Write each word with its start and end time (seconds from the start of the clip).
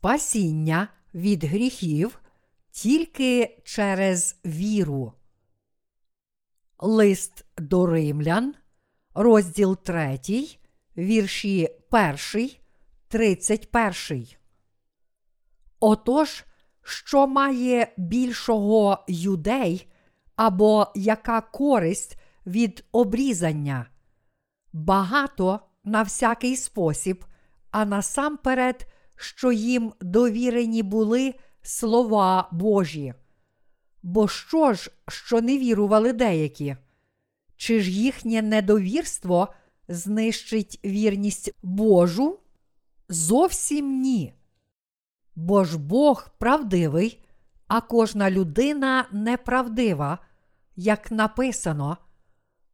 спасіння 0.00 0.88
від 1.14 1.44
гріхів 1.44 2.20
тільки 2.70 3.60
через 3.64 4.40
віру. 4.46 5.12
Лист 6.78 7.44
до 7.58 7.86
римлян, 7.86 8.54
розділ 9.14 9.76
3, 9.76 10.20
вірші 10.96 11.68
1, 11.90 12.50
31. 13.08 14.26
Отож, 15.80 16.44
що 16.82 17.26
має 17.26 17.92
більшого 17.96 19.04
юдей 19.08 19.90
або 20.36 20.92
яка 20.94 21.40
користь 21.40 22.16
від 22.46 22.84
обрізання? 22.92 23.86
Багато 24.72 25.60
на 25.84 26.02
всякий 26.02 26.56
спосіб, 26.56 27.24
а 27.70 27.84
насамперед, 27.84 28.89
що 29.20 29.52
їм 29.52 29.92
довірені 30.00 30.82
були 30.82 31.34
слова 31.62 32.48
Божі. 32.52 33.14
Бо 34.02 34.28
що 34.28 34.72
ж, 34.72 34.90
що 35.08 35.40
не 35.40 35.58
вірували 35.58 36.12
деякі? 36.12 36.76
Чи 37.56 37.80
ж 37.80 37.90
їхнє 37.90 38.42
недовірство 38.42 39.48
знищить 39.88 40.80
вірність 40.84 41.54
Божу? 41.62 42.38
Зовсім 43.08 44.00
ні. 44.00 44.34
Бо 45.36 45.64
ж 45.64 45.78
Бог 45.78 46.28
правдивий, 46.38 47.24
а 47.66 47.80
кожна 47.80 48.30
людина 48.30 49.08
неправдива, 49.12 50.18
як 50.76 51.10
написано, 51.10 51.96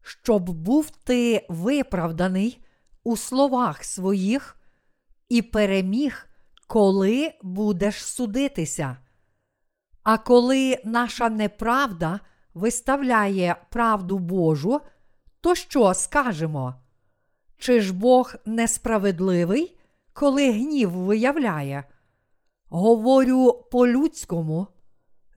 щоб 0.03 0.51
був 0.51 0.91
ти 0.91 1.47
виправданий 1.49 2.61
у 3.05 3.17
словах 3.17 3.85
своїх 3.85 4.57
і 5.29 5.43
переміг, 5.43 6.27
коли 6.67 7.33
будеш 7.43 8.05
судитися. 8.05 8.97
А 10.03 10.19
коли 10.19 10.79
наша 10.85 11.29
неправда 11.29 12.21
виставляє 12.55 13.57
правду 13.71 14.19
Божу, 14.19 14.81
то 15.41 15.55
що 15.55 15.95
скажемо? 15.95 16.75
Чи 17.59 17.81
ж 17.81 17.95
Бог 17.95 18.35
несправедливий, 18.45 19.79
коли 20.13 20.53
гнів 20.53 20.91
виявляє? 20.91 21.85
Говорю 22.69 23.53
по-людському, 23.73 24.67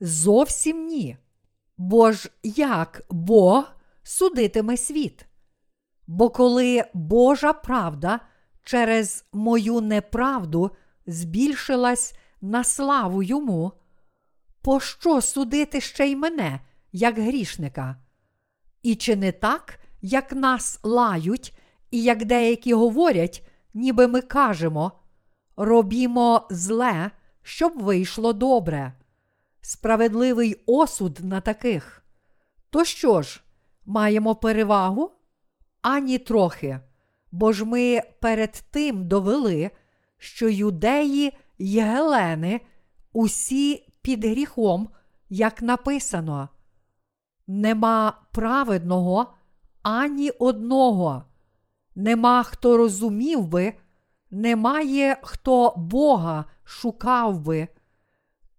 зовсім 0.00 0.86
ні. 0.86 1.16
Бо 1.76 2.12
ж 2.12 2.30
як 2.42 3.02
Бог 3.10 3.64
судитиме 4.02 4.76
світ? 4.76 5.26
Бо 6.06 6.30
коли 6.30 6.84
Божа 6.94 7.52
правда 7.52 8.20
через 8.64 9.24
мою 9.32 9.80
неправду 9.80 10.70
збільшилась 11.06 12.14
на 12.40 12.64
славу 12.64 13.22
йому, 13.22 13.72
пощо 14.62 15.20
судити 15.20 15.80
ще 15.80 16.06
й 16.06 16.16
мене, 16.16 16.60
як 16.92 17.18
грішника? 17.18 17.96
І 18.82 18.94
чи 18.94 19.16
не 19.16 19.32
так, 19.32 19.80
як 20.02 20.32
нас 20.32 20.80
лають, 20.82 21.58
і 21.90 22.02
як 22.02 22.24
деякі 22.24 22.74
говорять, 22.74 23.48
ніби 23.74 24.06
ми 24.06 24.20
кажемо, 24.20 24.92
робімо 25.56 26.46
зле, 26.50 27.10
щоб 27.42 27.82
вийшло 27.82 28.32
добре, 28.32 28.92
справедливий 29.60 30.62
осуд 30.66 31.18
на 31.22 31.40
таких. 31.40 32.04
То 32.70 32.84
що 32.84 33.22
ж, 33.22 33.42
маємо 33.86 34.34
перевагу? 34.34 35.10
Ані 35.82 36.18
трохи, 36.18 36.80
бо 37.32 37.52
ж 37.52 37.64
ми 37.64 38.02
перед 38.20 38.64
тим 38.70 39.08
довели, 39.08 39.70
що 40.20 40.48
юдеї 40.48 41.32
й 41.58 41.80
гелени 41.80 42.60
усі 43.12 43.92
під 44.02 44.24
гріхом, 44.24 44.88
як 45.28 45.62
написано. 45.62 46.48
Нема 47.46 48.20
праведного 48.32 49.34
ані 49.82 50.30
одного, 50.30 51.24
нема 51.94 52.42
хто 52.42 52.76
розумів 52.76 53.46
би, 53.46 53.74
немає 54.30 55.16
хто 55.22 55.74
Бога 55.76 56.44
шукав 56.64 57.40
би. 57.40 57.68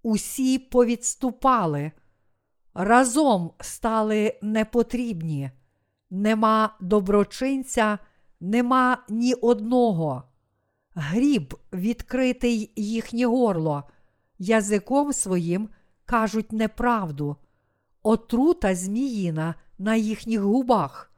Усі 0.04 0.60
повідступали, 0.60 1.92
разом 2.74 3.52
стали 3.60 4.40
непотрібні, 4.42 5.52
нема 6.10 6.78
доброчинця, 6.80 8.00
нема 8.40 8.98
ні 9.10 9.34
одного. 9.34 10.31
Гріб 10.96 11.56
відкритий 11.74 12.72
їхнє 12.76 13.26
горло, 13.26 13.84
язиком 14.40 15.14
своїм 15.14 15.70
кажуть 16.06 16.52
неправду, 16.52 17.36
отрута 18.04 18.76
зміїна 18.76 19.56
на 19.78 19.96
їхніх 19.96 20.42
губах, 20.42 21.12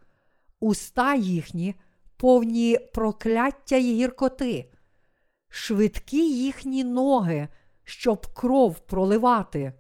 уста 0.60 1.16
їхні 1.16 1.76
повні 2.18 2.80
прокляття 2.94 3.76
й 3.76 3.96
гіркоти, 3.96 4.72
швидкі 5.50 6.32
їхні 6.32 6.84
ноги, 6.84 7.48
щоб 7.84 8.28
кров 8.34 8.80
проливати, 8.80 9.74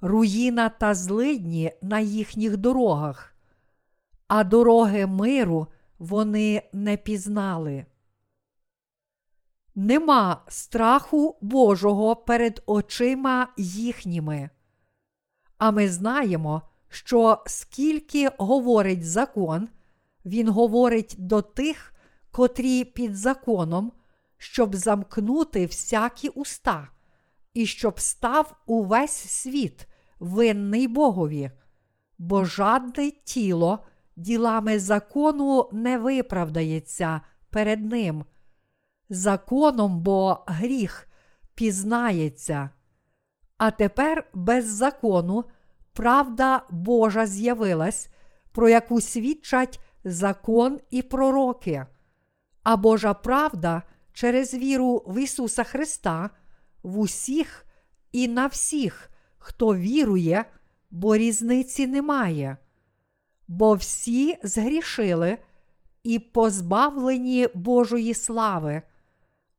руїна 0.00 0.68
та 0.68 0.94
злидні 0.94 1.72
на 1.82 2.00
їхніх 2.00 2.56
дорогах, 2.56 3.34
а 4.28 4.44
дороги 4.44 5.06
миру 5.06 5.66
вони 5.98 6.62
не 6.72 6.96
пізнали. 6.96 7.86
Нема 9.78 10.42
страху 10.48 11.36
Божого 11.40 12.16
перед 12.16 12.62
очима 12.66 13.48
їхніми. 13.56 14.50
А 15.58 15.70
ми 15.70 15.88
знаємо, 15.88 16.62
що 16.88 17.42
скільки 17.46 18.30
говорить 18.38 19.06
закон, 19.06 19.68
він 20.24 20.48
говорить 20.48 21.14
до 21.18 21.42
тих, 21.42 21.94
котрі 22.30 22.84
під 22.84 23.16
законом, 23.16 23.92
щоб 24.38 24.74
замкнути 24.74 25.66
всякі 25.66 26.28
уста, 26.28 26.88
і 27.54 27.66
щоб 27.66 28.00
став 28.00 28.56
увесь 28.66 29.30
світ 29.30 29.86
винний 30.20 30.88
Богові, 30.88 31.50
бо 32.18 32.44
жадне 32.44 33.10
тіло 33.10 33.78
ділами 34.16 34.78
закону 34.78 35.68
не 35.72 35.98
виправдається 35.98 37.20
перед 37.50 37.84
ним. 37.84 38.24
Законом 39.08 40.00
бо 40.00 40.44
гріх 40.46 41.08
пізнається. 41.54 42.70
А 43.58 43.70
тепер 43.70 44.30
без 44.34 44.66
закону 44.66 45.44
правда 45.92 46.62
Божа 46.70 47.26
з'явилась, 47.26 48.08
про 48.52 48.68
яку 48.68 49.00
свідчать 49.00 49.80
закон 50.04 50.80
і 50.90 51.02
пророки, 51.02 51.86
а 52.62 52.76
Божа 52.76 53.14
правда 53.14 53.82
через 54.12 54.54
віру 54.54 55.02
в 55.06 55.22
Ісуса 55.22 55.64
Христа 55.64 56.30
в 56.82 56.98
усіх 56.98 57.66
і 58.12 58.28
на 58.28 58.46
всіх, 58.46 59.10
хто 59.38 59.74
вірує, 59.74 60.44
бо 60.90 61.16
різниці 61.16 61.86
немає. 61.86 62.56
Бо 63.48 63.74
всі 63.74 64.38
згрішили 64.42 65.38
і 66.02 66.18
позбавлені 66.18 67.48
Божої 67.54 68.14
слави, 68.14 68.82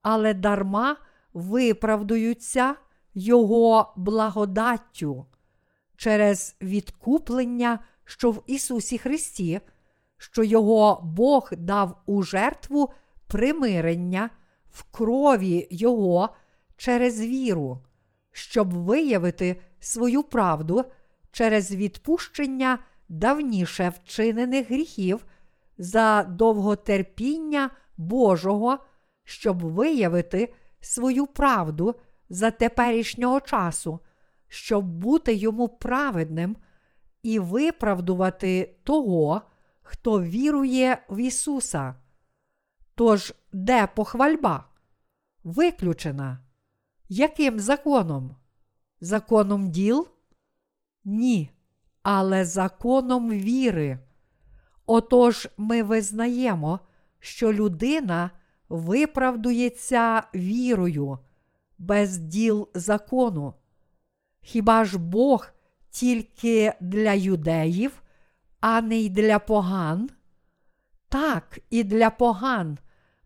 але 0.01 0.33
дарма 0.33 0.95
виправдуються 1.33 2.75
Його 3.13 3.93
благодаттю 3.95 5.25
через 5.95 6.55
відкуплення, 6.61 7.79
що 8.05 8.31
в 8.31 8.43
Ісусі 8.47 8.97
Христі, 8.97 9.61
що 10.17 10.43
Його 10.43 11.01
Бог 11.03 11.49
дав 11.51 12.01
у 12.05 12.23
жертву 12.23 12.93
примирення 13.27 14.29
в 14.71 14.83
крові 14.91 15.67
Його 15.71 16.29
через 16.77 17.21
віру, 17.21 17.85
щоб 18.31 18.73
виявити 18.73 19.61
свою 19.79 20.23
правду 20.23 20.85
через 21.31 21.75
відпущення 21.75 22.79
давніше 23.09 23.89
вчинених 23.89 24.71
гріхів 24.71 25.25
за 25.77 26.23
довготерпіння 26.23 27.69
Божого, 27.97 28.79
щоб 29.27 29.59
виявити 29.59 30.53
свою 30.81 31.27
правду 31.27 31.95
за 32.29 32.51
теперішнього 32.51 33.41
часу, 33.41 33.99
щоб 34.47 34.85
бути 34.85 35.33
йому 35.33 35.67
праведним 35.67 36.57
і 37.23 37.39
виправдувати 37.39 38.75
того, 38.83 39.41
хто 39.81 40.21
вірує 40.21 41.05
в 41.09 41.17
Ісуса. 41.17 41.95
Тож, 42.95 43.33
де 43.53 43.87
похвальба? 43.87 44.69
Виключена. 45.43 46.39
Яким 47.09 47.59
законом? 47.59 48.35
Законом 49.01 49.71
діл? 49.71 50.07
Ні, 51.03 51.51
але 52.03 52.45
законом 52.45 53.29
віри. 53.29 53.99
Отож, 54.85 55.47
ми 55.57 55.83
визнаємо, 55.83 56.79
що 57.19 57.53
людина 57.53 58.31
виправдується 58.69 60.23
вірою, 60.35 61.19
без 61.77 62.17
діл 62.17 62.69
закону? 62.73 63.53
Хіба 64.41 64.85
ж 64.85 64.99
Бог 64.99 65.47
тільки 65.89 66.73
для 66.79 67.13
юдеїв, 67.13 68.03
а 68.59 68.81
не 68.81 68.97
й 68.97 69.09
для 69.09 69.39
поган? 69.39 70.09
Так, 71.09 71.59
і 71.69 71.83
для 71.83 72.09
поган, 72.09 72.77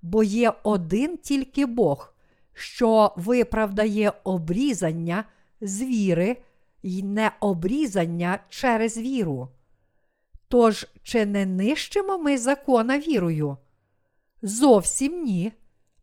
бо 0.01 0.23
є 0.23 0.53
один 0.63 1.17
тільки 1.17 1.65
Бог, 1.65 2.13
що 2.53 3.13
виправдає 3.17 4.13
обрізання 4.23 5.23
з 5.61 5.81
віри 5.81 6.37
й 6.83 7.03
не 7.03 7.31
обрізання 7.39 8.39
через 8.49 8.97
віру. 8.97 9.49
Тож, 10.47 10.87
чи 11.03 11.25
не 11.25 11.45
нищимо 11.45 12.17
ми 12.17 12.37
закона 12.37 12.99
вірою? 12.99 13.57
Зовсім 14.41 15.23
ні, 15.23 15.53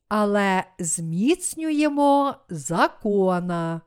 але 0.09 0.65
зміцнюємо 0.79 2.35
закона. 2.49 3.81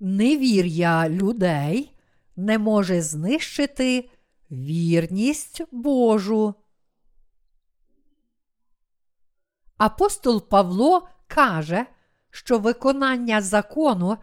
Невір'я 0.00 1.08
людей 1.08 1.98
не 2.36 2.58
може 2.58 3.02
знищити 3.02 4.10
вірність 4.50 5.62
Божу. 5.70 6.54
Апостол 9.76 10.48
Павло 10.48 11.08
каже, 11.26 11.86
що 12.30 12.58
виконання 12.58 13.42
закону 13.42 14.18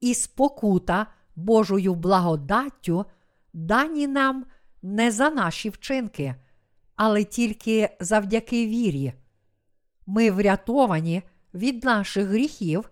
і 0.00 0.14
спокута 0.14 1.06
Божою 1.36 1.94
благодаттю 1.94 3.06
дані 3.52 4.06
нам 4.06 4.46
не 4.82 5.10
за 5.10 5.30
наші 5.30 5.70
вчинки, 5.70 6.34
але 6.96 7.24
тільки 7.24 7.96
завдяки 8.00 8.66
вірі. 8.66 9.12
Ми 10.06 10.30
врятовані 10.30 11.22
від 11.54 11.84
наших 11.84 12.26
гріхів 12.26 12.90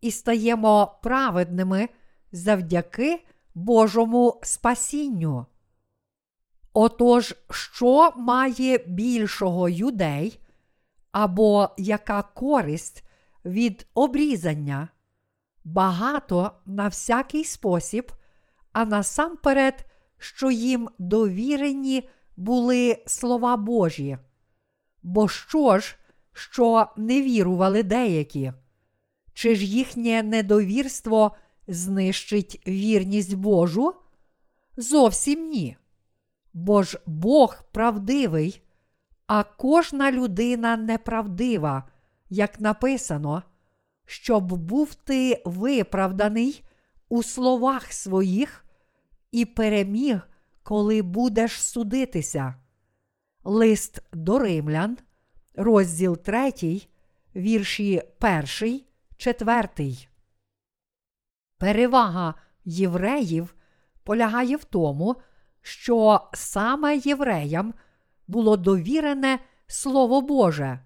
і 0.00 0.10
стаємо 0.10 0.98
праведними 1.02 1.88
завдяки 2.32 3.24
Божому 3.54 4.40
спасінню. 4.42 5.46
Отож, 6.72 7.34
що 7.50 8.12
має 8.16 8.78
більшого 8.78 9.68
юдей, 9.68 10.40
або 11.12 11.70
яка 11.78 12.22
користь 12.22 13.04
від 13.44 13.86
обрізання? 13.94 14.88
Багато 15.64 16.52
на 16.66 16.88
всякий 16.88 17.44
спосіб, 17.44 18.12
а 18.72 18.84
насамперед, 18.84 19.89
що 20.20 20.50
їм 20.50 20.88
довірені 20.98 22.08
були 22.36 23.02
слова 23.06 23.56
Божі. 23.56 24.18
Бо 25.02 25.28
що 25.28 25.78
ж, 25.78 25.96
що 26.32 26.86
не 26.96 27.22
вірували 27.22 27.82
деякі? 27.82 28.52
Чи 29.34 29.54
ж 29.54 29.64
їхнє 29.64 30.22
недовірство 30.22 31.36
знищить 31.68 32.62
вірність 32.66 33.34
Божу? 33.34 33.94
Зовсім 34.76 35.48
ні. 35.48 35.76
Бо 36.52 36.82
ж 36.82 37.00
Бог 37.06 37.64
правдивий, 37.72 38.62
а 39.26 39.42
кожна 39.42 40.12
людина 40.12 40.76
неправдива, 40.76 41.88
як 42.30 42.60
написано, 42.60 43.42
щоб 44.06 44.52
був 44.52 44.94
ти 44.94 45.42
виправданий 45.44 46.64
у 47.08 47.22
словах 47.22 47.92
своїх 47.92 48.64
і 49.32 49.44
переміг, 49.44 50.20
коли 50.62 51.02
будеш 51.02 51.62
судитися. 51.62 52.54
Лист 53.44 54.02
до 54.12 54.38
римлян, 54.38 54.98
розділ 55.54 56.16
3, 56.16 56.82
вірші 57.36 58.02
1, 58.62 58.80
4. 59.16 59.68
Перевага 61.58 62.34
євреїв 62.64 63.54
полягає 64.04 64.56
в 64.56 64.64
тому, 64.64 65.16
що 65.62 66.28
саме 66.34 66.96
євреям 66.96 67.74
було 68.26 68.56
довірене 68.56 69.38
Слово 69.66 70.20
Боже. 70.20 70.80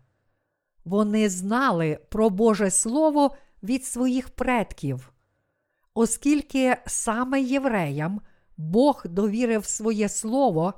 Вони 0.85 1.29
знали 1.29 1.99
про 2.08 2.31
Боже 2.31 2.70
Слово 2.70 3.37
від 3.62 3.85
своїх 3.85 4.31
предків. 4.31 5.12
Оскільки 5.94 6.76
саме 6.87 7.41
євреям 7.41 8.20
Бог 8.56 9.02
довірив 9.04 9.64
своє 9.64 10.08
слово, 10.08 10.74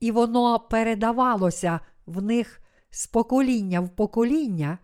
і 0.00 0.10
воно 0.10 0.60
передавалося 0.60 1.80
в 2.06 2.22
них 2.22 2.60
з 2.90 3.06
покоління 3.06 3.80
в 3.80 3.88
покоління, 3.88 4.78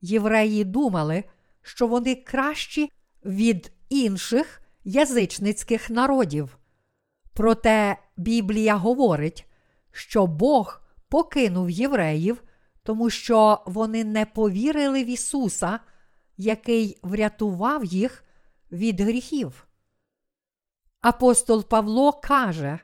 євреї 0.00 0.64
думали, 0.64 1.24
що 1.62 1.86
вони 1.86 2.14
кращі 2.14 2.90
від 3.24 3.72
інших 3.88 4.62
язичницьких 4.84 5.90
народів. 5.90 6.58
Проте 7.32 7.96
Біблія 8.16 8.76
говорить, 8.76 9.46
що 9.92 10.26
Бог 10.26 10.80
покинув 11.08 11.70
євреїв, 11.70 12.42
тому 12.82 13.10
що 13.10 13.62
вони 13.66 14.04
не 14.04 14.26
повірили 14.26 15.04
в 15.04 15.06
Ісуса, 15.06 15.80
який 16.36 16.98
врятував 17.02 17.84
їх 17.84 18.24
від 18.72 19.00
гріхів. 19.00 19.66
Апостол 21.00 21.64
Павло 21.64 22.12
каже: 22.12 22.78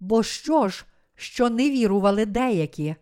Бо 0.00 0.22
що 0.22 0.68
ж, 0.68 0.84
що 1.14 1.50
не 1.50 1.70
вірували 1.70 2.26
деякі, 2.26 2.96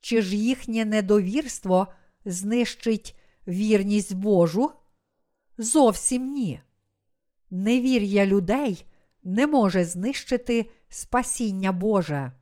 чи 0.00 0.22
ж 0.22 0.36
їхнє 0.36 0.84
недовірство 0.84 1.86
знищить 2.24 3.16
вірність 3.46 4.14
Божу? 4.14 4.70
Зовсім 5.58 6.32
ні. 6.32 6.60
Невір'я 7.50 8.26
людей 8.26 8.86
не 9.22 9.46
може 9.46 9.84
знищити 9.84 10.70
спасіння 10.88 11.72
Боже. 11.72 12.32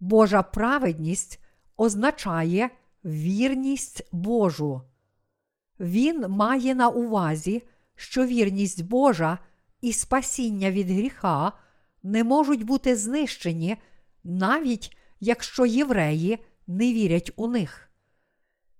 Божа 0.00 0.42
праведність 0.42 1.40
означає 1.76 2.70
вірність 3.04 4.08
Божу. 4.12 4.82
Він 5.80 6.28
має 6.28 6.74
на 6.74 6.88
увазі, 6.88 7.62
що 7.94 8.26
вірність 8.26 8.84
Божа 8.84 9.38
і 9.84 9.92
спасіння 9.92 10.70
від 10.70 10.90
гріха 10.90 11.52
не 12.02 12.24
можуть 12.24 12.62
бути 12.62 12.96
знищені, 12.96 13.76
навіть 14.24 14.96
якщо 15.20 15.66
євреї 15.66 16.38
не 16.66 16.92
вірять 16.92 17.30
у 17.36 17.48
них. 17.48 17.90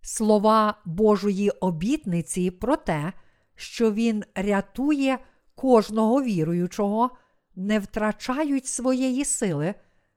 Слова 0.00 0.82
Божої 0.84 1.50
обітниці 1.50 2.50
про 2.50 2.76
те, 2.76 3.12
що 3.54 3.92
Він 3.92 4.24
рятує 4.34 5.18
кожного 5.54 6.22
віруючого, 6.22 7.10
не 7.56 7.78
втрачають 7.78 8.66
своєї 8.66 9.24
сили, 9.24 9.74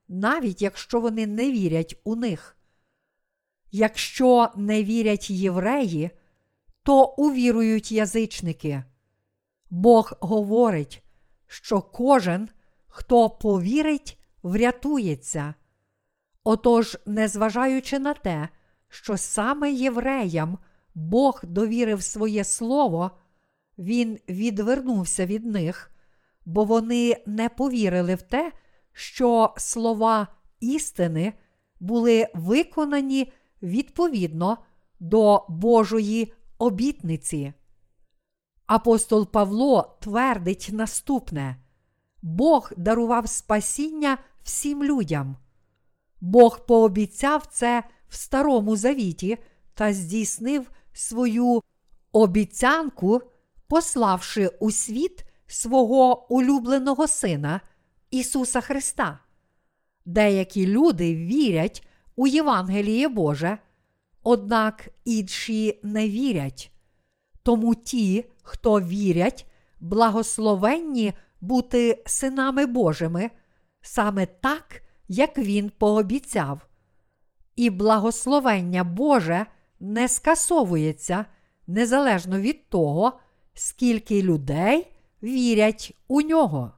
навіть 0.08 0.62
якщо 0.62 1.00
вони 1.00 1.26
не 1.26 1.52
вірять 1.52 2.00
у 2.04 2.16
них. 2.16 2.56
Якщо 3.70 4.48
не 4.56 4.84
вірять 4.84 5.30
євреї, 5.30 6.10
то 6.82 7.04
увірують 7.04 7.92
язичники. 7.92 8.84
Бог 9.70 10.12
говорить, 10.20 11.02
що 11.46 11.82
кожен, 11.82 12.48
хто 12.86 13.30
повірить, 13.30 14.18
врятується. 14.42 15.54
Отож, 16.44 16.98
незважаючи 17.06 17.98
на 17.98 18.14
те, 18.14 18.48
що 18.88 19.16
саме 19.16 19.72
євреям 19.72 20.58
Бог 20.94 21.40
довірив 21.42 22.02
своє 22.02 22.44
слово, 22.44 23.10
Він 23.78 24.18
відвернувся 24.28 25.26
від 25.26 25.46
них, 25.46 25.90
бо 26.44 26.64
вони 26.64 27.16
не 27.26 27.48
повірили 27.48 28.14
в 28.14 28.22
те, 28.22 28.52
що 28.92 29.54
слова 29.56 30.26
істини 30.60 31.32
були 31.80 32.28
виконані 32.34 33.32
відповідно 33.62 34.58
до 35.00 35.46
Божої 35.48 36.32
обітниці. 36.58 37.52
Апостол 38.68 39.26
Павло 39.26 39.96
твердить 40.00 40.68
наступне: 40.72 41.56
Бог 42.22 42.72
дарував 42.76 43.28
спасіння 43.28 44.18
всім 44.42 44.84
людям. 44.84 45.36
Бог 46.20 46.66
пообіцяв 46.66 47.46
це 47.46 47.84
в 48.08 48.14
Старому 48.16 48.76
Завіті 48.76 49.38
та 49.74 49.92
здійснив 49.92 50.70
свою 50.92 51.62
обіцянку, 52.12 53.22
пославши 53.68 54.48
у 54.48 54.70
світ 54.70 55.24
свого 55.46 56.32
улюбленого 56.34 57.06
Сина 57.06 57.60
Ісуса 58.10 58.60
Христа. 58.60 59.18
Деякі 60.04 60.66
люди 60.66 61.14
вірять 61.14 61.88
у 62.16 62.26
Євангеліє 62.26 63.08
Боже, 63.08 63.58
однак 64.22 64.88
інші 65.04 65.80
не 65.82 66.08
вірять. 66.08 66.72
Тому 67.48 67.74
ті, 67.74 68.24
хто 68.42 68.80
вірять, 68.80 69.46
благословенні 69.80 71.12
бути 71.40 72.02
синами 72.06 72.66
Божими, 72.66 73.30
саме 73.80 74.26
так, 74.26 74.82
як 75.08 75.38
Він 75.38 75.70
пообіцяв. 75.70 76.66
і 77.56 77.70
благословення 77.70 78.84
Боже 78.84 79.46
не 79.80 80.08
скасовується 80.08 81.24
незалежно 81.66 82.40
від 82.40 82.68
того, 82.68 83.20
скільки 83.54 84.22
людей 84.22 84.92
вірять 85.22 85.96
у 86.08 86.20
нього. 86.20 86.72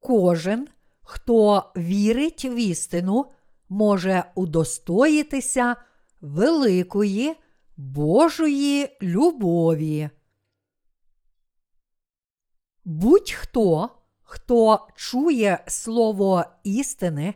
Кожен, 0.00 0.68
хто 1.02 1.72
вірить 1.76 2.44
в 2.44 2.54
істину, 2.58 3.26
може 3.72 4.24
удостоїтися 4.34 5.76
великої 6.20 7.36
Божої 7.76 8.96
любові. 9.02 10.10
Будь-хто, 12.84 13.90
хто 14.22 14.88
чує 14.96 15.64
слово 15.66 16.44
істини 16.64 17.34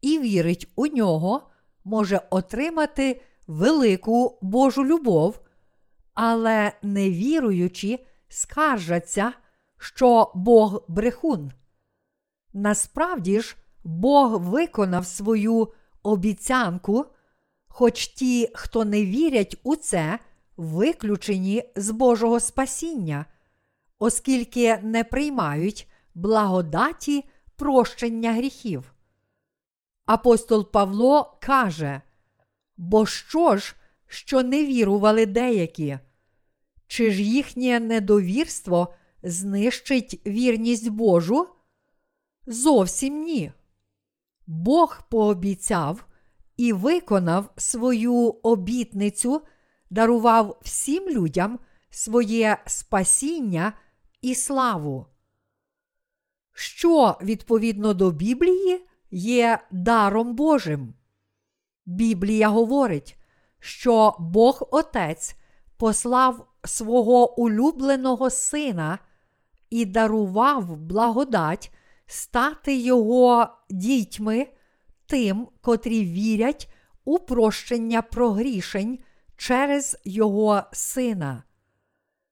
і 0.00 0.18
вірить 0.18 0.72
у 0.76 0.86
нього, 0.86 1.50
може 1.84 2.20
отримати 2.30 3.22
велику 3.46 4.38
Божу 4.42 4.84
любов, 4.84 5.40
але 6.14 6.72
невіруючі 6.82 8.06
скаржаться, 8.28 9.32
що 9.78 10.32
Бог 10.34 10.84
брехун. 10.88 11.52
Насправді 12.52 13.40
ж, 13.40 13.56
Бог 13.84 14.42
виконав 14.42 15.06
свою 15.06 15.72
обіцянку, 16.02 17.06
хоч 17.68 18.08
ті, 18.08 18.50
хто 18.54 18.84
не 18.84 19.04
вірять 19.04 19.56
у 19.62 19.76
це, 19.76 20.18
виключені 20.56 21.64
з 21.76 21.90
Божого 21.90 22.40
спасіння, 22.40 23.26
оскільки 23.98 24.76
не 24.82 25.04
приймають 25.04 25.88
благодаті 26.14 27.24
прощення 27.56 28.32
гріхів. 28.32 28.94
Апостол 30.06 30.70
Павло 30.70 31.38
каже: 31.40 32.00
Бо 32.76 33.06
що 33.06 33.56
ж, 33.56 33.74
що 34.06 34.42
не 34.42 34.66
вірували 34.66 35.26
деякі? 35.26 35.98
Чи 36.86 37.10
ж 37.10 37.22
їхнє 37.22 37.80
недовірство 37.80 38.94
знищить 39.22 40.20
вірність 40.26 40.88
Божу? 40.88 41.48
Зовсім 42.46 43.22
ні. 43.22 43.52
Бог 44.46 45.02
пообіцяв 45.10 46.06
і 46.56 46.72
виконав 46.72 47.50
свою 47.56 48.14
обітницю, 48.42 49.42
дарував 49.90 50.60
всім 50.62 51.08
людям 51.08 51.58
своє 51.90 52.58
спасіння 52.66 53.72
і 54.22 54.34
славу. 54.34 55.06
Що 56.52 57.18
відповідно 57.22 57.94
до 57.94 58.10
Біблії 58.10 58.86
є 59.10 59.58
даром 59.70 60.34
Божим? 60.34 60.94
Біблія 61.86 62.48
говорить, 62.48 63.16
що 63.58 64.16
Бог 64.18 64.68
Отець 64.70 65.36
послав 65.76 66.46
свого 66.64 67.40
улюбленого 67.40 68.30
Сина 68.30 68.98
і 69.70 69.84
дарував 69.84 70.76
благодать 70.76 71.74
стати 72.06 72.76
Його 72.76 73.48
дітьми 73.70 74.46
тим, 75.06 75.48
котрі 75.60 76.04
вірять 76.04 76.68
у 77.04 77.18
прощення 77.18 78.02
прогрішень 78.02 78.98
через 79.36 79.96
Його 80.04 80.62
Сина. 80.72 81.42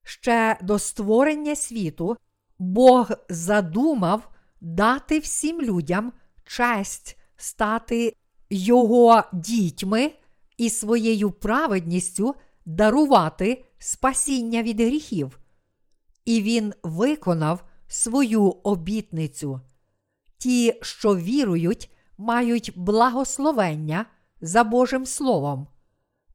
Ще 0.05 0.59
до 0.63 0.79
створення 0.79 1.57
світу 1.57 2.17
Бог 2.59 3.11
задумав 3.29 4.31
дати 4.61 5.19
всім 5.19 5.63
людям 5.63 6.13
честь 6.45 7.19
стати 7.37 8.17
Його 8.51 9.23
дітьми 9.33 10.13
і 10.57 10.71
своєю 10.71 11.31
праведністю 11.31 12.35
дарувати 12.67 13.65
спасіння 13.79 14.63
від 14.63 14.81
гріхів. 14.81 15.39
І 16.25 16.43
Він 16.43 16.75
виконав 16.83 17.65
свою 17.93 18.45
обітницю. 18.45 19.61
Ті, 20.39 20.79
що 20.83 21.17
вірують, 21.17 21.91
мають 22.19 22.73
благословення 22.77 24.07
за 24.41 24.65
Божим 24.65 25.07
Словом, 25.07 25.67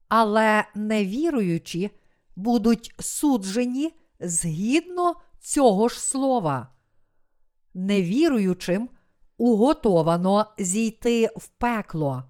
але 0.07 0.65
невіруючі 0.75 1.91
будуть 2.35 2.95
суджені 2.99 3.93
згідно 4.19 5.15
цього 5.39 5.87
ж 5.89 5.99
слова. 6.01 6.67
Невіруючим 7.73 8.89
уготовано 9.37 10.45
зійти 10.57 11.29
в 11.35 11.47
пекло. 11.47 12.23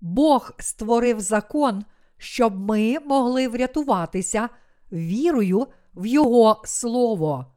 Бог 0.00 0.52
створив 0.58 1.20
закон, 1.20 1.84
щоб 2.16 2.58
ми 2.58 2.98
могли 2.98 3.48
врятуватися 3.48 4.48
вірою 4.92 5.66
в 5.94 6.06
Його 6.06 6.62
Слово. 6.64 7.51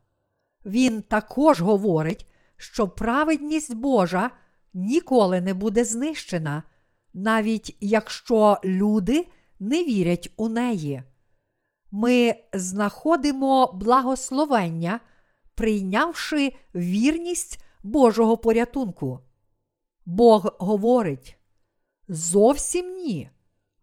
Він 0.65 1.01
також 1.01 1.61
говорить, 1.61 2.27
що 2.57 2.87
праведність 2.87 3.75
Божа 3.75 4.31
ніколи 4.73 5.41
не 5.41 5.53
буде 5.53 5.85
знищена, 5.85 6.63
навіть 7.13 7.77
якщо 7.79 8.57
люди 8.63 9.27
не 9.59 9.83
вірять 9.83 10.33
у 10.37 10.49
неї. 10.49 11.03
Ми 11.91 12.35
знаходимо 12.53 13.71
благословення, 13.73 14.99
прийнявши 15.55 16.53
вірність 16.75 17.63
Божого 17.83 18.37
порятунку. 18.37 19.19
Бог 20.05 20.55
говорить 20.59 21.37
зовсім 22.07 22.93
ні, 22.93 23.29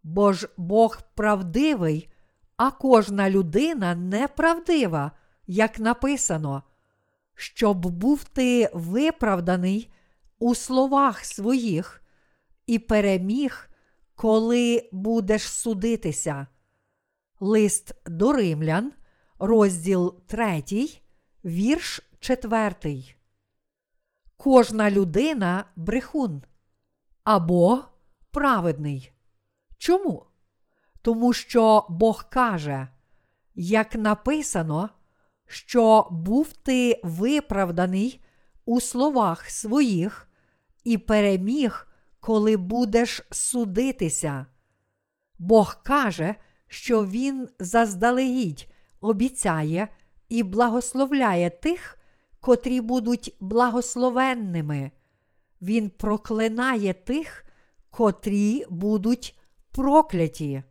бо 0.02 0.32
ж 0.32 0.48
Бог 0.56 0.98
правдивий, 1.14 2.08
а 2.56 2.70
кожна 2.70 3.30
людина 3.30 3.94
неправдива, 3.94 5.12
як 5.46 5.78
написано 5.78 6.62
щоб 7.34 7.86
був 7.86 8.24
ти 8.24 8.70
виправданий 8.74 9.92
у 10.38 10.54
словах 10.54 11.24
своїх 11.24 12.02
і 12.66 12.78
переміг, 12.78 13.70
коли 14.14 14.88
будеш 14.92 15.42
судитися. 15.42 16.46
Лист 17.40 17.94
до 18.06 18.32
римлян, 18.32 18.92
розділ 19.38 20.20
3, 20.26 20.62
вірш 21.44 22.00
4. 22.20 23.02
Кожна 24.36 24.90
людина 24.90 25.64
брехун 25.76 26.42
або 27.24 27.84
праведний. 28.30 29.12
Чому? 29.78 30.26
Тому 31.02 31.32
що 31.32 31.86
Бог 31.88 32.28
каже, 32.30 32.88
як 33.54 33.94
написано, 33.94 34.90
що 35.52 36.08
був 36.10 36.52
ти 36.52 37.00
виправданий 37.04 38.20
у 38.64 38.80
словах 38.80 39.50
своїх 39.50 40.28
і 40.84 40.98
переміг, 40.98 41.86
коли 42.20 42.56
будеш 42.56 43.22
судитися. 43.30 44.46
Бог 45.38 45.82
каже, 45.82 46.34
що 46.66 47.06
Він 47.06 47.48
заздалегідь 47.58 48.66
обіцяє 49.00 49.88
і 50.28 50.42
благословляє 50.42 51.50
тих, 51.50 51.98
котрі 52.40 52.80
будуть 52.80 53.36
благословенними. 53.40 54.90
Він 55.62 55.90
проклинає 55.90 56.94
тих, 56.94 57.44
котрі 57.90 58.64
будуть 58.70 59.38
прокляті. 59.70 60.62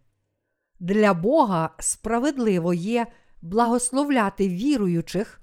Для 0.79 1.13
Бога 1.13 1.69
справедливо 1.79 2.73
є 2.73 3.07
благословляти 3.41 4.50
віруючих 4.50 5.41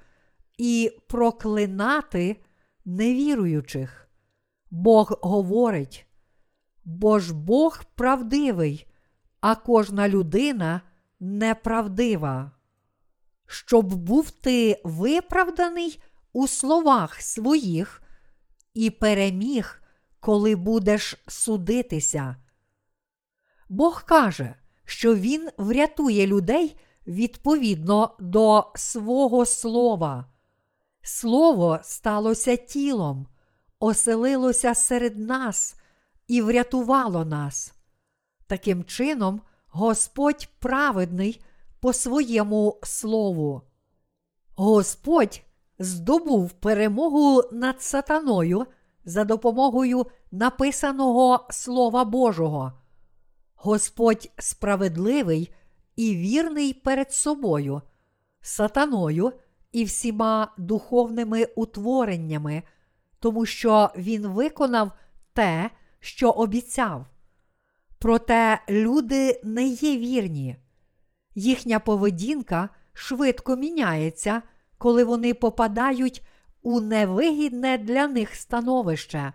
і 0.59 0.93
проклинати 1.09 2.37
невіруючих. 2.85 4.09
Бог 4.71 5.19
говорить, 5.23 6.07
бо 6.85 7.19
ж 7.19 7.35
Бог 7.35 7.85
правдивий, 7.95 8.87
а 9.41 9.55
кожна 9.55 10.09
людина 10.09 10.81
неправдива. 11.21 12.51
Щоб 13.47 13.95
був 13.95 14.31
ти 14.31 14.81
виправданий 14.85 16.03
у 16.33 16.49
словах 16.49 17.23
своїх 17.23 18.03
і 18.75 18.91
переміг, 18.91 19.83
коли 20.21 20.57
будеш 20.57 21.17
судитися. 21.29 22.37
Бог 23.69 24.05
каже, 24.05 24.55
що 24.85 25.15
Він 25.15 25.49
врятує 25.59 26.27
людей 26.27 26.77
відповідно 27.09 28.17
до 28.19 28.67
свого 28.75 29.47
слова. 29.47 30.25
Слово 31.03 31.79
сталося 31.83 32.57
тілом, 32.57 33.27
оселилося 33.79 34.75
серед 34.75 35.19
нас 35.19 35.77
і 36.27 36.43
врятувало 36.43 37.25
нас. 37.25 37.75
Таким 38.47 38.85
чином, 38.85 39.41
Господь 39.69 40.49
праведний 40.59 41.45
по 41.81 41.93
своєму 41.93 42.79
слову. 42.83 43.63
Господь 44.57 45.43
здобув 45.79 46.53
перемогу 46.53 47.43
над 47.53 47.83
сатаною 47.83 48.67
за 49.05 49.25
допомогою 49.25 50.07
написаного 50.31 51.47
Слова 51.51 52.05
Божого. 52.05 52.73
Господь 53.55 54.31
справедливий 54.39 55.53
і 55.99 56.17
вірний 56.17 56.73
перед 56.73 57.13
собою, 57.13 57.83
сатаною 58.41 59.33
і 59.73 59.85
всіма 59.85 60.55
духовними 60.59 61.45
утвореннями, 61.45 62.63
тому 63.19 63.47
що 63.47 63.91
Він 63.97 64.27
виконав 64.27 64.93
те, 65.33 65.71
що 66.01 66.31
обіцяв. 66.31 67.07
Проте 67.99 68.61
люди 68.69 69.41
не 69.45 69.67
є 69.67 69.99
вірні, 69.99 70.57
їхня 71.35 71.81
поведінка 71.81 72.69
швидко 72.93 73.57
міняється, 73.57 74.43
коли 74.79 75.05
вони 75.05 75.35
попадають 75.35 76.23
у 76.63 76.81
невигідне 76.81 77.79
для 77.79 78.07
них 78.07 78.35
становище. 78.35 79.33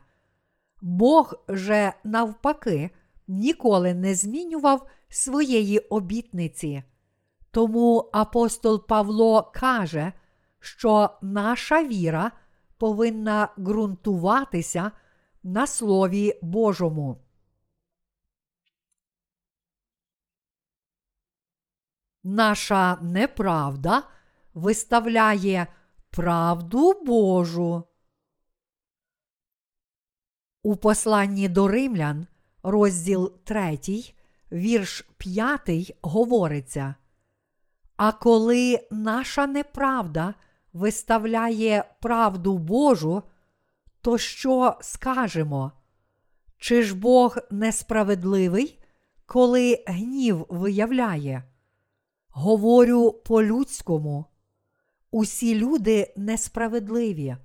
Бог 0.81 1.33
же, 1.49 1.93
навпаки, 2.03 2.89
ніколи 3.27 3.93
не 3.93 4.15
змінював 4.15 4.87
своєї 5.13 5.79
обітниці. 5.79 6.83
Тому 7.51 8.09
апостол 8.13 8.87
Павло 8.87 9.51
каже, 9.55 10.13
що 10.59 11.09
наша 11.21 11.83
віра 11.83 12.31
повинна 12.77 13.49
ґрунтуватися 13.59 14.91
на 15.43 15.67
Слові 15.67 16.39
Божому. 16.41 17.21
Наша 22.23 22.95
неправда 23.01 24.03
виставляє 24.53 25.67
правду 26.09 26.93
Божу. 27.05 27.83
У 30.63 30.75
посланні 30.75 31.49
до 31.49 31.67
римлян, 31.67 32.27
розділ 32.63 33.37
3, 33.43 33.79
вірш 34.53 35.05
5, 35.17 35.97
говориться. 36.01 36.95
А 37.95 38.11
коли 38.11 38.87
наша 38.91 39.47
неправда 39.47 40.33
виставляє 40.73 41.83
правду 42.01 42.57
Божу, 42.57 43.23
то 44.01 44.17
що 44.17 44.77
скажемо? 44.81 45.71
Чи 46.57 46.83
ж 46.83 46.95
Бог 46.95 47.37
несправедливий, 47.51 48.79
коли 49.25 49.83
гнів 49.87 50.45
виявляє? 50.49 51.43
Говорю 52.29 53.11
по-людському. 53.11 54.25
Усі 55.11 55.55
люди 55.55 56.13
несправедливі. 56.17 57.37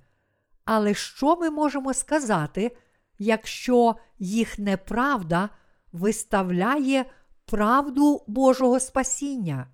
Але 0.65 0.93
що 0.93 1.35
ми 1.35 1.49
можемо 1.49 1.93
сказати, 1.93 2.77
якщо 3.19 3.95
їх 4.19 4.59
неправда 4.59 5.49
виставляє 5.91 7.05
правду 7.45 8.23
Божого 8.27 8.79
спасіння? 8.79 9.67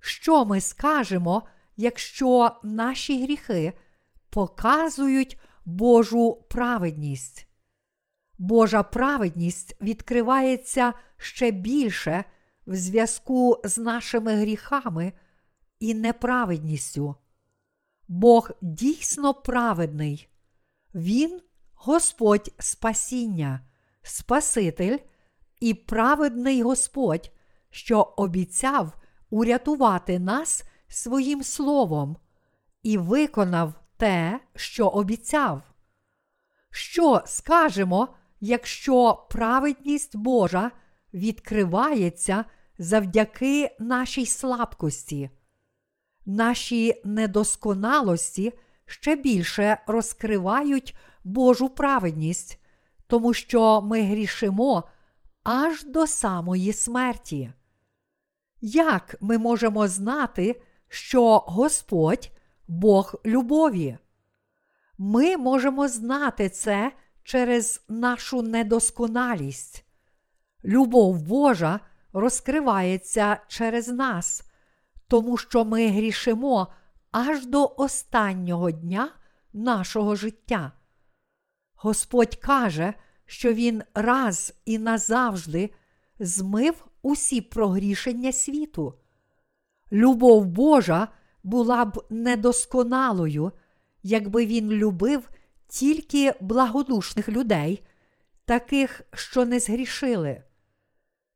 Що 0.00 0.44
ми 0.44 0.60
скажемо, 0.60 1.42
якщо 1.76 2.56
наші 2.62 3.22
гріхи 3.22 3.72
показують 4.30 5.38
Божу 5.64 6.44
праведність? 6.50 7.48
Божа 8.38 8.82
праведність 8.82 9.76
відкривається 9.82 10.92
ще 11.16 11.50
більше 11.50 12.24
в 12.66 12.76
зв'язку 12.76 13.60
з 13.64 13.78
нашими 13.78 14.34
гріхами 14.34 15.12
і 15.80 15.94
неправедністю. 15.94 17.14
Бог 18.08 18.50
дійсно 18.60 19.34
праведний, 19.34 20.28
Він 20.94 21.40
Господь 21.74 22.54
спасіння, 22.58 23.60
Спаситель 24.02 24.98
і 25.64 25.74
праведний 25.74 26.62
Господь, 26.62 27.30
що 27.70 28.00
обіцяв 28.00 28.92
урятувати 29.30 30.18
нас 30.18 30.64
своїм 30.88 31.42
словом 31.42 32.16
і 32.82 32.98
виконав 32.98 33.74
те, 33.96 34.40
що 34.56 34.88
обіцяв. 34.88 35.62
Що 36.70 37.22
скажемо, 37.26 38.08
якщо 38.40 39.26
праведність 39.30 40.16
Божа 40.16 40.70
відкривається 41.14 42.44
завдяки 42.78 43.76
нашій 43.78 44.26
слабкості? 44.26 45.30
Наші 46.26 47.02
недосконалості 47.04 48.52
ще 48.86 49.16
більше 49.16 49.78
розкривають 49.86 50.96
Божу 51.24 51.68
праведність, 51.68 52.60
тому 53.06 53.34
що 53.34 53.82
ми 53.82 54.02
грішимо 54.02 54.84
аж 55.44 55.84
до 55.84 56.06
самої 56.06 56.72
смерті. 56.72 57.52
Як 58.60 59.16
ми 59.20 59.38
можемо 59.38 59.88
знати, 59.88 60.62
що 60.88 61.38
Господь 61.38 62.30
Бог 62.68 63.14
любові? 63.26 63.98
Ми 64.98 65.36
можемо 65.36 65.88
знати 65.88 66.48
це 66.48 66.92
через 67.22 67.84
нашу 67.88 68.42
недосконалість. 68.42 69.84
Любов 70.64 71.22
Божа 71.22 71.80
розкривається 72.12 73.36
через 73.48 73.88
нас, 73.88 74.42
тому 75.08 75.36
що 75.36 75.64
ми 75.64 75.88
грішимо 75.88 76.72
аж 77.10 77.46
до 77.46 77.74
останнього 77.76 78.70
дня 78.70 79.08
нашого 79.52 80.16
життя. 80.16 80.72
Господь 81.74 82.36
каже, 82.36 82.94
що 83.26 83.52
Він 83.52 83.82
раз 83.94 84.54
і 84.64 84.78
назавжди 84.78 85.70
змив 86.18 86.84
усі 87.02 87.40
прогрішення 87.40 88.32
світу. 88.32 88.94
Любов 89.92 90.46
Божа 90.46 91.08
була 91.42 91.84
б 91.84 92.04
недосконалою, 92.10 93.52
якби 94.02 94.46
він 94.46 94.70
любив 94.70 95.28
тільки 95.68 96.34
благодушних 96.40 97.28
людей, 97.28 97.82
таких, 98.44 99.02
що 99.14 99.44
не 99.44 99.60
згрішили. 99.60 100.42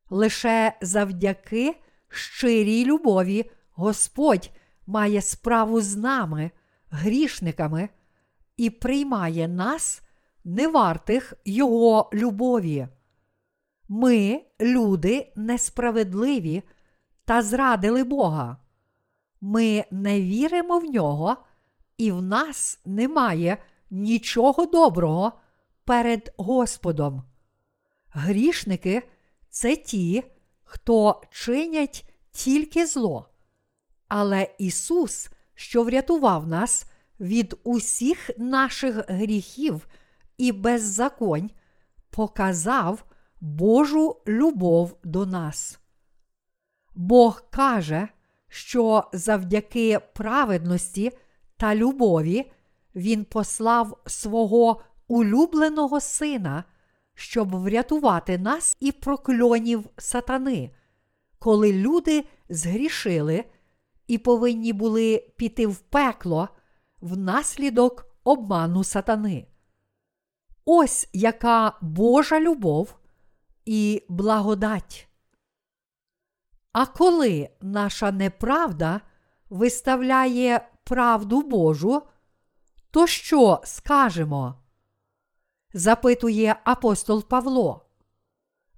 Лише 0.09 0.73
завдяки 0.81 1.75
щирій 2.07 2.85
любові 2.85 3.51
Господь 3.71 4.51
має 4.87 5.21
справу 5.21 5.81
з 5.81 5.95
нами, 5.95 6.51
грішниками, 6.89 7.89
і 8.57 8.69
приймає 8.69 9.47
нас, 9.47 10.01
невартих 10.49 11.33
Його 11.45 12.09
любові. 12.13 12.87
Ми, 13.87 14.41
люди, 14.61 15.33
несправедливі 15.35 16.63
та 17.25 17.41
зрадили 17.41 18.03
Бога. 18.03 18.57
Ми 19.41 19.85
не 19.91 20.21
віримо 20.21 20.79
в 20.79 20.83
нього, 20.83 21.37
і 21.97 22.11
в 22.11 22.21
нас 22.21 22.79
немає 22.85 23.57
нічого 23.89 24.65
доброго 24.65 25.31
перед 25.85 26.33
Господом. 26.37 27.23
Грішники 28.09 29.03
це 29.49 29.75
ті, 29.75 30.23
хто 30.63 31.21
чинять 31.31 32.05
тільки 32.31 32.85
зло. 32.85 33.29
Але 34.07 34.55
Ісус, 34.57 35.29
що 35.53 35.83
врятував 35.83 36.47
нас 36.47 36.85
від 37.19 37.55
усіх 37.63 38.29
наших 38.37 39.09
гріхів 39.09 39.87
і 40.39 40.51
беззаконь, 40.51 41.49
показав 42.09 43.05
Божу 43.41 44.17
любов 44.27 44.97
до 45.03 45.25
нас. 45.25 45.79
Бог 46.95 47.43
каже, 47.49 48.07
що 48.47 49.03
завдяки 49.13 49.99
праведності 50.13 51.11
та 51.57 51.75
любові 51.75 52.51
Він 52.95 53.25
послав 53.25 54.01
свого 54.05 54.81
улюбленого 55.07 55.99
Сина, 55.99 56.63
щоб 57.13 57.55
врятувати 57.55 58.37
нас 58.37 58.77
і 58.79 58.91
прокльонів 58.91 59.89
сатани, 59.97 60.71
коли 61.39 61.73
люди 61.73 62.25
згрішили 62.49 63.45
і 64.07 64.17
повинні 64.17 64.73
були 64.73 65.31
піти 65.37 65.67
в 65.67 65.77
пекло 65.77 66.49
внаслідок 67.01 68.05
обману 68.23 68.83
сатани. 68.83 69.47
Ось 70.71 71.09
яка 71.13 71.77
Божа 71.81 72.39
любов 72.39 72.95
і 73.65 74.03
благодать. 74.09 75.07
А 76.71 76.85
коли 76.85 77.49
наша 77.61 78.11
неправда 78.11 79.01
виставляє 79.49 80.69
правду 80.83 81.41
Божу, 81.41 82.01
то 82.91 83.07
що 83.07 83.61
скажемо? 83.63 84.55
запитує 85.73 86.55
апостол 86.63 87.27
Павло. 87.27 87.85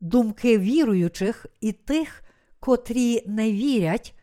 Думки 0.01 0.58
віруючих 0.58 1.45
і 1.62 1.71
тих, 1.71 2.23
котрі 2.60 3.23
не 3.27 3.51
вірять, 3.51 4.15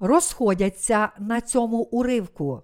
розходяться 0.00 1.08
на 1.18 1.40
цьому 1.40 1.78
уривку. 1.78 2.62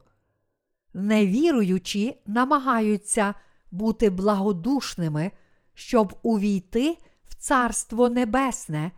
Невіруючі 0.95 2.23
намагаються 2.27 3.35
бути 3.73 4.11
благодушними, 4.11 5.31
щоб 5.75 6.19
увійти 6.23 6.99
в 7.25 7.35
Царство 7.35 8.09
Небесне 8.09 8.91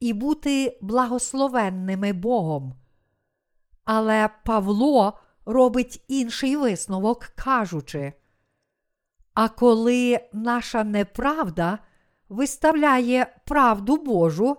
і 0.00 0.12
бути 0.12 0.78
благословенними 0.82 2.12
Богом. 2.12 2.74
Але 3.84 4.30
Павло 4.44 5.18
робить 5.46 6.04
інший 6.08 6.56
висновок, 6.56 7.24
кажучи: 7.24 8.12
А 9.34 9.48
коли 9.48 10.20
наша 10.32 10.84
неправда 10.84 11.78
виставляє 12.28 13.36
правду 13.46 13.96
Божу, 13.96 14.56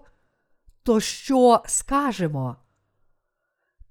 то 0.84 1.00
що 1.00 1.64
скажемо? 1.66 2.56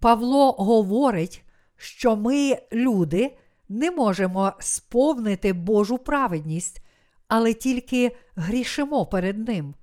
Павло 0.00 0.52
говорить, 0.52 1.44
що 1.76 2.16
ми, 2.16 2.58
люди, 2.72 3.36
не 3.72 3.90
можемо 3.90 4.52
сповнити 4.58 5.52
Божу 5.52 5.98
праведність, 5.98 6.82
але 7.28 7.54
тільки 7.54 8.16
грішимо 8.36 9.06
перед 9.06 9.48
Ним, 9.48 9.74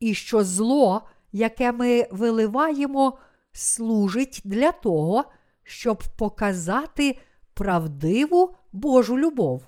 і 0.00 0.14
що 0.14 0.44
зло, 0.44 1.02
яке 1.32 1.72
ми 1.72 2.08
виливаємо, 2.10 3.18
служить 3.52 4.40
для 4.44 4.72
того, 4.72 5.24
щоб 5.62 6.02
показати 6.16 7.18
правдиву 7.54 8.54
Божу 8.72 9.18
любов. 9.18 9.62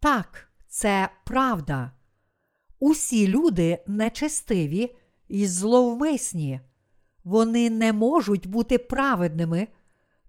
Так, 0.00 0.48
це 0.68 1.08
правда. 1.24 1.92
Усі 2.78 3.28
люди 3.28 3.78
нечестиві 3.86 4.96
і 5.28 5.46
зловмисні, 5.46 6.60
вони 7.24 7.70
не 7.70 7.92
можуть 7.92 8.46
бути 8.46 8.78
праведними, 8.78 9.68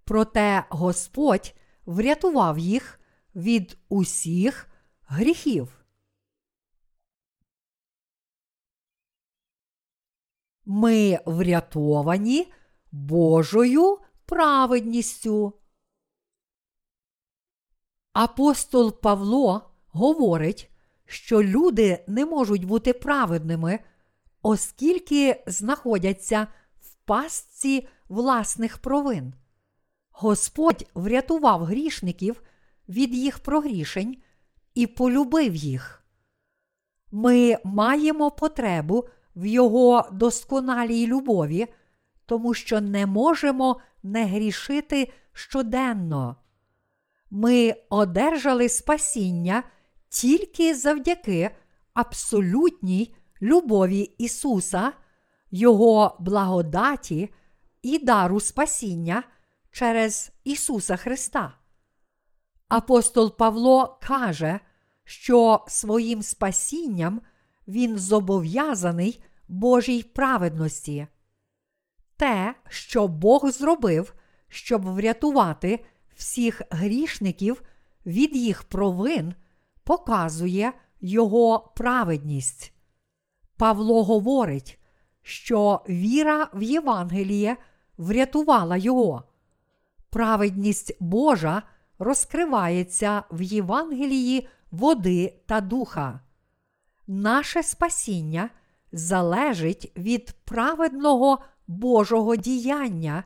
проте 0.06 0.64
Господь 0.70 1.54
врятував 1.86 2.60
їх 2.60 3.00
від 3.36 3.78
усіх 3.90 4.68
гріхів. 5.06 5.86
Ми 10.66 11.20
врятовані 11.26 12.54
Божою 12.92 14.00
праведністю. 14.26 15.54
Апостол 18.14 19.02
Павло 19.02 19.72
говорить, 19.88 20.72
що 21.06 21.44
люди 21.44 22.04
не 22.08 22.26
можуть 22.26 22.66
бути 22.66 22.94
праведними, 22.94 23.80
оскільки 24.42 25.44
знаходяться 25.48 26.48
в 26.80 26.94
пастці 26.96 27.88
власних 28.10 28.78
провин. 28.78 29.34
Господь 30.14 30.86
врятував 30.94 31.64
грішників 31.64 32.44
від 32.90 33.16
їх 33.16 33.40
прогрішень 33.40 34.18
і 34.76 34.88
полюбив 34.88 35.56
їх. 35.56 36.04
Ми 37.12 37.58
маємо 37.64 38.32
потребу 38.32 39.08
в 39.36 39.46
Його 39.46 40.10
досконалій 40.12 41.08
любові, 41.08 41.68
тому 42.26 42.54
що 42.54 42.82
не 42.82 43.06
можемо 43.06 43.80
не 44.04 44.26
грішити 44.26 45.12
щоденно. 45.34 46.36
Ми 47.32 47.76
одержали 47.90 48.70
спасіння 48.70 49.64
тільки 50.10 50.76
завдяки 50.76 51.50
абсолютній 51.94 53.16
любові 53.42 54.02
Ісуса, 54.02 54.92
Його 55.52 56.18
благодаті 56.20 57.30
і 57.82 58.00
дару 58.00 58.40
спасіння 58.40 59.24
через 59.74 60.32
Ісуса 60.44 60.96
Христа. 60.96 61.54
Апостол 62.68 63.38
Павло 63.38 64.00
каже, 64.02 64.60
що 65.04 65.66
своїм 65.68 66.24
спасінням 66.24 67.22
він 67.68 67.98
зобов'язаний 67.98 69.24
Божій 69.48 70.04
праведності. 70.04 71.08
Те, 72.18 72.56
що 72.70 73.08
Бог 73.08 73.50
зробив, 73.50 74.14
щоб 74.48 74.86
врятувати 74.86 75.86
всіх 76.16 76.62
грішників 76.70 77.62
від 78.06 78.36
їх 78.36 78.64
провин, 78.64 79.34
показує 79.84 80.74
Його 81.02 81.74
праведність. 81.76 82.74
Павло 83.58 84.04
говорить, 84.04 84.80
що 85.22 85.82
віра 85.90 86.50
в 86.54 86.64
Євангеліє 86.64 87.58
врятувала 87.98 88.78
його. 88.78 89.24
Праведність 90.14 90.98
Божа 91.00 91.64
розкривається 92.00 93.24
в 93.32 93.42
Євангелії 93.42 94.48
води 94.72 95.34
та 95.46 95.62
духа. 95.62 96.20
Наше 97.08 97.64
спасіння 97.64 98.50
залежить 98.92 99.92
від 99.98 100.32
праведного 100.46 101.40
Божого 101.68 102.36
діяння, 102.36 103.24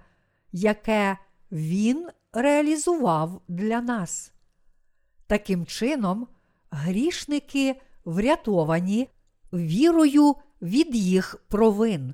яке 0.52 1.18
Він 1.52 2.10
реалізував 2.34 3.42
для 3.48 3.82
нас. 3.82 4.32
Таким 5.28 5.66
чином, 5.66 6.28
грішники 6.72 7.82
врятовані 8.06 9.10
вірою 9.54 10.36
від 10.62 10.96
їх 10.96 11.44
провин. 11.48 12.14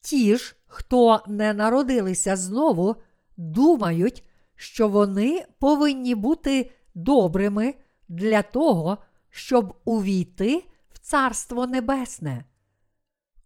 Ті 0.00 0.36
ж, 0.36 0.56
хто 0.66 1.22
не 1.26 1.54
народилися 1.54 2.36
знову, 2.36 2.96
думають, 3.42 4.24
що 4.56 4.88
вони 4.88 5.44
повинні 5.58 6.14
бути 6.14 6.70
добрими 6.94 7.74
для 8.08 8.42
того, 8.42 8.98
щоб 9.30 9.74
увійти 9.84 10.64
в 10.92 10.98
Царство 10.98 11.66
Небесне. 11.66 12.44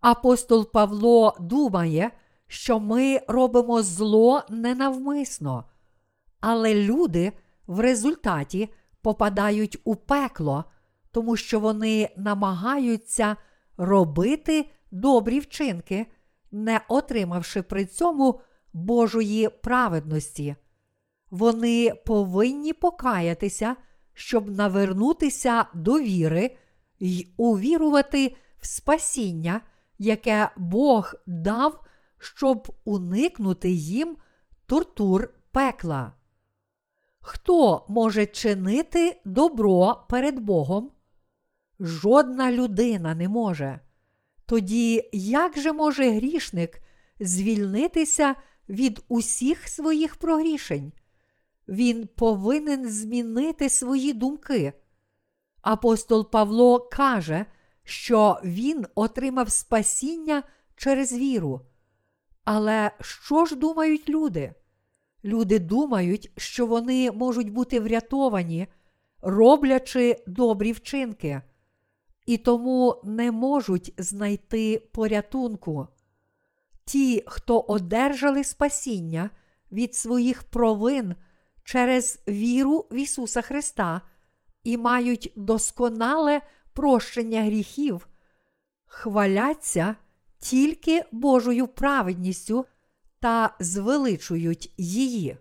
Апостол 0.01 0.73
Павло 0.73 1.37
думає, 1.41 2.11
що 2.47 2.81
ми 2.81 3.21
робимо 3.29 3.83
зло 3.83 4.43
ненавмисно, 4.49 5.65
але 6.41 6.75
люди 6.75 7.33
в 7.67 7.81
результаті 7.81 8.69
попадають 9.03 9.79
у 9.85 9.97
пекло, 9.97 10.65
тому 11.11 11.37
що 11.37 11.61
вони 11.61 12.11
намагаються 12.17 13.37
робити 13.77 14.71
добрі 14.91 15.41
вчинки, 15.41 16.07
не 16.51 16.81
отримавши 16.89 17.63
при 17.63 17.85
цьому 17.85 18.41
Божої 18.77 19.49
праведності. 19.49 20.57
Вони 21.31 21.95
повинні 22.07 22.73
покаятися, 22.73 23.77
щоб 24.15 24.51
навернутися 24.51 25.67
до 25.75 26.01
віри 26.01 26.57
й 27.01 27.29
увірувати 27.37 28.37
в 28.59 28.67
спасіння, 28.67 29.61
яке 29.99 30.51
Бог 30.57 31.15
дав, 31.27 31.85
щоб 32.19 32.69
уникнути 32.85 33.71
їм 33.71 34.17
тортур 34.67 35.35
пекла. 35.53 36.13
Хто 37.21 37.87
може 37.89 38.27
чинити 38.27 39.21
добро 39.25 40.07
перед 40.09 40.41
Богом? 40.41 40.91
Жодна 41.81 42.53
людина 42.53 43.15
не 43.15 43.29
може. 43.29 43.81
Тоді 44.47 45.11
як 45.13 45.59
же 45.59 45.73
може 45.73 46.11
грішник 46.11 46.83
звільнитися 47.21 48.35
від 48.69 49.05
усіх 49.09 49.69
своїх 49.69 50.17
прогрішень? 50.17 50.93
Він 51.69 52.07
повинен 52.07 52.89
змінити 52.89 53.69
свої 53.69 54.13
думки. 54.13 54.73
Апостол 55.63 56.31
Павло 56.31 56.81
каже, 56.81 57.47
що 57.85 58.41
він 58.45 58.87
отримав 58.95 59.51
спасіння 59.51 60.43
через 60.77 61.13
віру. 61.13 61.61
Але 62.45 62.91
що 63.01 63.45
ж 63.45 63.57
думають 63.57 64.09
люди? 64.09 64.55
Люди 65.25 65.59
думають, 65.59 66.33
що 66.37 66.67
вони 66.67 67.13
можуть 67.13 67.53
бути 67.53 67.81
врятовані, 67.81 68.67
роблячи 69.23 70.17
добрі 70.27 70.73
вчинки, 70.73 71.43
і 72.27 72.37
тому 72.37 73.01
не 73.05 73.33
можуть 73.33 73.95
знайти 73.99 74.83
порятунку. 74.93 75.89
Ті, 76.87 77.25
хто 77.27 77.61
одержали 77.61 78.45
спасіння 78.45 79.31
від 79.73 79.95
своїх 79.95 80.43
провин 80.43 81.15
через 81.65 82.23
віру 82.29 82.87
в 82.91 82.95
Ісуса 82.95 83.43
Христа 83.43 84.01
і 84.65 84.77
мають 84.77 85.33
досконале 85.37 86.41
прощення 86.73 87.43
гріхів, 87.43 88.09
хваляться 88.87 89.97
тільки 90.39 91.05
Божою 91.13 91.67
праведністю 91.67 92.67
та 93.21 93.57
звеличують 93.61 94.75
її. 94.77 95.37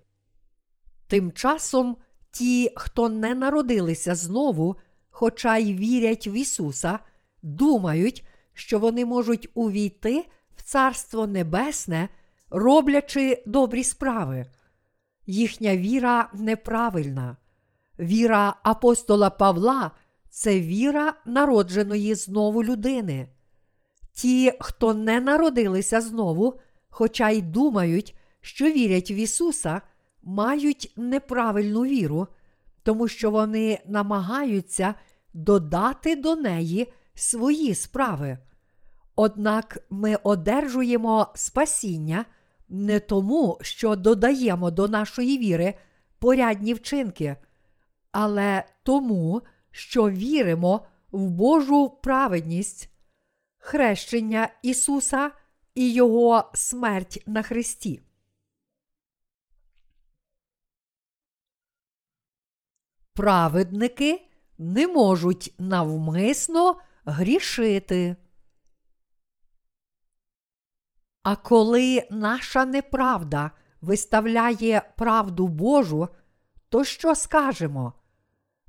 Тим 1.07 1.31
часом 1.31 1.97
ті, 2.31 2.71
хто 2.75 3.09
не 3.09 3.35
народилися 3.35 4.15
знову, 4.15 4.75
хоча 5.09 5.57
й 5.57 5.73
вірять 5.73 6.27
в 6.27 6.33
Ісуса, 6.37 6.99
думають, 7.41 8.25
що 8.53 8.79
вони 8.79 9.05
можуть 9.05 9.49
увійти 9.53 10.25
в 10.55 10.63
Царство 10.63 11.27
Небесне, 11.27 12.09
роблячи 12.49 13.43
добрі 13.45 13.83
справи. 13.83 14.45
Їхня 15.25 15.77
віра 15.77 16.29
неправильна. 16.33 17.37
Віра 17.99 18.55
апостола 18.63 19.29
Павла 19.29 19.91
це 20.29 20.59
віра 20.59 21.13
народженої 21.25 22.15
знову 22.15 22.63
людини. 22.63 23.27
Ті, 24.13 24.53
хто 24.59 24.93
не 24.93 25.19
народилися 25.19 26.01
знову, 26.01 26.59
хоча 26.89 27.29
й 27.29 27.41
думають, 27.41 28.15
що 28.41 28.65
вірять 28.65 29.11
в 29.11 29.13
Ісуса, 29.13 29.81
мають 30.23 30.93
неправильну 30.97 31.83
віру, 31.83 32.27
тому 32.83 33.07
що 33.07 33.31
вони 33.31 33.79
намагаються 33.85 34.95
додати 35.33 36.15
до 36.15 36.35
неї 36.35 36.93
свої 37.15 37.75
справи. 37.75 38.37
Однак 39.15 39.77
ми 39.89 40.15
одержуємо 40.15 41.27
спасіння 41.35 42.25
не 42.69 42.99
тому, 42.99 43.57
що 43.61 43.95
додаємо 43.95 44.71
до 44.71 44.87
нашої 44.87 45.37
віри 45.37 45.73
порядні 46.19 46.73
вчинки, 46.73 47.35
але 48.11 48.63
тому, 48.83 49.41
що 49.71 50.09
віримо 50.09 50.85
в 51.11 51.29
Божу 51.29 51.89
праведність, 51.89 52.89
хрещення 53.57 54.49
Ісуса 54.61 55.31
і 55.75 55.93
Його 55.93 56.51
смерть 56.53 57.23
на 57.25 57.41
Христі. 57.41 58.01
Праведники 63.13 64.27
не 64.57 64.87
можуть 64.87 65.53
навмисно 65.57 66.75
грішити. 67.05 68.15
А 71.25 71.35
коли 71.35 72.03
наша 72.11 72.65
неправда 72.65 73.51
виставляє 73.81 74.81
правду 74.97 75.47
Божу, 75.47 76.07
то 76.69 76.83
що 76.83 77.15
скажемо? 77.15 77.93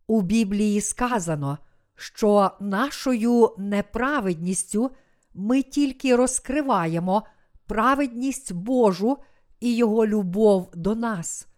У 0.06 0.22
Біблії 0.22 0.80
сказано, 0.80 1.58
що 1.94 2.50
нашою 2.60 3.54
неправедністю 3.58 4.90
ми 5.34 5.62
тільки 5.62 6.16
розкриваємо 6.16 7.22
праведність 7.66 8.52
Божу 8.52 9.18
і 9.60 9.76
Його 9.76 10.06
любов 10.06 10.70
до 10.74 10.94
нас. 10.94 11.48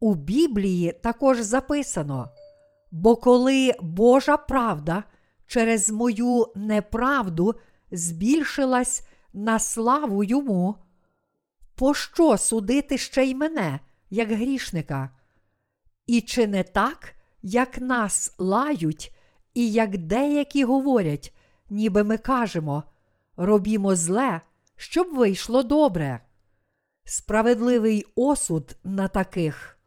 У 0.00 0.14
Біблії 0.14 0.92
також 0.92 1.40
записано: 1.40 2.28
бо 2.90 3.16
коли 3.16 3.72
Божа 3.80 4.36
правда 4.36 5.04
через 5.46 5.90
мою 5.90 6.46
неправду 6.56 7.54
збільшилась 7.90 9.02
на 9.34 9.58
славу 9.58 10.24
йому, 10.24 10.74
пощо 11.74 12.38
судити 12.38 12.98
ще 12.98 13.24
й 13.24 13.34
мене, 13.34 13.80
як 14.10 14.30
грішника? 14.30 15.10
І 16.06 16.20
чи 16.20 16.46
не 16.46 16.62
так, 16.62 17.14
як 17.42 17.78
нас 17.78 18.34
лають, 18.38 19.14
і 19.54 19.72
як 19.72 19.98
деякі 19.98 20.64
говорять, 20.64 21.34
ніби 21.70 22.04
ми 22.04 22.18
кажемо, 22.18 22.84
робімо 23.36 23.94
зле, 23.94 24.40
щоб 24.76 25.14
вийшло 25.14 25.62
добре? 25.62 26.20
Справедливий 27.04 28.06
осуд 28.14 28.76
на 28.84 29.08
таких. 29.08 29.78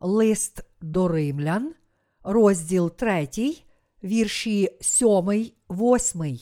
Лист 0.00 0.64
до 0.80 1.08
римлян, 1.08 1.74
розділ 2.22 2.90
3, 2.90 3.28
вірші 4.02 4.78
7, 4.80 5.50
8. 5.70 6.38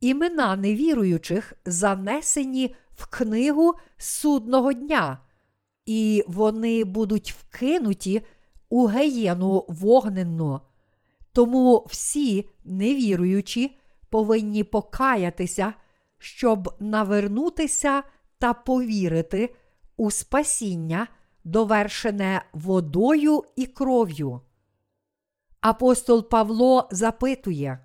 Імена 0.00 0.56
невіруючих 0.56 1.52
занесені 1.64 2.74
в 2.96 3.06
книгу 3.06 3.74
судного 3.96 4.72
дня, 4.72 5.18
і 5.86 6.24
вони 6.28 6.84
будуть 6.84 7.32
вкинуті 7.32 8.22
у 8.68 8.86
геєну 8.86 9.64
вогненну. 9.68 10.60
Тому 11.32 11.86
всі 11.90 12.48
невіруючі 12.64 13.76
повинні 14.10 14.64
покаятися, 14.64 15.74
щоб 16.18 16.74
навернутися 16.80 18.02
та 18.38 18.54
повірити 18.54 19.54
у 19.96 20.10
спасіння, 20.10 21.06
довершене 21.44 22.42
водою 22.52 23.44
і 23.56 23.66
кров'ю. 23.66 24.40
Апостол 25.60 26.28
Павло 26.28 26.88
запитує, 26.90 27.78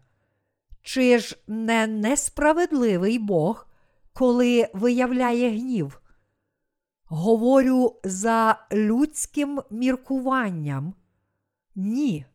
чи 0.86 1.19
ж 1.19 1.38
не 1.48 1.88
несправедливий 1.88 3.19
Бог, 3.19 3.67
коли 4.13 4.69
виявляє 4.74 5.50
гнів? 5.50 6.02
Говорю 7.06 8.00
за 8.04 8.65
людським 8.71 9.62
міркуванням. 9.69 10.93
Ні. 11.76 12.26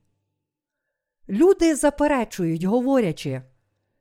Люди 1.29 1.75
заперечують, 1.75 2.65
говорячи, 2.65 3.43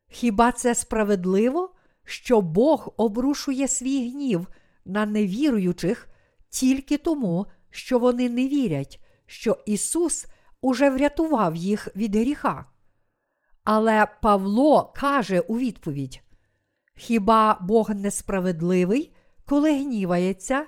хіба 0.07 0.51
це 0.51 0.75
справедливо, 0.75 1.75
що 2.03 2.41
Бог 2.41 2.93
обрушує 2.97 3.67
свій 3.67 4.09
гнів 4.09 4.47
на 4.85 5.05
невіруючих 5.05 6.09
тільки 6.49 6.97
тому, 6.97 7.45
що 7.69 7.99
вони 7.99 8.29
не 8.29 8.47
вірять, 8.47 8.99
що 9.25 9.57
Ісус 9.65 10.25
уже 10.61 10.89
врятував 10.89 11.55
їх 11.55 11.95
від 11.95 12.15
гріха? 12.15 12.65
Але 13.71 14.07
Павло 14.21 14.93
каже 14.95 15.39
у 15.39 15.57
відповідь: 15.57 16.21
Хіба 16.95 17.57
Бог 17.61 17.89
несправедливий, 17.89 19.15
коли 19.45 19.79
гнівається? 19.79 20.65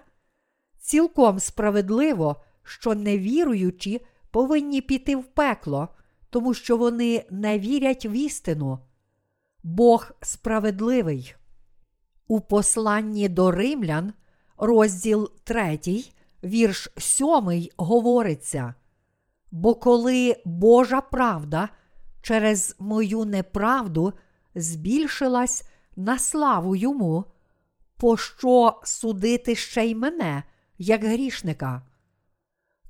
Цілком 0.80 1.40
справедливо, 1.40 2.42
що 2.64 2.96
невіруючі 2.96 4.06
повинні 4.32 4.82
піти 4.82 5.16
в 5.16 5.24
пекло, 5.24 5.88
тому 6.30 6.54
що 6.54 6.78
вони 6.78 7.26
не 7.30 7.60
вірять 7.60 8.06
в 8.06 8.12
істину. 8.12 8.80
Бог 9.64 10.12
справедливий. 10.22 11.36
У 12.28 12.42
посланні 12.42 13.30
до 13.30 13.52
римлян, 13.52 14.14
розділ 14.58 15.32
3, 15.44 15.80
вірш 16.44 16.90
7 16.98 17.28
говориться: 17.78 18.74
Бо 19.52 19.76
коли 19.76 20.36
Божа 20.46 21.02
правда 21.02 21.70
через 22.22 22.76
мою 22.80 23.26
неправду 23.26 24.14
збільшилась 24.56 25.64
на 25.96 26.20
славу 26.20 26.76
йому, 26.76 27.26
пощо 27.98 28.82
судити 28.84 29.56
ще 29.56 29.86
й 29.86 29.96
мене, 29.96 30.44
як 30.78 31.04
грішника? 31.04 31.82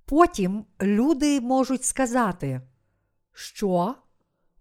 Потім 0.06 0.66
люди 0.82 1.42
можуть 1.42 1.84
сказати, 1.84 2.62
що? 3.34 3.96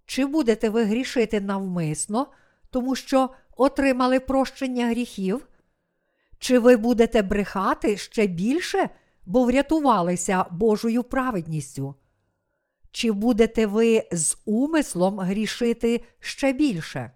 Чи 0.06 0.26
будете 0.26 0.68
ви 0.68 0.84
грішити 0.84 1.40
навмисно, 1.40 2.26
тому 2.70 2.94
що 2.96 3.30
отримали 3.56 4.20
прощення 4.20 4.86
гріхів? 4.86 5.48
Чи 6.38 6.58
ви 6.58 6.76
будете 6.76 7.22
брехати 7.22 7.96
ще 7.96 8.26
більше, 8.26 8.90
бо 9.26 9.44
врятувалися 9.44 10.44
Божою 10.50 11.02
праведністю? 11.02 11.94
Чи 12.92 13.12
будете 13.12 13.66
ви 13.66 14.08
з 14.12 14.38
умислом 14.44 15.18
грішити 15.18 16.04
ще 16.20 16.52
більше? 16.52 17.10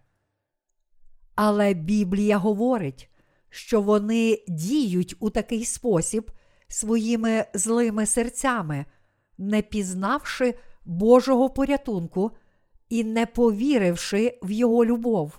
Але 1.35 1.75
Біблія 1.75 2.39
говорить, 2.39 3.11
що 3.51 3.81
вони 3.81 4.45
діють 4.49 5.17
у 5.21 5.31
такий 5.31 5.65
спосіб 5.65 6.31
своїми 6.69 7.45
злими 7.55 8.07
серцями, 8.07 8.85
не 9.39 9.63
пізнавши 9.63 10.55
Божого 10.85 11.51
порятунку 11.51 12.31
і 12.89 13.05
не 13.05 13.27
повіривши 13.27 14.39
в 14.43 14.51
Його 14.51 14.85
любов. 14.85 15.39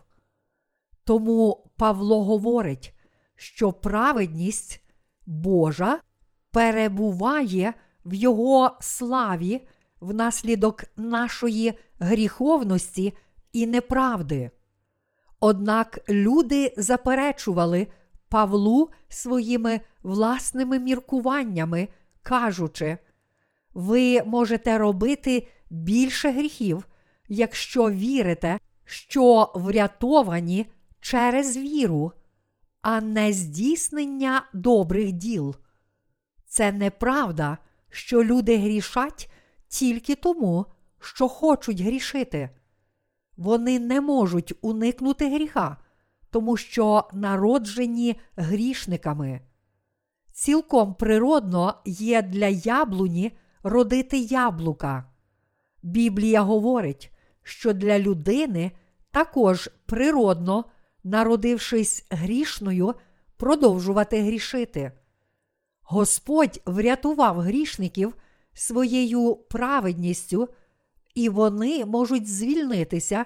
Тому 1.03 1.71
Павло 1.77 2.23
говорить, 2.23 2.93
що 3.35 3.73
праведність 3.73 4.83
Божа 5.25 5.99
перебуває 6.51 7.73
в 8.05 8.13
Його 8.13 8.77
славі 8.81 9.67
внаслідок 10.05 10.83
нашої 10.97 11.73
гріховності 11.99 13.13
і 13.53 13.67
неправди. 13.67 14.51
Однак 15.39 15.99
люди 16.09 16.73
заперечували 16.77 17.87
Павлу 18.29 18.89
своїми 19.09 19.81
власними 20.03 20.79
міркуваннями, 20.79 21.87
кажучи, 22.21 22.97
ви 23.73 24.23
можете 24.23 24.77
робити 24.77 25.47
більше 25.69 26.31
гріхів, 26.31 26.87
якщо 27.27 27.91
вірите, 27.91 28.59
що 28.85 29.51
врятовані 29.55 30.65
через 30.99 31.57
віру, 31.57 32.11
а 32.81 33.01
не 33.01 33.33
здійснення 33.33 34.43
добрих 34.53 35.11
діл. 35.11 35.55
Це 36.47 36.71
неправда, 36.71 37.57
що 37.89 38.23
люди 38.23 38.57
грішать 38.57 39.31
тільки 39.79 40.15
тому, 40.15 40.65
що 40.99 41.27
хочуть 41.27 41.81
грішити. 41.81 42.49
Вони 43.37 43.79
не 43.79 44.01
можуть 44.01 44.53
уникнути 44.61 45.29
гріха, 45.29 45.77
тому 46.29 46.57
що 46.57 47.09
народжені 47.13 48.15
грішниками. 48.35 49.41
Цілком 50.33 50.93
природно 50.93 51.73
є 51.85 52.21
для 52.21 52.47
яблуні 52.47 53.37
родити 53.63 54.17
яблука. 54.17 55.05
Біблія 55.83 56.41
говорить, 56.41 57.11
що 57.43 57.73
для 57.73 57.99
людини 57.99 58.71
також 59.11 59.69
природно, 59.85 60.65
народившись 61.03 62.05
грішною, 62.09 62.95
продовжувати 63.37 64.21
грішити. 64.21 64.91
Господь 65.81 66.61
врятував 66.65 67.39
грішників 67.39 68.15
своєю 68.55 69.35
праведністю, 69.35 70.49
і 71.15 71.29
вони 71.29 71.85
можуть 71.85 72.27
звільнитися, 72.27 73.25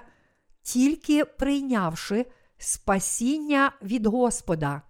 тільки 0.62 1.24
прийнявши 1.24 2.26
спасіння 2.58 3.72
від 3.82 4.06
Господа. 4.06 4.82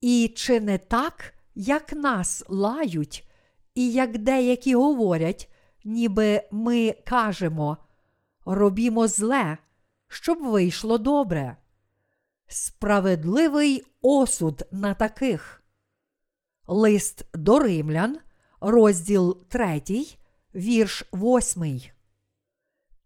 І 0.00 0.32
чи 0.36 0.60
не 0.60 0.78
так, 0.78 1.34
як 1.54 1.92
нас 1.92 2.44
лають, 2.48 3.28
і 3.74 3.92
як 3.92 4.18
деякі 4.18 4.74
говорять, 4.74 5.52
ніби 5.84 6.42
ми 6.50 6.92
кажемо 7.06 7.76
робімо 8.44 9.06
зле, 9.06 9.58
щоб 10.08 10.38
вийшло 10.42 10.98
добре. 10.98 11.56
Справедливий 12.46 13.84
осуд 14.02 14.62
на 14.70 14.94
таких. 14.94 15.62
Лист 16.66 17.26
до 17.34 17.58
римлян, 17.58 18.18
розділ 18.60 19.38
3, 19.48 19.82
вірш 20.54 21.04
8. 21.12 21.80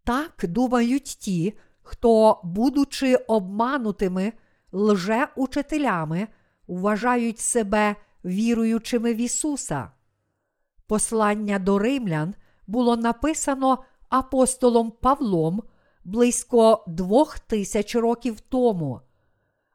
Так 0.03 0.45
думають 0.47 1.03
ті, 1.03 1.53
хто, 1.81 2.41
будучи 2.43 3.15
обманутими 3.15 4.33
лже-учителями, 4.71 6.27
вважають 6.67 7.39
себе 7.39 7.95
віруючими 8.25 9.13
в 9.13 9.17
Ісуса. 9.17 9.91
Послання 10.87 11.59
до 11.59 11.79
римлян 11.79 12.35
було 12.67 12.97
написано 12.97 13.83
апостолом 14.09 14.91
Павлом 14.91 15.63
близько 16.03 16.83
двох 16.87 17.39
тисяч 17.39 17.95
років 17.95 18.39
тому. 18.39 19.01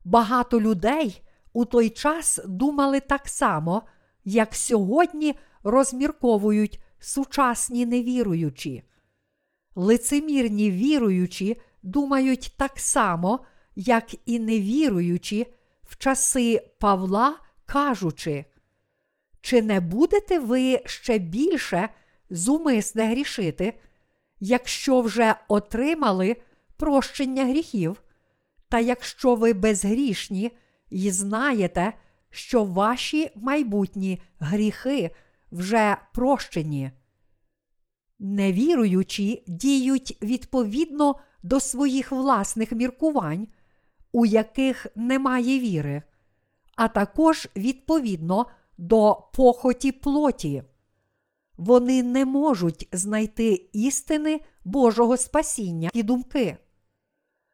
Багато 0.04 0.60
людей 0.60 1.22
у 1.52 1.64
той 1.64 1.90
час 1.90 2.40
думали 2.46 3.00
так 3.00 3.28
само, 3.28 3.82
як 4.24 4.54
сьогодні 4.54 5.34
розмірковують 5.62 6.80
сучасні 6.98 7.86
невіруючі. 7.86 8.82
Лицемірні 9.74 10.70
віруючі 10.70 11.60
думають 11.82 12.54
так 12.56 12.72
само, 12.76 13.40
як 13.76 14.04
і 14.26 14.38
невіруючі 14.38 15.46
в 15.82 15.96
часи 15.96 16.70
Павла, 16.80 17.38
кажучи, 17.66 18.44
чи 19.40 19.62
не 19.62 19.80
будете 19.80 20.38
ви 20.38 20.82
ще 20.84 21.18
більше 21.18 21.88
зумисне 22.30 23.06
грішити, 23.06 23.74
якщо 24.40 25.00
вже 25.00 25.34
отримали 25.48 26.36
прощення 26.76 27.44
гріхів, 27.44 28.02
та 28.68 28.80
якщо 28.80 29.34
ви 29.34 29.52
безгрішні 29.52 30.52
і 30.90 31.10
знаєте, 31.10 31.92
що 32.30 32.64
ваші 32.64 33.30
майбутні 33.34 34.22
гріхи 34.38 35.10
вже 35.52 35.96
прощені. 36.14 36.90
Невіруючі 38.18 39.44
діють 39.46 40.18
відповідно 40.22 41.14
до 41.42 41.60
своїх 41.60 42.12
власних 42.12 42.72
міркувань, 42.72 43.48
у 44.12 44.26
яких 44.26 44.86
немає 44.94 45.58
віри, 45.58 46.02
а 46.76 46.88
також 46.88 47.48
відповідно 47.56 48.46
до 48.78 49.28
похоті 49.34 49.92
плоті. 49.92 50.62
Вони 51.56 52.02
не 52.02 52.24
можуть 52.24 52.88
знайти 52.92 53.68
істини 53.72 54.40
Божого 54.64 55.16
спасіння 55.16 55.90
і 55.94 56.02
думки. 56.02 56.56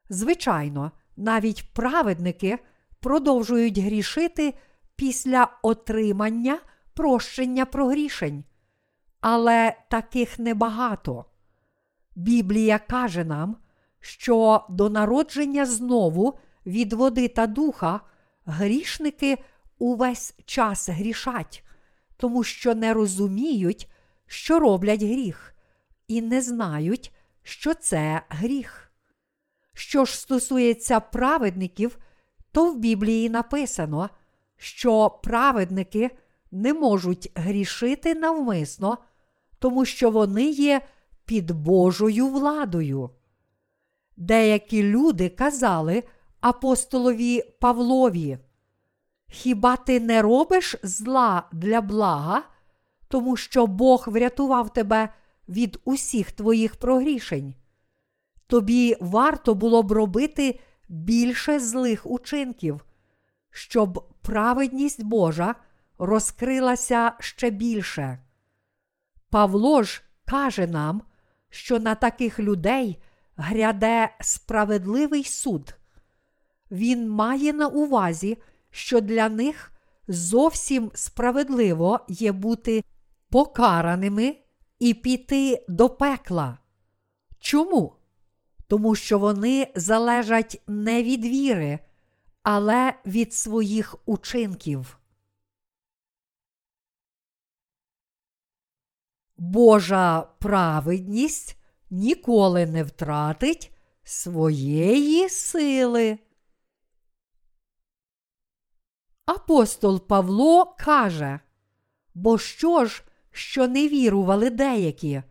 Звичайно, 0.09 0.93
навіть 1.17 1.73
праведники 1.73 2.59
продовжують 3.01 3.79
грішити 3.79 4.55
після 4.97 5.59
отримання 5.63 6.59
прощення 6.95 7.65
прогрішень. 7.65 8.45
Але 9.21 9.77
таких 9.91 10.39
небагато. 10.39 11.25
Біблія 12.17 12.79
каже 12.79 13.25
нам, 13.25 13.57
що 14.01 14.67
до 14.69 14.91
народження 14.91 15.67
знову 15.67 16.39
від 16.67 16.93
води 16.93 17.29
та 17.29 17.47
духа 17.47 18.01
грішники 18.47 19.39
увесь 19.79 20.35
час 20.45 20.89
грішать, 20.89 21.65
тому 22.17 22.45
що 22.45 22.75
не 22.75 22.95
розуміють, 22.95 23.91
що 24.27 24.59
роблять 24.59 25.03
гріх, 25.03 25.55
і 26.09 26.23
не 26.23 26.43
знають, 26.43 27.13
що 27.43 27.75
це 27.75 28.23
гріх. 28.29 28.93
Що 29.75 30.05
ж 30.05 30.19
стосується 30.19 31.01
праведників, 31.01 31.99
то 32.53 32.73
в 32.73 32.79
Біблії 32.79 33.31
написано, 33.31 34.11
що 34.57 35.11
праведники 35.11 36.11
не 36.55 36.75
можуть 36.75 37.33
грішити 37.35 38.15
навмисно, 38.15 38.99
тому 39.59 39.85
що 39.85 40.11
вони 40.11 40.45
є 40.51 40.81
під 41.25 41.51
Божою 41.51 42.29
владою. 42.29 43.11
Деякі 44.17 44.83
люди 44.83 45.29
казали 45.29 46.03
апостолові 46.41 47.43
Павлові, 47.61 48.39
Хіба 49.29 49.77
ти 49.77 50.01
не 50.01 50.23
робиш 50.23 50.77
зла 50.83 51.43
для 51.53 51.81
блага, 51.81 52.43
тому 53.09 53.37
що 53.37 53.67
Бог 53.67 54.05
врятував 54.07 54.73
тебе 54.73 55.09
від 55.49 55.81
усіх 55.85 56.33
твоїх 56.33 56.77
прогрішень? 56.77 57.55
Тобі 58.47 58.97
варто 59.01 59.55
було 59.55 59.83
б 59.83 59.93
робити 59.93 60.61
більше 60.89 61.61
злих 61.61 62.07
учинків, 62.07 62.85
щоб 63.51 64.09
праведність 64.23 65.05
Божа 65.05 65.55
розкрилася 66.07 67.13
ще 67.21 67.51
більше. 67.51 68.19
Павло 69.31 69.83
ж 69.83 70.03
каже 70.25 70.67
нам, 70.67 71.03
що 71.51 71.79
на 71.79 71.95
таких 71.95 72.39
людей 72.39 73.03
гряде 73.37 74.09
справедливий 74.21 75.25
суд. 75.25 75.75
Він 76.71 77.09
має 77.09 77.53
на 77.53 77.67
увазі, 77.67 78.39
що 78.71 79.01
для 79.01 79.29
них 79.29 79.73
зовсім 80.09 80.91
справедливо 80.95 82.01
є 82.09 82.33
бути 82.33 82.85
покараними 83.31 84.37
і 84.79 84.95
піти 84.95 85.65
до 85.69 85.91
пекла. 85.91 86.59
Чому? 87.39 87.93
Тому 88.67 88.95
що 88.95 89.19
вони 89.19 89.73
залежать 89.75 90.63
не 90.67 91.03
від 91.03 91.25
віри, 91.25 91.79
але 92.43 92.95
від 93.07 93.35
своїх 93.35 93.97
учинків. 94.07 94.99
Божа 99.37 100.21
праведність 100.39 101.57
ніколи 101.91 102.67
не 102.67 102.85
втратить 102.85 103.71
своєї 104.05 105.29
сили. 105.29 106.19
Апостол 109.27 110.07
Павло 110.07 110.75
каже, 110.79 111.41
бо 112.15 112.39
що 112.39 112.85
ж, 112.85 113.03
що 113.31 113.69
не 113.69 113.89
вірували 113.89 114.51
деякі? 114.51 115.23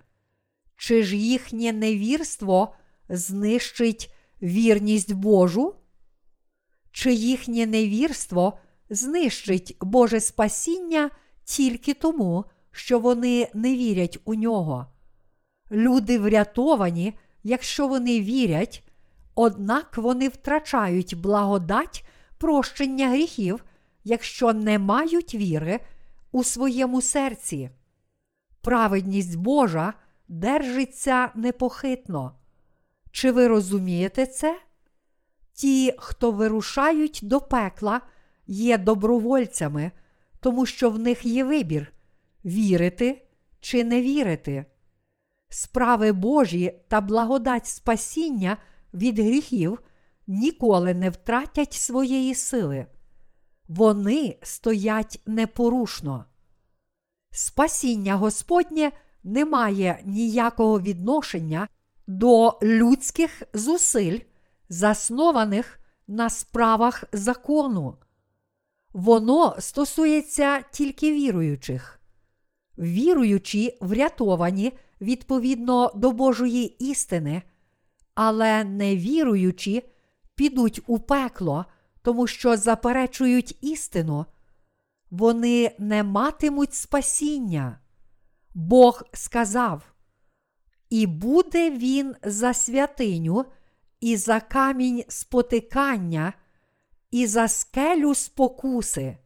Чи 0.78 1.04
ж 1.04 1.18
їхнє 1.18 1.74
невірство 1.74 2.76
знищить 3.10 4.14
вірність 4.42 5.14
Божу? 5.14 5.76
Чи 6.92 7.14
їхнє 7.14 7.66
невірство 7.66 8.58
знищить 8.90 9.78
Боже 9.82 10.20
спасіння 10.20 11.10
тільки 11.44 11.94
тому, 11.94 12.46
що 12.74 13.00
вони 13.00 13.48
не 13.54 13.76
вірять 13.76 14.20
у 14.26 14.36
нього? 14.36 14.88
Люди 15.72 16.20
врятовані, 16.20 17.14
якщо 17.44 17.88
вони 17.88 18.22
вірять, 18.22 18.84
однак 19.36 19.98
вони 19.98 20.28
втрачають 20.28 21.18
благодать 21.18 22.06
прощення 22.38 23.10
гріхів, 23.10 23.64
якщо 24.04 24.54
не 24.54 24.80
мають 24.80 25.36
віри 25.36 25.80
у 26.32 26.44
своєму 26.44 27.02
серці. 27.02 27.70
Праведність 28.62 29.36
Божа 29.36 29.94
держиться 30.28 31.32
непохитно. 31.36 32.36
Чи 33.12 33.32
ви 33.32 33.48
розумієте 33.48 34.26
це? 34.26 34.60
Ті, 35.54 35.94
хто 35.98 36.32
вирушають 36.32 37.20
до 37.24 37.42
пекла, 37.42 38.02
є 38.48 38.78
добровольцями, 38.78 39.92
тому 40.40 40.66
що 40.66 40.90
в 40.90 41.00
них 41.00 41.26
є 41.26 41.44
вибір 41.44 41.93
вірити 42.46 43.26
чи 43.60 43.84
не 43.84 44.02
вірити. 44.02 44.66
Справи 45.50 46.12
Божі 46.12 46.80
та 46.88 47.02
благодать 47.02 47.68
спасіння 47.68 48.58
від 48.94 49.20
гріхів 49.20 49.80
ніколи 50.28 50.94
не 50.94 51.10
втратять 51.10 51.74
своєї 51.74 52.36
сили. 52.36 52.86
вони 53.68 54.38
стоять 54.42 55.22
непорушно. 55.26 56.26
Спасіння 57.32 58.16
Господнє 58.16 58.92
не 59.24 59.46
має 59.46 60.00
ніякого 60.06 60.80
відношення 60.80 61.68
до 62.08 62.60
людських 62.64 63.44
зусиль, 63.54 64.20
заснованих 64.70 65.80
на 66.08 66.30
справах 66.30 67.04
закону. 67.14 67.98
Воно 68.94 69.56
стосується 69.60 70.62
тільки 70.62 71.14
віруючих. 71.14 72.03
Віруючі 72.78 73.78
врятовані 73.82 74.74
відповідно 75.02 75.92
до 75.96 76.12
Божої 76.12 76.66
істини, 76.92 77.42
але 78.16 78.64
невіруючі 78.64 79.84
підуть 80.36 80.82
у 80.88 81.00
пекло, 81.00 81.66
тому 82.02 82.28
що 82.28 82.58
заперечують 82.58 83.58
істину. 83.62 84.26
Вони 85.12 85.76
не 85.80 86.04
матимуть 86.04 86.74
спасіння. 86.74 87.80
Бог 88.54 89.04
сказав: 89.14 89.94
І 90.90 91.08
буде 91.08 91.72
він 91.72 92.16
за 92.24 92.54
святиню, 92.54 93.46
і 94.00 94.18
за 94.18 94.40
камінь 94.40 95.04
спотикання, 95.08 96.34
і 97.12 97.28
за 97.28 97.48
скелю 97.48 98.16
спокуси. 98.16 99.18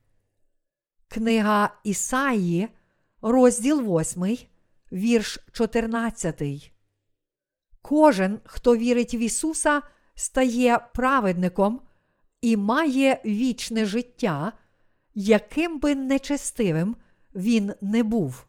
Книга 1.07 1.73
Ісаї, 1.83 2.67
розділ 3.21 3.99
8, 3.99 4.37
вірш 4.91 5.39
14. 5.51 6.71
Кожен, 7.81 8.39
хто 8.45 8.77
вірить 8.77 9.13
в 9.13 9.15
Ісуса, 9.15 9.81
стає 10.15 10.79
праведником 10.93 11.81
і 12.41 12.57
має 12.57 13.21
вічне 13.25 13.85
життя, 13.85 14.53
яким 15.13 15.79
би 15.79 15.95
нечестивим 15.95 16.95
він 17.35 17.73
не 17.81 18.03
був. 18.03 18.45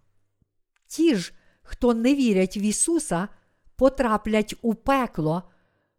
Ті 0.86 1.14
ж, 1.14 1.32
хто 1.62 1.94
не 1.94 2.14
вірять 2.14 2.56
в 2.56 2.58
Ісуса, 2.58 3.28
потраплять 3.76 4.54
у 4.62 4.74
пекло, 4.74 5.42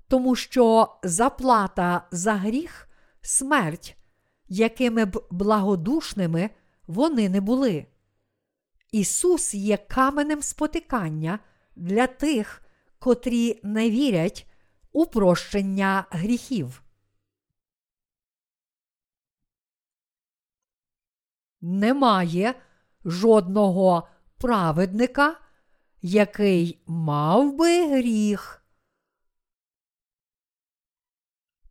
тому 0.08 0.36
що 0.36 0.96
заплата 1.04 2.08
за 2.12 2.34
гріх 2.34 2.90
смерть, 3.22 3.98
якими 4.48 5.06
б 5.06 5.24
благодушними 5.32 6.50
вони 6.88 7.30
не 7.30 7.42
були. 7.42 7.86
Ісус 8.92 9.54
є 9.54 9.78
каменем 9.78 10.42
спотикання 10.42 11.40
для 11.76 12.08
тих, 12.08 12.62
котрі 13.00 13.60
не 13.64 13.90
вірять 13.90 14.48
у 14.92 15.06
прощення 15.06 16.06
гріхів. 16.10 16.84
Немає 21.62 22.56
жодного 23.06 24.08
праведника, 24.38 25.40
який 26.02 26.84
мав 26.86 27.56
би 27.56 27.88
гріх. 27.88 28.64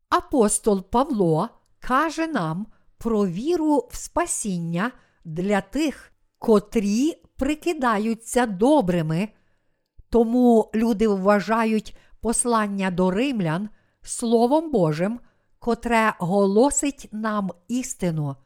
Апостол 0.08 0.90
Павло 0.90 1.48
каже 1.80 2.26
нам 2.26 2.66
про 2.98 3.26
віру 3.26 3.88
в 3.90 3.96
спасіння 3.96 4.92
для 5.24 5.60
тих, 5.60 6.12
котрі 6.39 7.22
прикидаються 7.36 8.47
добрими, 8.47 9.28
тому 10.11 10.70
люди 10.74 11.09
вважають 11.09 11.97
послання 12.20 12.91
до 12.91 13.11
римлян 13.11 13.68
Словом 14.03 14.70
Божим, 14.70 15.20
котре 15.59 16.14
голосить 16.18 17.09
нам 17.12 17.51
істину. 17.68 18.36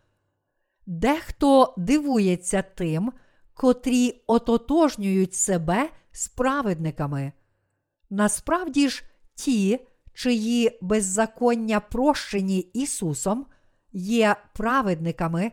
Дехто 0.87 1.75
дивується 1.77 2.63
тим, 2.63 3.13
котрі 3.55 4.23
ототожнюють 4.27 5.35
себе 5.35 5.91
з 6.13 6.29
праведниками. 6.29 7.33
Насправді 8.11 8.89
ж, 8.89 9.05
ті, 9.35 9.81
чиї 10.15 10.79
беззаконня 10.83 11.81
прощені 11.81 12.59
Ісусом, 12.59 13.47
є 13.93 14.37
праведниками, 14.55 15.53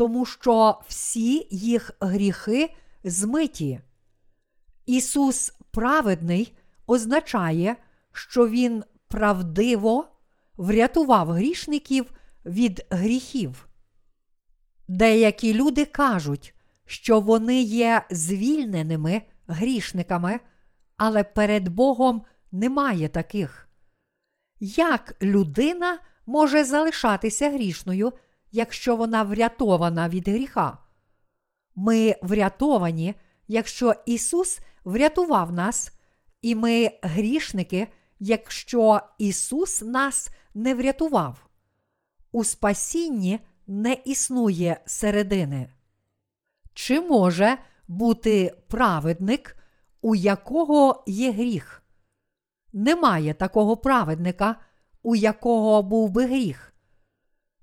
тому 0.00 0.26
що 0.26 0.80
всі 0.88 1.46
їх 1.50 1.90
гріхи 2.00 2.74
змиті. 3.04 3.80
Ісус 4.86 5.54
праведний 5.70 6.56
означає, 6.86 7.76
що 8.12 8.48
Він 8.48 8.84
правдиво 9.08 10.08
врятував 10.56 11.30
грішників 11.30 12.12
від 12.44 12.86
гріхів. 12.90 13.68
Деякі 14.88 15.54
люди 15.54 15.84
кажуть, 15.84 16.54
що 16.86 17.20
вони 17.20 17.62
є 17.62 18.02
звільненими 18.10 19.22
грішниками, 19.46 20.40
але 20.96 21.24
перед 21.24 21.68
Богом 21.68 22.22
немає 22.52 23.08
таких. 23.08 23.68
Як 24.60 25.16
людина 25.22 25.98
може 26.26 26.64
залишатися 26.64 27.50
грішною, 27.50 28.12
якщо 28.52 28.96
вона 28.96 29.22
врятована 29.22 30.08
від 30.08 30.28
гріха? 30.28 30.78
Ми 31.74 32.16
врятовані, 32.22 33.14
якщо 33.48 33.94
Ісус 34.06 34.60
врятував 34.84 35.52
нас, 35.52 35.92
і 36.42 36.54
ми 36.54 36.90
грішники, 37.02 37.88
якщо 38.18 39.00
Ісус 39.18 39.82
нас 39.82 40.30
не 40.54 40.74
врятував. 40.74 41.46
У 42.32 42.44
спасінні 42.44 43.40
не 43.66 43.92
існує 43.92 44.80
середини. 44.86 45.70
Чи 46.74 47.00
може 47.00 47.58
бути 47.88 48.54
праведник, 48.68 49.56
у 50.00 50.14
якого 50.14 51.04
є 51.06 51.32
гріх? 51.32 51.82
Немає 52.72 53.34
такого 53.34 53.76
праведника, 53.76 54.56
у 55.02 55.16
якого 55.16 55.82
був 55.82 56.10
би 56.10 56.26
гріх. 56.26 56.69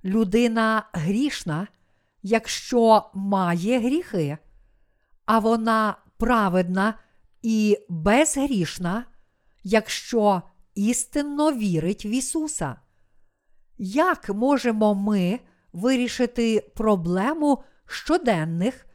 Людина 0.06 0.90
грішна, 0.94 1.68
якщо 2.24 3.12
має 3.14 3.80
гріхи, 3.80 4.38
а 5.26 5.40
вона 5.40 5.96
праведна 6.18 6.94
і 7.42 7.78
безгрішна, 7.90 9.06
якщо 9.64 10.42
істинно 10.76 11.52
вірить 11.52 12.06
в 12.06 12.08
Ісуса. 12.08 12.76
Як 13.78 14.30
можемо 14.30 14.96
ми 14.96 15.40
вирішити 15.74 16.72
проблему 16.76 17.64
щоденних 17.86 18.86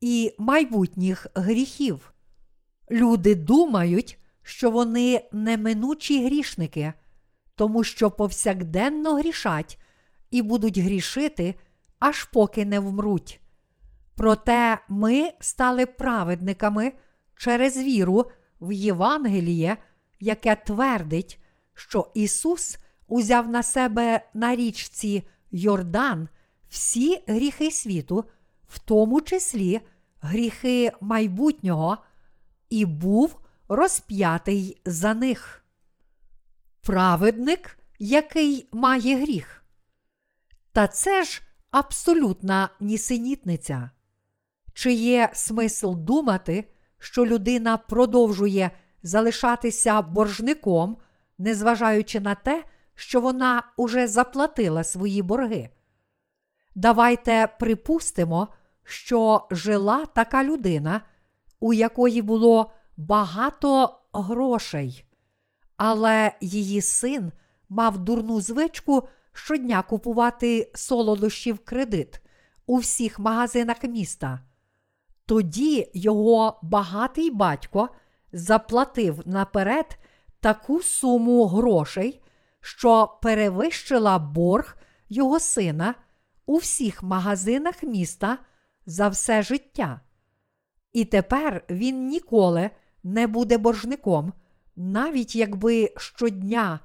і 0.00 0.34
майбутніх 0.38 1.26
гріхів? 1.34 2.12
Люди 2.90 3.34
думають, 3.34 4.18
що 4.42 4.70
вони 4.70 5.28
неминучі 5.32 6.24
грішники, 6.24 6.92
тому 7.54 7.84
що 7.84 8.10
повсякденно 8.10 9.14
грішать 9.14 9.78
і 10.30 10.42
будуть 10.42 10.78
грішити, 10.78 11.54
аж 11.98 12.24
поки 12.24 12.64
не 12.64 12.80
вмруть. 12.80 13.40
Проте 14.14 14.78
ми 14.88 15.32
стали 15.40 15.86
праведниками 15.86 16.92
через 17.36 17.76
віру 17.76 18.30
в 18.60 18.72
Євангеліє, 18.72 19.76
яке 20.20 20.56
твердить, 20.56 21.40
що 21.74 22.10
Ісус 22.14 22.78
узяв 23.06 23.48
на 23.48 23.62
себе 23.62 24.28
на 24.34 24.56
річці 24.56 25.22
Йордан 25.50 26.28
всі 26.68 27.22
гріхи 27.26 27.70
світу, 27.70 28.24
в 28.68 28.78
тому 28.78 29.20
числі 29.20 29.80
гріхи 30.20 30.92
майбутнього, 31.00 31.98
і 32.70 32.84
був 32.84 33.40
розп'ятий 33.68 34.80
за 34.84 35.14
них. 35.14 35.64
Праведник, 36.82 37.78
який 37.98 38.68
має 38.72 39.16
гріх. 39.16 39.59
Та 40.72 40.88
це 40.88 41.24
ж 41.24 41.42
абсолютна 41.70 42.68
нісенітниця. 42.80 43.90
Чи 44.74 44.92
є 44.92 45.30
смисл 45.32 45.94
думати, 45.94 46.64
що 46.98 47.26
людина 47.26 47.76
продовжує 47.76 48.70
залишатися 49.02 50.02
боржником, 50.02 50.96
незважаючи 51.38 52.20
на 52.20 52.34
те, 52.34 52.64
що 52.94 53.20
вона 53.20 53.62
уже 53.76 54.08
заплатила 54.08 54.84
свої 54.84 55.22
борги? 55.22 55.70
Давайте 56.74 57.48
припустимо, 57.58 58.48
що 58.84 59.46
жила 59.50 60.06
така 60.06 60.44
людина, 60.44 61.00
у 61.60 61.72
якої 61.72 62.22
було 62.22 62.72
багато 62.96 64.00
грошей, 64.12 65.04
але 65.76 66.32
її 66.40 66.82
син 66.82 67.32
мав 67.68 67.98
дурну 67.98 68.40
звичку 68.40 69.08
щодня 69.32 69.82
купувати 69.82 70.70
солодощі 70.74 71.52
в 71.52 71.58
кредит 71.58 72.20
у 72.66 72.76
всіх 72.76 73.18
магазинах 73.18 73.82
міста. 73.82 74.40
Тоді 75.26 75.90
його 75.94 76.60
багатий 76.62 77.30
батько 77.30 77.88
заплатив 78.32 79.22
наперед 79.24 79.98
таку 80.40 80.82
суму 80.82 81.46
грошей, 81.46 82.22
що 82.60 83.18
перевищила 83.22 84.18
борг 84.18 84.76
його 85.08 85.40
сина 85.40 85.94
у 86.46 86.56
всіх 86.56 87.02
магазинах 87.02 87.82
міста 87.82 88.38
за 88.86 89.08
все 89.08 89.42
життя. 89.42 90.00
І 90.92 91.04
тепер 91.04 91.64
він 91.70 92.06
ніколи 92.06 92.70
не 93.02 93.26
буде 93.26 93.58
боржником, 93.58 94.32
навіть 94.76 95.36
якби 95.36 95.92
щодня 95.96 96.80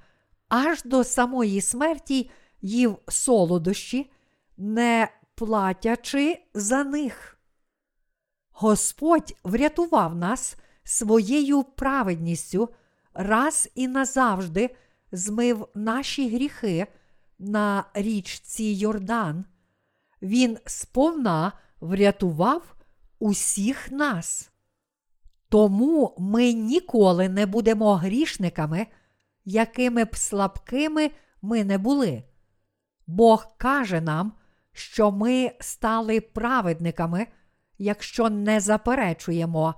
аж 0.49 0.83
до 0.83 1.03
самої 1.03 1.61
смерті 1.61 2.29
їв 2.61 2.97
солодощі, 3.07 4.11
не 4.57 5.09
платячи 5.35 6.43
за 6.53 6.83
них. 6.83 7.37
Господь 8.51 9.35
врятував 9.43 10.15
нас 10.15 10.55
своєю 10.83 11.63
праведністю 11.63 12.69
раз 13.13 13.69
і 13.75 13.87
назавжди 13.87 14.75
змив 15.11 15.67
наші 15.75 16.29
гріхи 16.29 16.87
на 17.39 17.85
річці 17.93 18.63
Йордан. 18.63 19.45
Він 20.21 20.57
сповна 20.65 21.51
врятував 21.81 22.75
усіх 23.19 23.91
нас. 23.91 24.51
Тому 25.49 26.15
ми 26.17 26.53
ніколи 26.53 27.29
не 27.29 27.45
будемо 27.45 27.95
грішниками, 27.95 28.87
якими 29.45 30.05
б 30.05 30.15
слабкими 30.15 31.11
ми 31.41 31.63
не 31.63 31.77
були. 31.77 32.23
Бог 33.07 33.57
каже 33.57 34.01
нам, 34.01 34.33
що 34.71 35.11
ми 35.11 35.51
стали 35.59 36.21
праведниками, 36.21 37.27
якщо 37.77 38.29
не 38.29 38.59
заперечуємо 38.59 39.75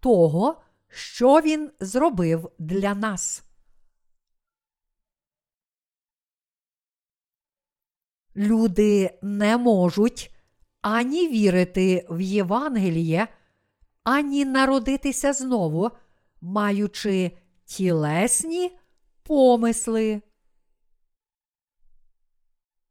того, 0.00 0.62
що 0.88 1.40
Він 1.40 1.70
зробив 1.80 2.50
для 2.58 2.94
нас. 2.94 3.44
Люди 8.36 9.18
не 9.22 9.56
можуть 9.56 10.36
ані 10.80 11.28
вірити 11.28 12.06
в 12.10 12.20
Євангеліє, 12.20 13.28
ані 14.04 14.44
народитися 14.44 15.32
знову, 15.32 15.90
маючи 16.40 17.30
тілесні 17.64 18.79
помисли. 19.30 20.22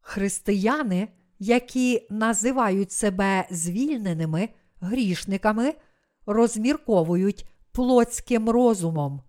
Християни, 0.01 1.07
які 1.39 2.07
називають 2.09 2.91
себе 2.91 3.47
звільненими 3.51 4.49
грішниками, 4.81 5.73
розмірковують 6.25 7.45
плотським 7.71 8.49
розумом. 8.49 9.21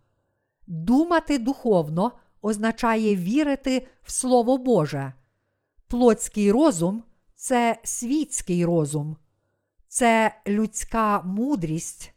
Думати 0.66 1.38
духовно 1.38 2.12
означає 2.42 3.16
вірити 3.16 3.86
в 4.02 4.12
Слово 4.12 4.58
Боже. 4.58 5.12
Плотський 5.86 6.52
розум 6.52 7.02
це 7.34 7.78
світський 7.84 8.64
розум, 8.64 9.16
це 9.88 10.34
людська 10.46 11.22
мудрість. 11.22 12.14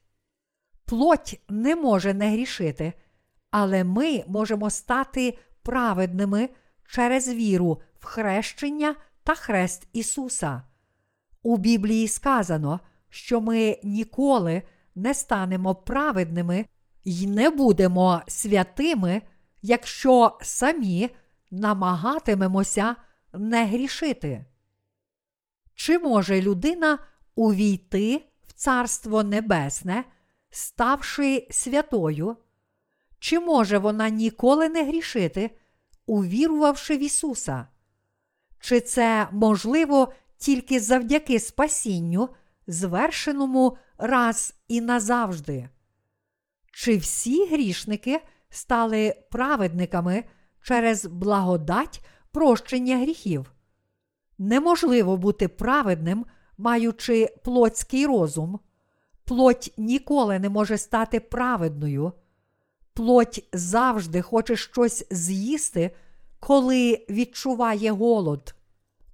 Плоть 0.86 1.42
не 1.50 1.76
може 1.76 2.14
не 2.14 2.32
грішити, 2.32 2.94
але 3.54 3.84
ми 3.84 4.24
можемо 4.28 4.70
стати 4.70 5.38
праведними 5.64 6.50
через 6.88 7.28
віру 7.30 7.82
в 8.00 8.06
хрещення 8.06 8.96
та 9.24 9.36
хрест 9.36 9.88
Ісуса. 9.94 10.64
У 11.44 11.58
Біблії 11.58 12.08
сказано, 12.08 12.80
що 13.10 13.42
ми 13.42 13.80
ніколи 13.84 14.62
не 14.96 15.14
станемо 15.14 15.76
праведними 15.76 16.66
і 17.04 17.28
не 17.28 17.50
будемо 17.50 18.22
святими, 18.28 19.22
якщо 19.62 20.38
самі 20.42 21.10
намагатимемося 21.52 22.96
не 23.34 23.66
грішити. 23.66 24.46
Чи 25.76 26.00
може 26.00 26.42
людина 26.42 27.00
увійти 27.36 28.26
в 28.48 28.54
Царство 28.54 29.24
Небесне, 29.24 30.04
ставши 30.50 31.48
святою? 31.52 32.38
Чи 33.24 33.40
може 33.40 33.78
вона 33.78 34.10
ніколи 34.10 34.70
не 34.70 34.84
грішити, 34.84 35.52
увірувавши 36.06 36.98
в 36.98 37.00
Ісуса? 37.00 37.68
Чи 38.60 38.82
це 38.82 39.28
можливо 39.32 40.14
тільки 40.38 40.80
завдяки 40.80 41.40
спасінню, 41.40 42.30
звершеному 42.68 43.78
раз 43.98 44.56
і 44.68 44.82
назавжди? 44.82 45.70
Чи 46.74 46.98
всі 46.98 47.46
грішники 47.46 48.22
стали 48.50 49.16
праведниками 49.32 50.24
через 50.62 51.06
благодать 51.06 52.06
прощення 52.32 52.98
гріхів? 52.98 53.52
Неможливо 54.38 55.18
бути 55.18 55.48
праведним, 55.48 56.26
маючи 56.58 57.36
плотський 57.44 58.06
розум. 58.06 58.60
Плоть 59.26 59.74
ніколи 59.78 60.40
не 60.40 60.50
може 60.50 60.78
стати 60.78 61.20
праведною. 61.20 62.14
Плоть 62.94 63.48
завжди 63.54 64.22
хоче 64.22 64.56
щось 64.56 65.06
з'їсти, 65.12 65.92
коли 66.40 67.06
відчуває 67.10 67.92
голод. 67.92 68.56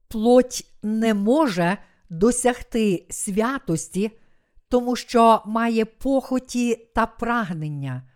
Плоть 0.07 0.65
не 0.83 1.13
може 1.13 1.77
досягти 2.09 3.05
святості, 3.09 4.11
тому 4.69 4.95
що 4.95 5.41
має 5.45 5.85
похоті 5.85 6.75
та 6.95 7.05
прагнення. 7.05 8.09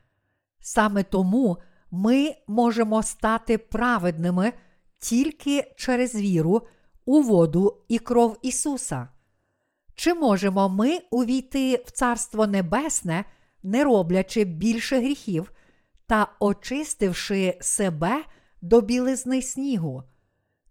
Саме 0.60 1.04
тому 1.04 1.58
ми 1.92 2.36
можемо 2.48 3.04
стати 3.04 3.58
праведними 3.58 4.54
тільки 5.00 5.74
через 5.76 6.16
віру 6.16 6.62
у 7.06 7.22
воду 7.22 7.84
і 7.88 8.00
кров 8.00 8.38
Ісуса. 8.42 9.08
Чи 9.96 10.14
можемо 10.14 10.70
ми 10.70 11.00
увійти 11.12 11.84
в 11.86 11.92
Царство 11.92 12.48
Небесне, 12.48 13.26
не 13.64 13.84
роблячи 13.84 14.44
більше 14.44 14.98
гріхів 14.98 15.52
та 16.08 16.28
очистивши 16.40 17.58
себе 17.62 18.24
до 18.62 18.82
білизни 18.82 19.42
снігу? 19.42 20.04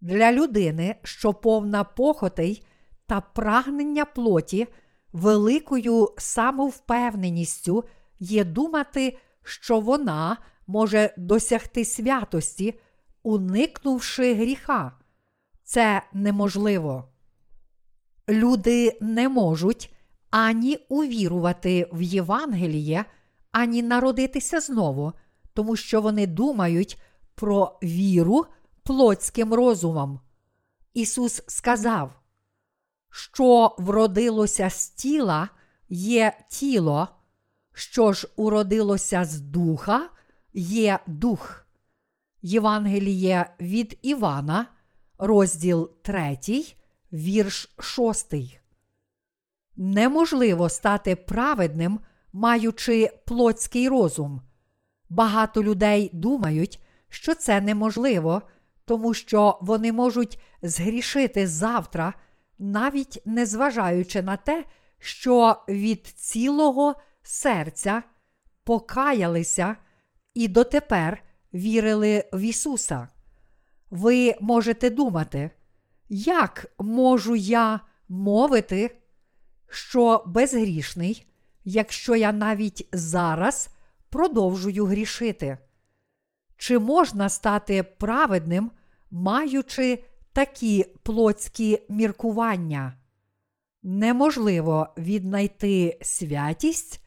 Для 0.01 0.33
людини, 0.33 0.97
що 1.03 1.35
повна 1.35 1.85
похотей 1.85 2.67
та 3.07 3.21
прагнення 3.21 4.05
плоті, 4.05 4.67
великою 5.13 6.09
самовпевненістю 6.19 7.85
є 8.19 8.45
думати, 8.45 9.19
що 9.43 9.81
вона 9.81 10.37
може 10.67 11.15
досягти 11.17 11.85
святості, 11.85 12.81
уникнувши 13.23 14.35
гріха. 14.35 14.93
Це 15.65 16.03
неможливо. 16.13 17.09
Люди 18.29 18.99
не 19.01 19.29
можуть 19.29 19.95
ані 20.33 20.79
увірувати 20.89 21.89
в 21.93 22.03
Євангеліє, 22.03 23.05
ані 23.51 23.83
народитися 23.83 24.61
знову, 24.61 25.13
тому 25.55 25.77
що 25.77 26.01
вони 26.01 26.27
думають 26.27 26.99
про 27.35 27.79
віру 27.83 28.47
плотським 28.83 29.55
розумом. 29.55 30.21
Ісус 30.95 31.43
сказав, 31.47 32.13
що 33.11 33.77
вродилося 33.79 34.71
з 34.71 34.89
тіла 34.89 35.49
є 35.89 36.39
тіло, 36.49 37.09
що 37.75 38.13
ж 38.13 38.29
уродилося 38.37 39.25
з 39.25 39.41
духа 39.41 40.09
є 40.55 40.99
дух. 41.07 41.67
Євангеліє 42.43 43.55
від 43.61 43.99
Івана, 44.03 44.67
розділ 45.19 45.91
3, 46.03 46.39
вірш 47.13 47.75
6. 47.81 48.62
Неможливо 49.77 50.69
стати 50.69 51.17
праведним, 51.17 52.01
маючи 52.33 53.11
плотський 53.27 53.89
розум. 53.89 54.43
Багато 55.09 55.63
людей 55.63 56.11
думають, 56.13 56.83
що 57.09 57.35
це 57.35 57.61
неможливо, 57.61 58.43
тому 58.85 59.15
що 59.15 59.59
вони 59.61 59.93
можуть 59.93 60.39
згрішити 60.63 61.47
завтра, 61.47 62.15
навіть 62.59 63.23
не 63.25 63.47
зважаючи 63.47 64.23
на 64.23 64.37
те, 64.37 64.65
що 64.99 65.57
від 65.69 66.07
цілого 66.07 66.95
серця 67.23 68.03
покаялися 68.65 69.77
і 70.35 70.49
дотепер 70.49 71.23
вірили 71.55 72.25
в 72.33 72.41
Ісуса. 72.41 73.09
Ви 73.91 74.35
можете 74.41 74.91
думати, 74.91 75.51
як 76.09 76.67
можу 76.79 77.37
я 77.37 77.81
мовити, 78.09 79.02
що 79.75 80.23
безгрішний, 80.27 81.27
якщо 81.65 82.17
я 82.17 82.33
навіть 82.33 82.89
зараз 82.93 83.69
продовжую 84.11 84.85
грішити? 84.85 85.59
Чи 86.57 86.79
можна 86.79 87.29
стати 87.29 87.83
праведним, 87.83 88.71
маючи 89.11 90.05
такі 90.33 90.85
плотські 91.03 91.83
міркування? 91.89 92.99
Неможливо 93.83 94.89
віднайти 94.99 95.99
святість 96.03 97.01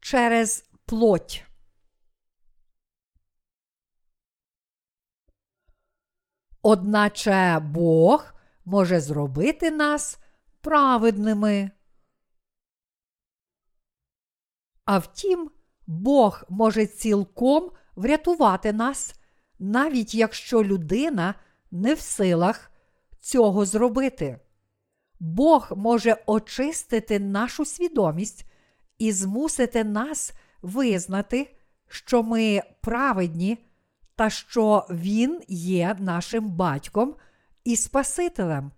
через 0.00 0.64
плоть. 0.86 1.44
Одначе 6.62 7.58
Бог 7.62 8.34
може 8.64 9.00
зробити 9.00 9.70
нас 9.70 10.18
праведними. 10.60 11.70
А 14.92 14.98
втім, 14.98 15.50
Бог 15.86 16.44
може 16.48 16.86
цілком 16.86 17.70
врятувати 17.96 18.72
нас, 18.72 19.14
навіть 19.58 20.14
якщо 20.14 20.64
людина 20.64 21.34
не 21.70 21.94
в 21.94 22.00
силах 22.00 22.70
цього 23.20 23.64
зробити. 23.64 24.40
Бог 25.20 25.72
може 25.76 26.16
очистити 26.26 27.18
нашу 27.18 27.64
свідомість 27.64 28.44
і 28.98 29.12
змусити 29.12 29.84
нас 29.84 30.32
визнати, 30.62 31.56
що 31.88 32.22
ми 32.22 32.62
праведні 32.80 33.58
та 34.16 34.30
що 34.30 34.86
Він 34.90 35.40
є 35.48 35.96
нашим 35.98 36.50
батьком 36.50 37.14
і 37.64 37.76
Спасителем. 37.76 38.72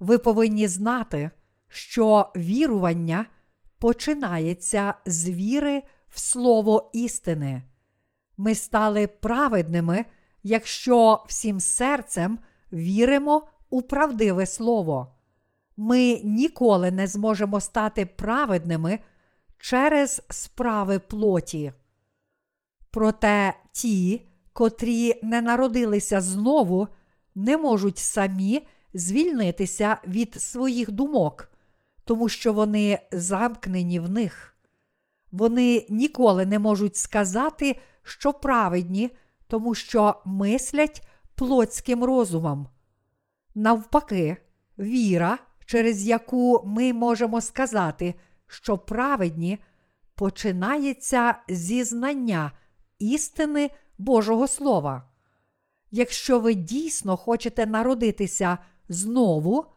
Ви 0.00 0.18
повинні 0.18 0.68
знати, 0.68 1.30
що 1.68 2.32
вірування 2.36 3.26
починається 3.78 4.94
з 5.06 5.28
віри 5.28 5.82
в 6.08 6.20
Слово 6.20 6.90
істини. 6.92 7.62
Ми 8.36 8.54
стали 8.54 9.06
праведними, 9.06 10.04
якщо 10.42 11.24
всім 11.28 11.60
серцем 11.60 12.38
віримо 12.72 13.48
у 13.70 13.82
правдиве 13.82 14.46
Слово. 14.46 15.14
Ми 15.76 16.20
ніколи 16.24 16.90
не 16.90 17.06
зможемо 17.06 17.60
стати 17.60 18.06
праведними 18.06 18.98
через 19.58 20.22
справи 20.30 20.98
плоті. 20.98 21.72
Проте 22.90 23.54
ті, 23.72 24.26
котрі 24.52 25.20
не 25.22 25.42
народилися 25.42 26.20
знову, 26.20 26.88
не 27.34 27.56
можуть 27.56 27.98
самі 27.98 28.66
звільнитися 28.94 29.96
від 30.06 30.34
своїх 30.34 30.90
думок, 30.90 31.48
тому 32.06 32.28
що 32.28 32.52
вони 32.52 32.98
замкнені 33.12 34.00
в 34.00 34.10
них. 34.10 34.56
Вони 35.32 35.86
ніколи 35.88 36.46
не 36.46 36.58
можуть 36.58 36.96
сказати, 36.96 37.80
що 38.02 38.32
праведні, 38.32 39.10
тому 39.46 39.74
що 39.74 40.22
мислять 40.24 41.08
плотським 41.34 42.04
розумом. 42.04 42.68
Навпаки, 43.54 44.36
віра, 44.78 45.38
через 45.64 46.06
яку 46.06 46.62
ми 46.66 46.92
можемо 46.92 47.40
сказати, 47.40 48.14
що 48.46 48.78
праведні, 48.78 49.58
починається 50.14 51.34
зі 51.48 51.84
знання 51.84 52.52
істини 52.98 53.70
Божого 53.98 54.48
Слова. 54.48 55.08
Якщо 55.90 56.40
ви 56.40 56.54
дійсно 56.54 57.16
хочете 57.16 57.66
народитися 57.66 58.58
знову, 58.88 59.75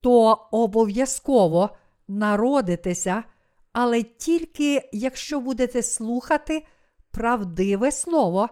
то 0.00 0.48
обов'язково 0.50 1.70
народитеся, 2.08 3.24
але 3.72 4.02
тільки 4.02 4.88
якщо 4.92 5.40
будете 5.40 5.82
слухати 5.82 6.66
правдиве 7.10 7.92
слово, 7.92 8.48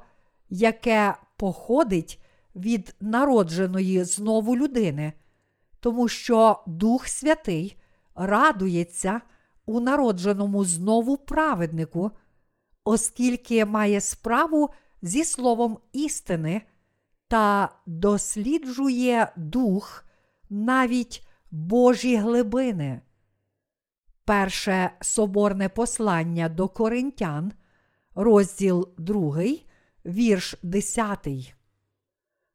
яке 0.51 1.15
походить 1.37 2.21
від 2.57 2.95
народженої 3.01 4.05
знову 4.05 4.57
людини, 4.57 5.13
тому 5.81 6.09
що 6.09 6.63
Дух 6.67 7.09
Святий 7.09 7.77
радується 8.15 9.21
у 9.67 9.81
народженому 9.81 10.65
знову 10.65 11.17
праведнику, 11.17 12.11
оскільки 12.85 13.65
має 13.65 14.01
справу 14.01 14.71
зі 15.03 15.25
словом 15.25 15.79
істини 15.93 16.63
та 17.29 17.69
досліджує 17.87 19.33
дух 19.37 20.05
навіть 20.51 21.27
Божі 21.55 22.17
глибини. 22.17 23.01
Перше 24.25 24.91
соборне 25.01 25.69
послання 25.69 26.49
до 26.49 26.69
Коринтян, 26.69 27.53
розділ 28.15 28.89
2, 28.99 29.43
вірш 30.07 30.55
10. 30.63 31.29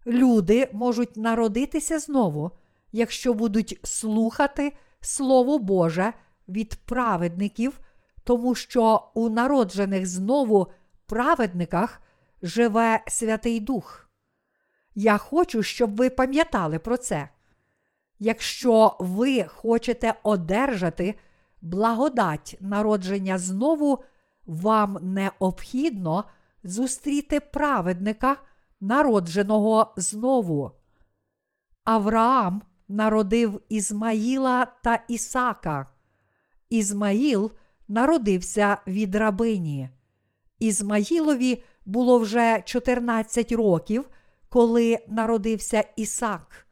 Люди 0.08 0.70
можуть 0.74 1.18
народитися 1.18 2.00
знову, 2.00 2.52
якщо 2.92 3.34
будуть 3.34 3.80
слухати 3.84 4.74
Слово 5.02 5.60
Боже 5.60 6.14
від 6.48 6.76
праведників, 6.76 7.80
тому 8.24 8.56
що 8.56 9.12
у 9.14 9.30
народжених 9.30 10.08
знову 10.08 10.68
праведниках 11.06 12.02
живе 12.42 13.04
Святий 13.08 13.60
Дух. 13.60 14.10
Я 14.96 15.18
хочу, 15.18 15.64
щоб 15.64 15.96
ви 15.96 16.10
пам'ятали 16.10 16.80
про 16.80 16.98
це. 16.98 17.30
Якщо 18.20 18.96
ви 19.00 19.44
хочете 19.44 20.14
одержати 20.24 21.16
благодать 21.62 22.58
народження 22.60 23.38
знову, 23.38 24.04
вам 24.46 24.98
необхідно 25.02 26.24
зустріти 26.64 27.40
праведника, 27.40 28.38
народженого 28.82 29.94
знову. 29.98 30.72
Авраам 31.84 32.62
народив 32.88 33.62
Ізмаїла 33.70 34.68
та 34.84 35.04
Ісака. 35.08 35.88
Ізмаїл 36.70 37.52
народився 37.88 38.78
від 38.88 39.16
рабині. 39.16 39.90
Ізмаїлові 40.60 41.64
було 41.86 42.20
вже 42.20 42.62
14 42.66 43.52
років, 43.52 44.10
коли 44.50 45.00
народився 45.08 45.84
Ісак. 45.96 46.69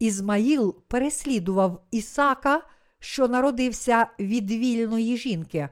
Ізмаїл 0.00 0.76
переслідував 0.88 1.82
Ісака, 1.90 2.62
що 2.98 3.28
народився 3.28 4.06
від 4.18 4.50
вільної 4.50 5.16
жінки. 5.16 5.68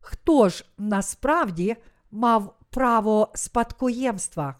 Хто 0.00 0.48
ж 0.48 0.64
насправді 0.78 1.76
мав 2.10 2.58
право 2.70 3.32
спадкоємства? 3.34 4.56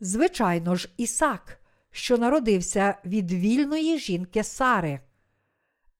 Звичайно 0.00 0.74
ж, 0.74 0.88
Ісак, 0.96 1.60
що 1.90 2.18
народився 2.18 2.94
від 3.04 3.32
вільної 3.32 3.98
жінки 3.98 4.44
Сари. 4.44 5.00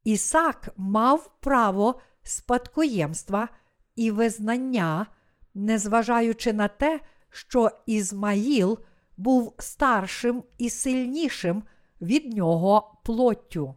Ісак 0.04 0.68
мав 0.76 1.30
право 1.40 2.00
спадкоємства 2.22 3.48
і 3.96 4.10
визнання, 4.10 5.06
незважаючи 5.54 6.52
на 6.52 6.68
те, 6.68 7.00
що 7.30 7.70
Ізмаїл 7.86 8.78
був 9.16 9.54
старшим 9.58 10.44
і 10.58 10.70
сильнішим 10.70 11.62
від 12.00 12.36
нього 12.36 13.00
плоттю. 13.04 13.74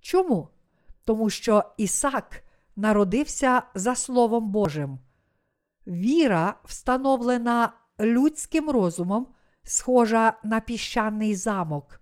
Чому? 0.00 0.48
Тому 1.04 1.30
що 1.30 1.64
Ісак 1.76 2.44
народився 2.76 3.62
за 3.74 3.94
Словом 3.94 4.50
Божим. 4.50 4.98
Віра, 5.86 6.54
встановлена 6.64 7.72
людським 8.00 8.70
розумом, 8.70 9.26
схожа 9.62 10.38
на 10.44 10.60
піщаний 10.60 11.34
замок. 11.34 12.00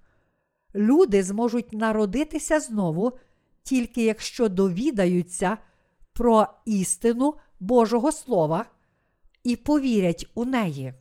Люди 0.74 1.22
зможуть 1.22 1.72
народитися 1.72 2.60
знову, 2.60 3.12
тільки 3.62 4.04
якщо 4.04 4.48
довідаються 4.48 5.58
про 6.12 6.46
істину 6.64 7.34
Божого 7.60 8.12
Слова 8.12 8.66
і 9.44 9.56
повірять 9.56 10.30
у 10.34 10.44
неї. 10.44 10.94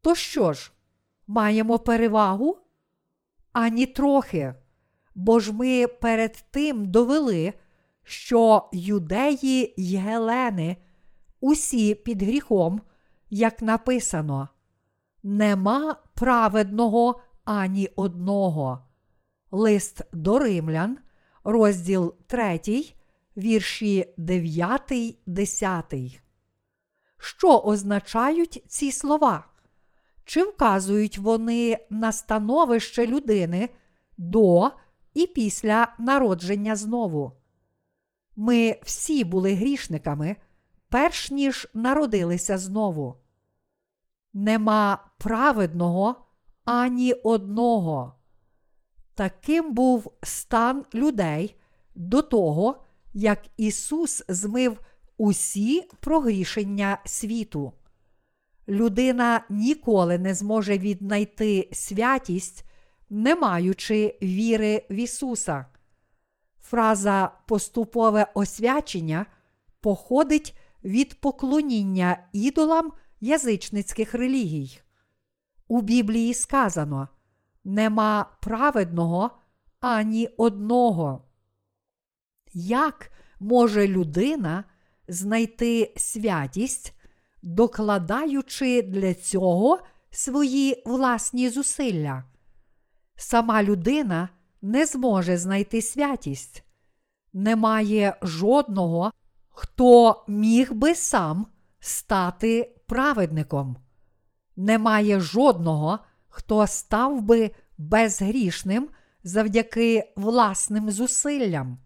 То 0.00 0.14
що 0.14 0.52
ж, 0.52 0.72
маємо 1.26 1.78
перевагу? 1.78 2.58
Ані 3.52 3.86
трохи. 3.86 4.54
Бо 5.14 5.40
ж 5.40 5.52
ми 5.52 5.86
перед 5.86 6.44
тим 6.50 6.90
довели, 6.90 7.52
що 8.02 8.68
юдеї 8.72 9.74
й 9.76 9.96
гелени 9.96 10.76
усі 11.40 11.94
під 11.94 12.22
гріхом, 12.22 12.80
як 13.30 13.62
написано, 13.62 14.48
нема 15.22 15.96
праведного 16.14 17.20
ані 17.44 17.88
одного. 17.96 18.84
Лист 19.50 20.02
до 20.12 20.38
римлян, 20.38 20.98
розділ 21.44 22.14
3, 22.26 22.60
вірші 23.36 24.14
9, 24.16 24.92
10. 25.26 25.94
Що 27.18 27.58
означають 27.58 28.64
ці 28.68 28.92
слова? 28.92 29.49
Чи 30.30 30.42
вказують 30.42 31.18
вони 31.18 31.78
на 31.90 32.12
становище 32.12 33.06
людини 33.06 33.68
до 34.18 34.70
і 35.14 35.26
після 35.26 35.94
народження 35.98 36.76
знову? 36.76 37.32
Ми 38.36 38.76
всі 38.82 39.24
були 39.24 39.54
грішниками, 39.54 40.36
перш 40.88 41.30
ніж 41.30 41.68
народилися 41.74 42.58
знову. 42.58 43.16
Нема 44.32 45.10
праведного 45.18 46.14
ані 46.64 47.12
одного. 47.12 48.14
Таким 49.14 49.74
був 49.74 50.12
стан 50.22 50.84
людей 50.94 51.56
до 51.94 52.22
того, 52.22 52.82
як 53.12 53.42
Ісус 53.56 54.24
змив 54.28 54.80
усі 55.16 55.88
прогрішення 56.00 56.98
світу. 57.04 57.72
Людина 58.68 59.44
ніколи 59.50 60.18
не 60.18 60.34
зможе 60.34 60.78
віднайти 60.78 61.68
святість 61.72 62.64
не 63.10 63.34
маючи 63.34 64.18
віри 64.22 64.86
в 64.90 64.94
Ісуса. 64.94 65.66
Фраза 66.60 67.32
поступове 67.46 68.26
освячення 68.34 69.26
походить 69.80 70.58
від 70.84 71.20
поклоніння 71.20 72.24
ідолам 72.32 72.92
язичницьких 73.20 74.14
релігій. 74.14 74.80
У 75.68 75.80
Біблії 75.80 76.34
сказано 76.34 77.08
нема 77.64 78.26
праведного 78.40 79.30
ані 79.80 80.28
одного. 80.36 81.24
Як 82.52 83.12
може 83.40 83.88
людина 83.88 84.64
знайти 85.08 85.92
святість, 85.96 86.99
докладаючи 87.42 88.82
для 88.82 89.14
цього 89.14 89.78
свої 90.10 90.82
власні 90.86 91.48
зусилля? 91.48 92.24
Сама 93.16 93.62
людина 93.62 94.28
не 94.62 94.86
зможе 94.86 95.36
знайти 95.36 95.82
святість. 95.82 96.64
Немає 97.32 98.16
жодного, 98.22 99.12
хто 99.48 100.24
міг 100.28 100.72
би 100.72 100.94
сам 100.94 101.46
стати 101.80 102.76
праведником. 102.86 103.76
Немає 104.56 105.20
жодного, 105.20 105.98
хто 106.28 106.66
став 106.66 107.22
би 107.22 107.50
безгрішним 107.78 108.88
завдяки 109.24 110.12
власним 110.16 110.90
зусиллям. 110.90 111.78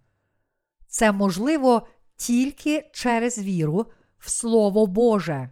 Це 0.86 1.12
можливо 1.12 1.86
тільки 2.16 2.90
через 2.92 3.38
віру 3.38 3.86
в 4.24 4.30
Слово 4.30 4.86
Боже. 4.86 5.50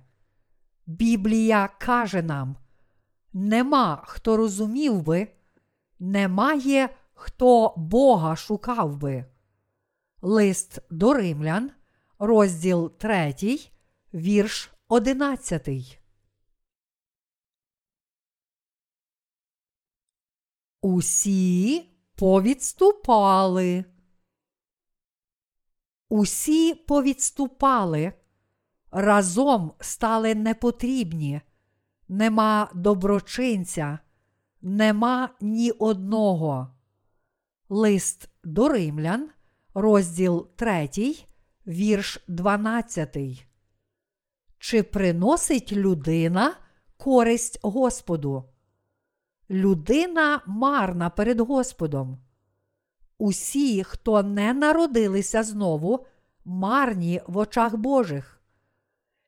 Біблія 0.86 1.68
каже 1.68 2.22
нам: 2.22 2.56
нема 3.32 4.02
хто 4.06 4.36
розумів 4.36 5.02
би, 5.02 5.28
немає 5.98 6.96
хто 7.14 7.74
Бога 7.76 8.36
шукав 8.36 8.96
би. 8.96 9.24
Лист 10.22 10.78
до 10.90 11.14
римлян, 11.14 11.70
розділ 12.18 12.98
3, 12.98 13.34
вірш 14.14 14.70
11. 14.88 15.68
Усі 20.80 21.90
повідступали. 22.14 23.84
Усі 26.08 26.74
повідступали, 26.74 28.12
разом 28.92 29.72
стали 29.80 30.34
непотрібні, 30.34 31.40
нема 32.08 32.70
доброчинця, 32.74 33.98
нема 34.62 35.28
ні 35.40 35.70
одного. 35.70 36.68
Лист 37.68 38.28
до 38.44 38.68
римлян, 38.68 39.30
розділ 39.74 40.48
3, 40.56 40.88
вірш 41.66 42.24
12. 42.28 43.16
Чи 44.58 44.82
приносить 44.82 45.72
людина 45.72 46.54
користь 46.96 47.58
Господу? 47.62 48.44
Людина 49.50 50.40
марна 50.46 51.10
перед 51.10 51.40
Господом. 51.40 52.18
Усі, 53.18 53.84
хто 53.84 54.22
не 54.22 54.54
народилися 54.54 55.42
знову, 55.42 56.06
марні 56.44 57.20
в 57.26 57.36
очах 57.36 57.76
Божих. 57.76 58.41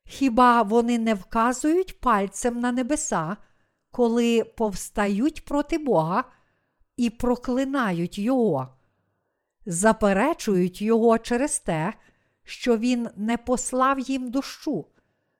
Хіба 0.07 0.61
вони 0.61 0.99
не 0.99 1.13
вказують 1.13 1.99
пальцем 1.99 2.59
на 2.59 2.71
небеса, 2.71 3.37
коли 3.91 4.43
повстають 4.43 5.45
проти 5.45 5.77
Бога 5.77 6.23
і 6.97 7.09
проклинають 7.09 8.17
Його, 8.17 8.69
заперечують 9.65 10.81
Його 10.81 11.17
через 11.17 11.59
те, 11.59 11.93
що 12.43 12.77
Він 12.77 13.09
не 13.15 13.37
послав 13.37 13.99
їм 13.99 14.31
дощу, 14.31 14.85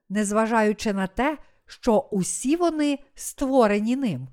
незважаючи 0.09 0.93
на 0.93 1.07
те, 1.07 1.37
що 1.65 1.99
усі 2.11 2.55
вони 2.55 2.99
створені 3.15 3.95
ним. 3.95 4.27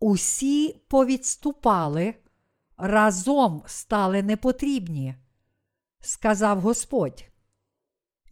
Усі 0.00 0.72
повідступали, 0.88 2.14
разом 2.76 3.62
стали 3.66 4.22
непотрібні, 4.22 5.14
сказав 6.00 6.60
Господь. 6.60 7.31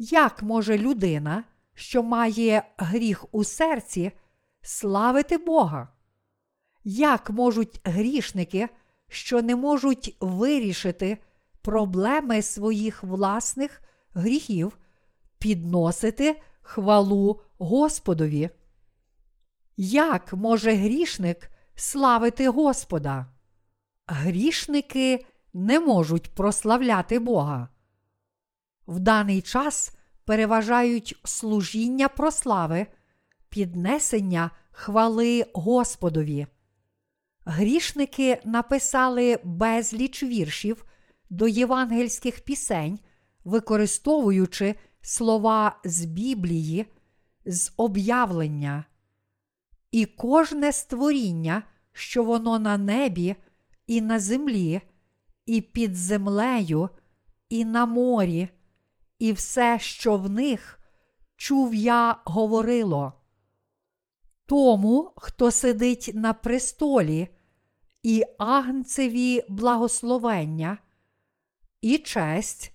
Як 0.03 0.42
може 0.42 0.78
людина, 0.78 1.44
що 1.74 2.03
має 2.03 2.62
гріх 2.76 3.34
у 3.34 3.44
серці, 3.44 4.12
славити 4.62 5.38
Бога? 5.38 5.88
Як 6.84 7.30
можуть 7.30 7.80
грішники, 7.84 8.68
що 9.09 9.42
не 9.42 9.57
можуть 9.57 10.16
вирішити 10.20 11.18
проблеми 11.62 12.42
своїх 12.42 13.03
власних 13.03 13.82
гріхів, 14.14 14.78
підносити 15.38 16.42
хвалу 16.62 17.40
Господові? 17.59 18.51
Як 19.76 20.32
може 20.32 20.72
грішник 20.72 21.51
славити 21.74 22.48
Господа? 22.48 23.26
Грішники 24.07 25.26
не 25.53 25.80
можуть 25.80 26.34
прославляти 26.34 27.18
Бога. 27.18 27.68
В 28.91 28.99
даний 28.99 29.43
час 29.43 29.95
переважають 30.24 31.20
служіння 31.24 32.09
прослави, 32.09 32.86
піднесення 33.49 34.51
хвали 34.70 35.47
Господові. 35.55 36.47
Грішники 37.45 38.41
написали 38.45 39.38
безліч 39.45 40.22
віршів 40.22 40.84
до 41.30 41.49
євангельських 41.49 42.41
пісень, 42.41 42.99
використовуючи 43.45 44.74
слова 45.01 45.80
з 45.84 46.05
Біблії, 46.05 46.86
з 47.47 47.72
об'явлення. 47.76 48.84
І 49.91 50.07
кожне 50.07 50.72
створіння, 50.72 51.62
що 51.93 52.24
воно 52.24 52.59
на 52.59 52.78
небі, 52.78 53.36
і 53.86 54.01
на 54.01 54.18
землі, 54.18 54.80
і 55.47 55.61
під 55.61 55.97
землею, 55.97 56.88
і 57.49 57.64
на 57.64 57.86
морі, 57.86 58.49
і 59.20 59.32
все, 59.32 59.78
що 59.78 60.16
в 60.16 60.30
них, 60.30 60.80
чув 61.36 61.74
я 61.74 62.20
говорило. 62.24 63.12
Тому, 64.46 65.12
хто 65.16 65.50
сидить 65.50 66.10
на 66.14 66.32
престолі, 66.32 67.28
і 68.02 68.24
агнцеві 68.38 69.44
благословення, 69.48 70.78
і 71.80 71.98
честь, 71.98 72.72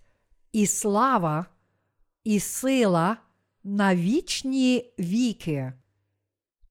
і 0.51 0.67
слава, 0.67 1.45
і 2.23 2.39
сила 2.39 3.17
на 3.63 3.95
вічні 3.95 4.93
віки. 4.99 5.73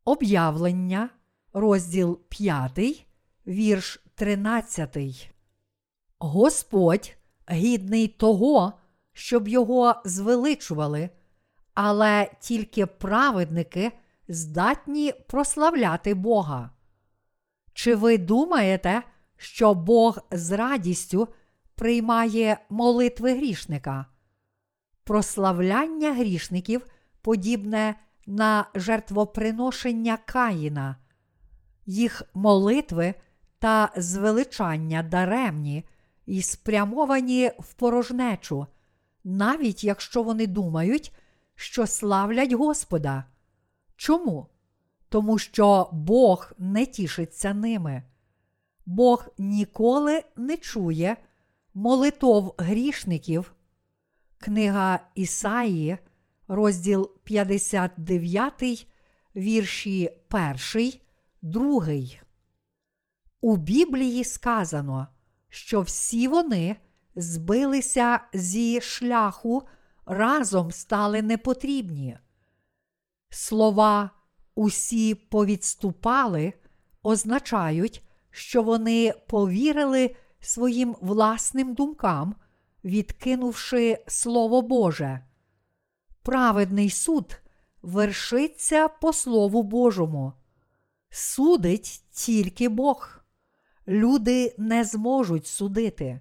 Об'явлення, 0.04 1.10
розділ 1.52 2.20
5, 2.28 3.06
вірш 3.46 4.04
13. 4.14 4.96
Господь 6.18 7.16
гідний 7.50 8.08
того, 8.08 8.72
щоб 9.14 9.48
його 9.48 9.94
звеличували, 10.04 11.10
але 11.74 12.30
тільки 12.40 12.86
праведники 12.86 13.92
здатні 14.28 15.12
прославляти 15.28 16.14
Бога. 16.14 16.70
Чи 17.72 17.94
ви 17.94 18.18
думаєте, 18.18 19.02
що 19.36 19.74
Бог 19.74 20.18
з 20.30 20.50
радістю 20.50 21.28
приймає 21.74 22.58
молитви 22.70 23.34
грішника? 23.34 24.06
Прославляння 25.04 26.12
грішників 26.12 26.86
подібне 27.22 27.94
на 28.26 28.66
жертвоприношення 28.74 30.18
Каїна, 30.26 30.96
їх 31.86 32.22
молитви 32.34 33.14
та 33.58 33.92
звеличання 33.96 35.02
даремні 35.02 35.84
і 36.26 36.42
спрямовані 36.42 37.50
в 37.58 37.74
порожнечу, 37.74 38.66
навіть 39.24 39.84
якщо 39.84 40.22
вони 40.22 40.46
думають, 40.46 41.12
що 41.54 41.86
славлять 41.86 42.52
Господа. 42.52 43.24
Чому? 43.96 44.46
Тому 45.08 45.38
що 45.38 45.88
Бог 45.92 46.52
не 46.58 46.86
тішиться 46.86 47.54
ними. 47.54 48.02
Бог 48.86 49.28
ніколи 49.38 50.22
не 50.36 50.56
чує 50.56 51.16
молитов 51.74 52.54
грішників. 52.58 53.54
Книга 54.38 55.00
Ісаї, 55.14 55.98
розділ 56.48 57.10
59, 57.24 58.86
вірші 59.36 60.10
1, 60.74 60.92
2. 61.42 61.86
У 63.40 63.56
Біблії 63.56 64.24
сказано, 64.24 65.06
що 65.48 65.80
всі 65.80 66.28
вони 66.28 66.76
збилися 67.16 68.20
зі 68.32 68.80
шляху, 68.80 69.62
разом 70.06 70.70
стали 70.70 71.22
непотрібні. 71.22 72.18
Слова 73.30 74.10
усі 74.54 75.14
повідступали 75.14 76.52
означають, 77.02 78.02
що 78.30 78.62
вони 78.62 79.14
повірили 79.28 80.16
своїм 80.40 80.96
власним 81.00 81.74
думкам, 81.74 82.34
відкинувши 82.84 84.04
Слово 84.06 84.62
Боже. 84.62 85.20
Праведний 86.22 86.90
суд 86.90 87.40
вершиться 87.82 88.88
по 88.88 89.12
Слову 89.12 89.62
Божому. 89.62 90.32
Судить 91.10 92.02
тільки 92.10 92.68
Бог. 92.68 93.20
Люди 93.88 94.54
не 94.58 94.84
зможуть 94.84 95.46
судити. 95.46 96.20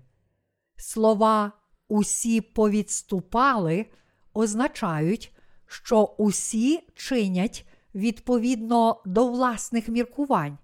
Слова 0.75 1.51
усі 1.87 2.41
повідступали 2.41 3.85
означають, 4.33 5.35
що 5.65 6.15
усі 6.17 6.87
чинять 6.95 7.65
відповідно 7.95 9.01
до 9.05 9.27
власних 9.27 9.87
міркувань. 9.87 10.57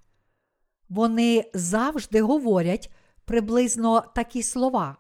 Вони 0.90 1.52
завжди 1.54 2.22
говорять 2.22 2.92
приблизно 3.26 4.04
такі 4.16 4.44
слова. 4.44 4.98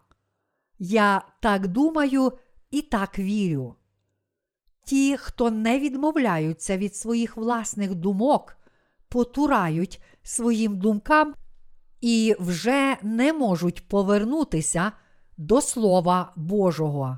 Я 0.79 1.21
так 1.41 1.67
думаю 1.67 2.33
і 2.71 2.81
так 2.81 3.19
вірю. 3.19 3.75
Ті, 4.85 5.17
хто 5.17 5.51
не 5.51 5.79
відмовляються 5.79 6.77
від 6.77 6.95
своїх 6.95 7.37
власних 7.37 7.95
думок, 7.95 8.57
потурають 9.09 10.01
своїм 10.23 10.77
думкам 10.77 11.35
і 12.01 12.35
вже 12.39 12.97
не 13.01 13.33
можуть 13.33 13.87
повернутися 13.87 14.91
до 15.37 15.61
Слова 15.61 16.33
Божого. 16.35 17.17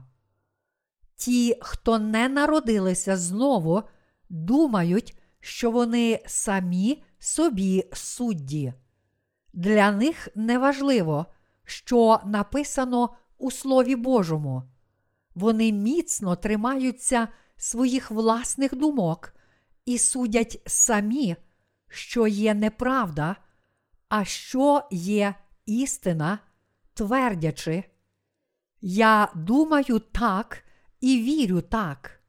Ті, 1.15 1.57
хто 1.61 1.99
не 1.99 2.29
народилися 2.29 3.17
знову, 3.17 3.83
думають, 4.29 5.17
що 5.39 5.71
вони 5.71 6.19
самі 6.25 7.03
собі 7.19 7.85
судді. 7.93 8.73
Для 9.53 9.91
них 9.91 10.27
неважливо, 10.35 11.25
що 11.63 12.19
написано 12.25 13.09
у 13.37 13.51
Слові 13.51 13.95
Божому. 13.95 14.63
Вони 15.35 15.71
міцно 15.71 16.35
тримаються 16.35 17.27
своїх 17.57 18.11
власних 18.11 18.75
думок 18.75 19.33
і 19.85 19.97
судять 19.97 20.61
самі, 20.65 21.35
що 21.87 22.27
є 22.27 22.53
неправда, 22.53 23.35
а 24.11 24.25
що 24.25 24.83
є 24.91 25.35
істина, 25.65 26.39
твердячи. 26.93 27.83
Я 28.81 29.31
думаю 29.35 29.99
так 29.99 30.63
і 31.01 31.21
вірю 31.21 31.61
так. 31.61 32.19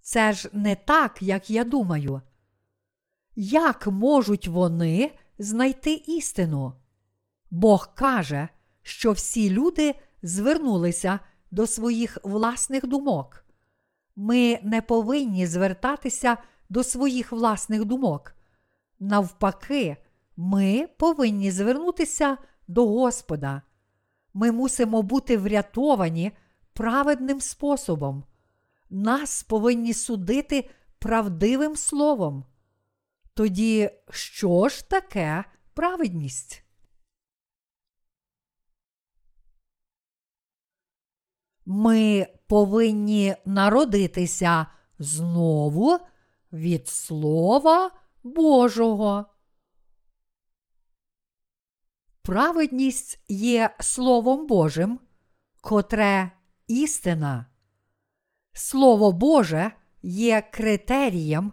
Це 0.00 0.32
ж 0.32 0.50
не 0.52 0.76
так, 0.76 1.22
як 1.22 1.50
я 1.50 1.64
думаю. 1.64 2.22
Як 3.36 3.86
можуть 3.86 4.48
вони 4.48 5.12
знайти 5.38 5.94
істину? 5.94 6.72
Бог 7.50 7.94
каже, 7.94 8.48
що 8.82 9.12
всі 9.12 9.50
люди 9.50 9.94
звернулися 10.22 11.20
до 11.50 11.66
своїх 11.66 12.18
власних 12.24 12.86
думок. 12.86 13.44
Ми 14.16 14.58
не 14.62 14.82
повинні 14.82 15.46
звертатися 15.46 16.36
до 16.68 16.84
своїх 16.84 17.32
власних 17.32 17.84
думок. 17.84 18.34
Навпаки, 19.00 19.96
ми 20.36 20.88
повинні 20.96 21.50
звернутися 21.50 22.38
до 22.68 22.86
Господа. 22.86 23.62
Ми 24.34 24.52
мусимо 24.52 25.02
бути 25.02 25.36
врятовані 25.36 26.32
праведним 26.72 27.40
способом. 27.40 28.24
Нас 28.90 29.42
повинні 29.42 29.94
судити 29.94 30.70
правдивим 30.98 31.76
словом. 31.76 32.44
Тоді 33.34 33.90
що 34.10 34.68
ж 34.68 34.88
таке 34.88 35.44
праведність? 35.74 36.64
Ми 41.66 42.26
повинні 42.46 43.36
народитися 43.44 44.66
знову 44.98 45.98
від 46.52 46.88
Слова 46.88 47.90
Божого. 48.22 49.26
Праведність 52.26 53.20
є 53.28 53.74
Словом 53.80 54.46
Божим, 54.46 55.00
котре 55.60 56.30
істина. 56.66 57.46
Слово 58.52 59.12
Боже 59.12 59.70
є 60.02 60.42
критерієм, 60.52 61.52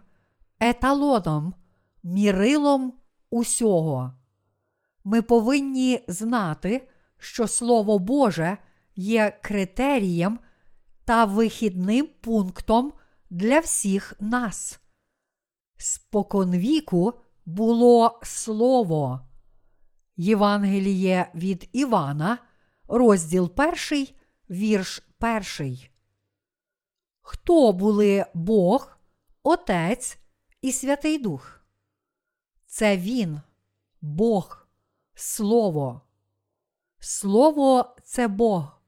еталоном, 0.60 1.54
мірилом 2.02 2.92
усього. 3.30 4.12
Ми 5.04 5.22
повинні 5.22 6.04
знати, 6.08 6.88
що 7.18 7.48
Слово 7.48 7.98
Боже 7.98 8.58
є 8.96 9.38
критерієм 9.42 10.38
та 11.04 11.24
вихідним 11.24 12.08
пунктом 12.20 12.92
для 13.30 13.60
всіх 13.60 14.14
нас. 14.20 14.80
Споконвіку 15.76 17.12
було 17.46 18.20
Слово. 18.22 19.31
Євангеліє 20.16 21.30
від 21.34 21.68
Івана, 21.72 22.38
розділ 22.88 23.54
перший, 23.54 24.16
вірш 24.50 25.02
перший. 25.18 25.90
Хто 27.20 27.72
були 27.72 28.26
Бог, 28.34 28.98
Отець 29.42 30.18
і 30.60 30.72
Святий 30.72 31.18
Дух? 31.18 31.60
Це 32.66 32.96
Він, 32.96 33.40
Бог, 34.00 34.66
Слово. 35.14 36.00
Слово 36.98 37.96
це 38.04 38.28
Бог. 38.28 38.82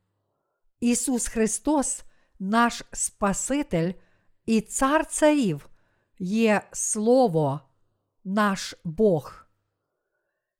Ісус 0.81 1.29
Христос, 1.29 2.05
наш 2.39 2.83
Спаситель 2.93 3.93
і 4.47 4.61
Цар 4.61 5.07
Царів, 5.07 5.68
є 6.18 6.68
Слово, 6.72 7.61
наш 8.25 8.75
Бог. 8.85 9.43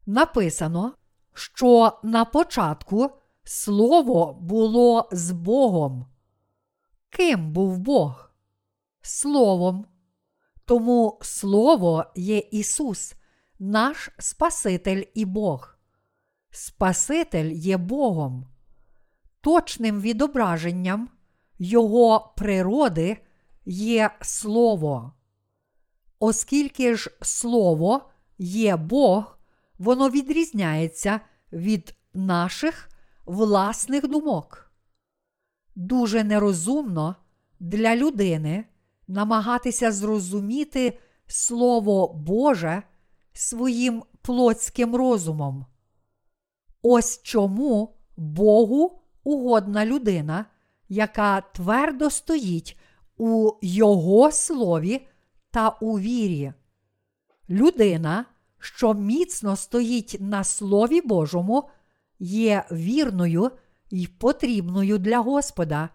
Написано, 0.07 0.93
що 1.35 1.99
на 2.03 2.25
початку 2.25 3.11
Слово 3.45 4.33
було 4.33 5.09
з 5.13 5.31
Богом. 5.31 6.07
Ким 7.11 7.53
був 7.53 7.79
Бог? 7.79 8.31
Словом. 9.03 9.87
Тому 10.65 11.19
Слово 11.23 12.05
є 12.15 12.39
Ісус, 12.39 13.15
наш 13.59 14.11
Спаситель 14.19 15.03
і 15.15 15.25
Бог. 15.25 15.75
Спаситель 16.51 17.51
є 17.51 17.77
Богом, 17.77 18.47
точним 19.41 20.01
відображенням 20.01 21.09
Його 21.59 22.35
природи 22.37 23.19
є 23.67 24.11
Слово. 24.21 25.13
Оскільки 26.19 26.95
ж 26.95 27.11
Слово 27.23 28.11
є 28.39 28.77
Бог, 28.77 29.39
воно 29.79 30.11
відрізняється 30.11 31.20
від 31.53 31.95
наших 32.14 32.89
власних 33.27 34.09
думок. 34.09 34.72
Дуже 35.75 36.25
нерозумно 36.25 37.16
для 37.61 37.97
людини 37.97 38.64
намагатися 39.09 39.93
зрозуміти 39.93 40.99
Слово 41.27 42.14
Боже 42.14 42.83
своїм 43.33 44.03
плотським 44.22 44.97
розумом. 44.97 45.66
Ось 46.83 47.22
чому 47.22 47.97
Богу 48.16 49.01
угодна 49.25 49.87
людина, 49.87 50.47
яка 50.89 51.41
твердо 51.41 52.11
стоїть 52.11 52.79
у 53.16 53.53
Його 53.62 54.33
слові 54.33 55.07
та 55.51 55.68
у 55.68 55.99
вірі. 55.99 56.53
Людина, 57.51 58.25
що 58.65 58.95
міцно 58.95 59.57
стоїть 59.57 60.17
на 60.21 60.45
Слові 60.45 61.01
Божому, 61.01 61.69
є 62.19 62.65
вірною 62.73 63.51
і 63.91 64.07
потрібною 64.07 64.99
для 64.99 65.19
Господа, 65.19 65.89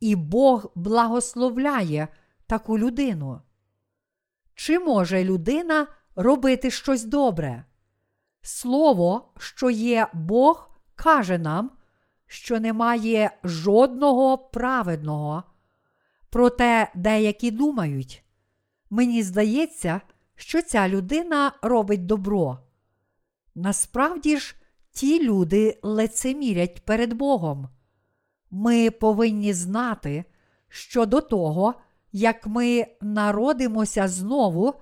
і 0.00 0.16
Бог 0.16 0.72
благословляє 0.74 2.08
таку 2.46 2.78
людину. 2.78 3.40
Чи 4.54 4.78
може 4.78 5.24
людина 5.24 5.86
робити 6.16 6.70
щось 6.70 7.04
добре? 7.04 7.64
Слово, 8.42 9.32
що 9.38 9.70
є 9.70 10.06
Бог, 10.12 10.70
каже 10.94 11.38
нам, 11.38 11.70
що 12.26 12.60
немає 12.60 13.38
жодного 13.44 14.38
праведного. 14.38 15.42
Проте 16.30 16.90
деякі 16.94 17.50
думають, 17.50 18.24
мені 18.90 19.22
здається, 19.22 20.00
що 20.42 20.62
ця 20.62 20.88
людина 20.88 21.52
робить 21.62 22.06
добро. 22.06 22.58
Насправді 23.54 24.36
ж, 24.36 24.54
ті 24.90 25.24
люди 25.24 25.78
лицемірять 25.82 26.84
перед 26.84 27.12
Богом. 27.12 27.68
Ми 28.50 28.90
повинні 28.90 29.52
знати, 29.52 30.24
що 30.68 31.06
до 31.06 31.20
того, 31.20 31.74
як 32.12 32.46
ми 32.46 32.86
народимося 33.00 34.08
знову, 34.08 34.74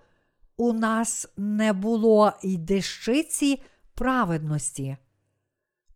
у 0.56 0.72
нас 0.72 1.28
не 1.36 1.72
було 1.72 2.32
й 2.42 2.56
дещиці 2.56 3.62
праведності. 3.94 4.96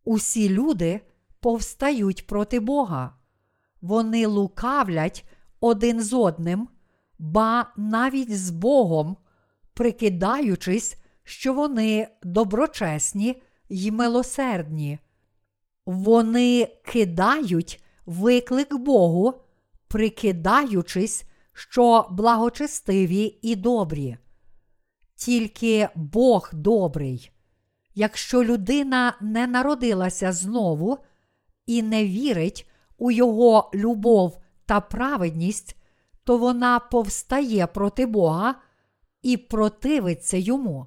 Усі 0.05 0.49
люди 0.49 1.01
повстають 1.41 2.27
проти 2.27 2.61
Бога. 2.61 3.17
Вони 3.81 4.27
лукавлять 4.27 5.25
один 5.61 6.01
з 6.01 6.12
одним, 6.12 6.69
ба 7.19 7.73
навіть 7.77 8.39
з 8.39 8.51
Богом, 8.51 9.17
прикидаючись, 9.75 10.97
що 11.25 11.55
вони 11.55 12.09
доброчесні 12.22 13.43
й 13.68 13.91
милосердні. 13.91 14.99
Вони 15.87 16.68
кидають 16.85 17.85
виклик 18.07 18.77
Богу, 18.77 19.35
прикидаючись, 19.89 21.25
що 21.53 22.07
благочестиві 22.11 23.39
і 23.43 23.57
добрі. 23.57 24.16
Тільки 25.16 25.89
Бог 25.95 26.51
добрий. 26.53 27.31
Якщо 27.95 28.45
людина 28.45 29.16
не 29.20 29.47
народилася 29.47 30.33
знову 30.33 30.99
і 31.66 31.83
не 31.83 32.05
вірить 32.05 32.70
у 32.99 33.11
Його 33.11 33.70
любов 33.75 34.41
та 34.66 34.81
праведність, 34.81 35.77
то 36.25 36.39
вона 36.39 36.79
повстає 36.79 37.66
проти 37.66 38.07
Бога 38.07 38.55
і 39.25 39.37
противиться 39.37 40.37
йому. 40.37 40.87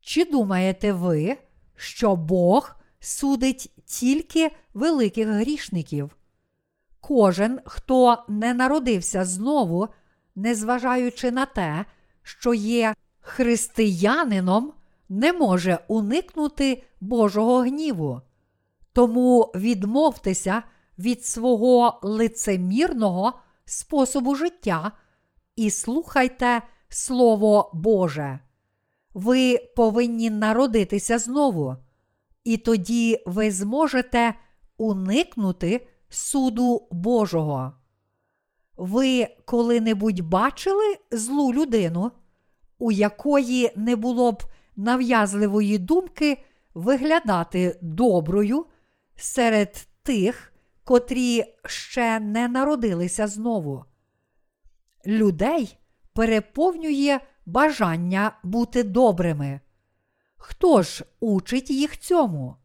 Чи 0.00 0.24
думаєте 0.24 0.92
ви, 0.92 1.36
що 1.76 2.16
Бог 2.16 2.76
судить 3.00 3.72
тільки 3.86 4.50
великих 4.74 5.28
грішників? 5.28 6.16
Кожен, 7.00 7.60
хто 7.64 8.24
не 8.28 8.54
народився 8.54 9.24
знову, 9.24 9.88
незважаючи 10.34 11.30
на 11.30 11.46
те, 11.46 11.84
що 12.22 12.54
є 12.54 12.94
християнином, 13.20 14.72
не 15.08 15.32
може 15.32 15.78
уникнути 15.88 16.82
Божого 17.00 17.60
гніву. 17.60 18.20
Тому 18.92 19.52
відмовтеся 19.54 20.62
від 20.98 21.24
свого 21.24 22.00
лицемірного 22.02 23.32
способу 23.64 24.34
життя 24.34 24.92
і 25.56 25.70
слухайте 25.70 26.62
Слово 26.94 27.70
Боже. 27.74 28.38
Ви 29.14 29.58
повинні 29.76 30.30
народитися 30.30 31.18
знову, 31.18 31.76
і 32.44 32.56
тоді 32.56 33.22
ви 33.26 33.50
зможете 33.50 34.34
уникнути 34.76 35.86
суду 36.08 36.88
Божого. 36.90 37.72
Ви 38.76 39.26
коли-небудь 39.44 40.20
бачили 40.20 40.96
злу 41.10 41.52
людину, 41.52 42.10
у 42.78 42.92
якої 42.92 43.72
не 43.76 43.96
було 43.96 44.32
б 44.32 44.42
нав'язливої 44.76 45.78
думки 45.78 46.44
виглядати 46.74 47.78
доброю 47.82 48.66
серед 49.16 49.86
тих, 50.02 50.52
котрі 50.84 51.44
ще 51.64 52.20
не 52.20 52.48
народилися 52.48 53.26
знову. 53.26 53.84
Людей 55.06 55.78
переповнює 56.14 57.20
бажання 57.46 58.32
бути 58.42 58.82
добрими. 58.82 59.60
Хто 60.36 60.82
ж 60.82 61.04
учить 61.20 61.70
їх 61.70 62.00
цьому? 62.00 62.56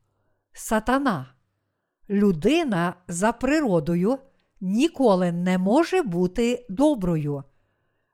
Сатана. 0.53 1.33
Людина 2.09 2.93
за 3.07 3.31
природою 3.31 4.17
ніколи 4.61 5.31
не 5.31 5.57
може 5.57 6.01
бути 6.01 6.65
доброю. 6.69 7.43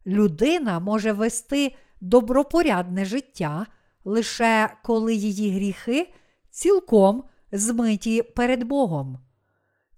Людина 0.06 0.80
може 0.80 1.12
вести 1.12 1.76
добропорядне 2.02 3.06
життя 3.06 3.66
лише 4.06 4.70
коли 4.84 5.16
її 5.16 5.52
гріхи 5.52 6.14
цілком 6.50 7.24
змиті 7.52 8.24
перед 8.24 8.64
Богом. 8.64 9.20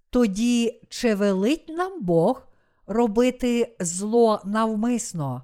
Тоді 0.10 0.82
чи 0.90 1.16
велить 1.16 1.70
нам 1.70 2.02
Бог 2.04 2.48
робити 2.88 3.76
зло 3.80 4.42
навмисно? 4.46 5.42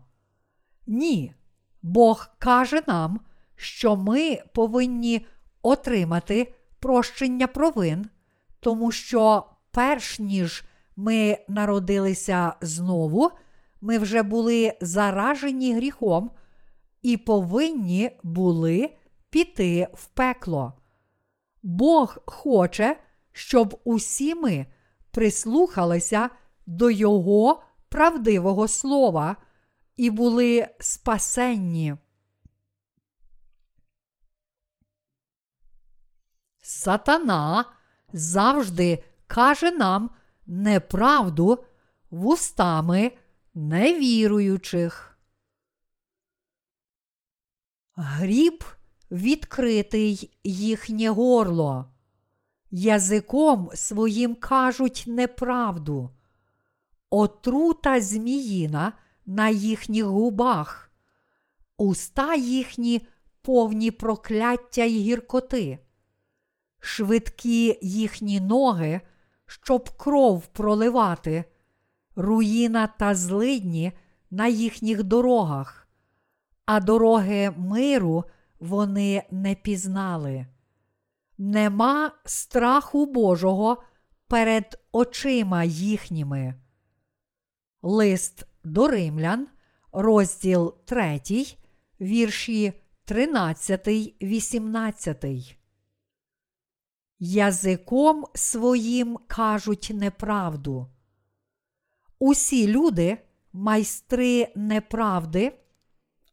Ні. 0.87 1.33
Бог 1.81 2.27
каже 2.39 2.81
нам, 2.87 3.19
що 3.55 3.95
ми 3.95 4.39
повинні 4.53 5.25
отримати 5.61 6.53
прощення 6.79 7.47
провин, 7.47 8.09
тому 8.59 8.91
що, 8.91 9.43
перш 9.71 10.19
ніж 10.19 10.63
ми 10.95 11.37
народилися 11.47 12.53
знову, 12.61 13.31
ми 13.81 13.97
вже 13.97 14.23
були 14.23 14.73
заражені 14.81 15.75
гріхом 15.75 16.31
і 17.01 17.17
повинні 17.17 18.11
були 18.23 18.89
піти 19.29 19.87
в 19.93 20.05
пекло. 20.05 20.73
Бог 21.63 22.17
хоче, 22.25 22.99
щоб 23.31 23.79
усі 23.83 24.35
ми 24.35 24.65
прислухалися 25.11 26.29
до 26.71 26.89
Його 26.89 27.63
правдивого 27.89 28.67
слова 28.67 29.35
і 29.97 30.09
були 30.09 30.67
спасенні. 30.79 31.95
Сатана 36.61 37.65
завжди 38.13 39.03
каже 39.27 39.71
нам 39.71 40.09
неправду 40.45 41.63
вустами 42.11 43.11
невіруючих. 43.53 45.19
Гріб 47.95 48.63
відкритий 49.11 50.37
їхнє 50.43 51.09
горло. 51.09 51.85
Язиком 52.71 53.69
своїм 53.73 54.35
кажуть 54.35 55.03
неправду, 55.07 56.09
отрута 57.11 58.01
зміїна 58.01 58.93
на 59.25 59.49
їхніх 59.49 60.05
губах, 60.05 60.91
уста 61.77 62.35
їхні 62.35 63.07
повні 63.41 63.91
прокляття 63.91 64.83
й 64.83 64.99
гіркоти, 64.99 65.79
швидкі 66.79 67.79
їхні 67.81 68.39
ноги, 68.39 69.01
щоб 69.45 69.89
кров 69.89 70.47
проливати, 70.47 71.43
руїна 72.15 72.87
та 72.87 73.15
злидні 73.15 73.91
на 74.31 74.47
їхніх 74.47 75.03
дорогах, 75.03 75.87
а 76.65 76.79
дороги 76.79 77.53
миру 77.57 78.23
вони 78.59 79.23
не 79.31 79.55
пізнали. 79.55 80.45
Нема 81.37 82.11
страху 82.25 83.05
Божого 83.05 83.83
перед 84.27 84.79
очима 84.91 85.63
їхніми. 85.63 86.53
Лист 87.81 88.43
до 88.63 88.87
римлян, 88.87 89.47
розділ 89.91 90.75
3, 90.85 91.21
вірші 92.01 92.73
13, 93.05 93.87
18. 94.21 95.25
Язиком 97.19 98.25
своїм 98.33 99.17
кажуть 99.27 99.91
неправду. 99.93 100.87
Усі 102.19 102.67
люди, 102.67 103.17
майстри 103.53 104.51
неправди, 104.55 105.59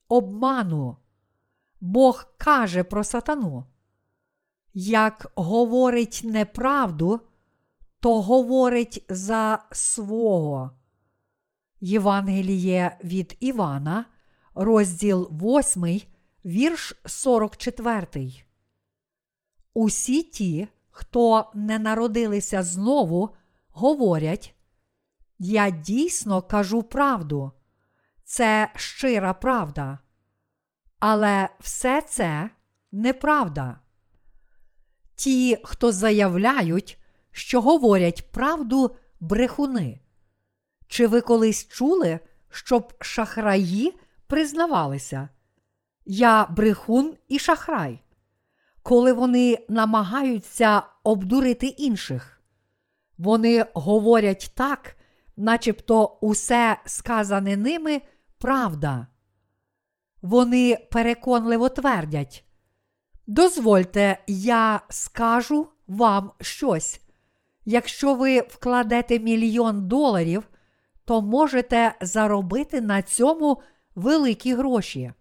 обману. 0.08 0.96
Бог 1.80 2.24
каже 2.38 2.84
про 2.84 3.04
сатану. 3.04 3.64
Як 4.74 5.32
говорить 5.34 6.20
неправду, 6.24 7.20
то 8.00 8.22
говорить 8.22 9.04
за 9.08 9.64
свого. 9.72 10.70
Євангеліє 11.80 12.98
від 13.04 13.36
Івана, 13.40 14.04
розділ 14.54 15.30
8, 15.32 16.00
вірш 16.44 16.94
44. 17.06 18.32
Усі 19.74 20.22
ті, 20.22 20.68
хто 20.90 21.50
не 21.54 21.78
народилися 21.78 22.62
знову, 22.62 23.34
говорять, 23.68 24.54
я 25.38 25.70
дійсно 25.70 26.42
кажу 26.42 26.82
правду. 26.82 27.52
Це 28.24 28.70
щира 28.76 29.34
правда. 29.34 29.98
Але 30.98 31.48
все 31.60 32.02
це 32.02 32.50
неправда. 32.92 33.80
Ті, 35.14 35.58
хто 35.64 35.92
заявляють, 35.92 36.98
що 37.30 37.60
говорять 37.60 38.30
правду 38.32 38.96
брехуни. 39.20 40.00
Чи 40.88 41.06
ви 41.06 41.20
колись 41.20 41.68
чули, 41.68 42.18
щоб 42.50 42.92
шахраї 43.00 43.98
признавалися? 44.26 45.28
Я 46.04 46.46
брехун 46.46 47.14
і 47.28 47.38
шахрай, 47.38 48.02
коли 48.82 49.12
вони 49.12 49.58
намагаються 49.68 50.82
обдурити 51.04 51.66
інших? 51.66 52.40
Вони 53.18 53.66
говорять 53.74 54.52
так, 54.54 54.96
начебто 55.36 56.18
усе 56.20 56.80
сказане 56.84 57.56
ними 57.56 58.02
правда. 58.38 59.06
Вони 60.22 60.78
переконливо 60.90 61.68
твердять. 61.68 62.44
Дозвольте, 63.26 64.18
я 64.26 64.80
скажу 64.88 65.68
вам 65.86 66.32
щось. 66.40 67.00
Якщо 67.64 68.14
ви 68.14 68.40
вкладете 68.40 69.18
мільйон 69.18 69.88
доларів, 69.88 70.42
то 71.08 71.22
можете 71.22 71.94
заробити 72.00 72.80
на 72.80 73.02
цьому 73.02 73.62
великі 73.94 74.54
гроші. 74.54 75.12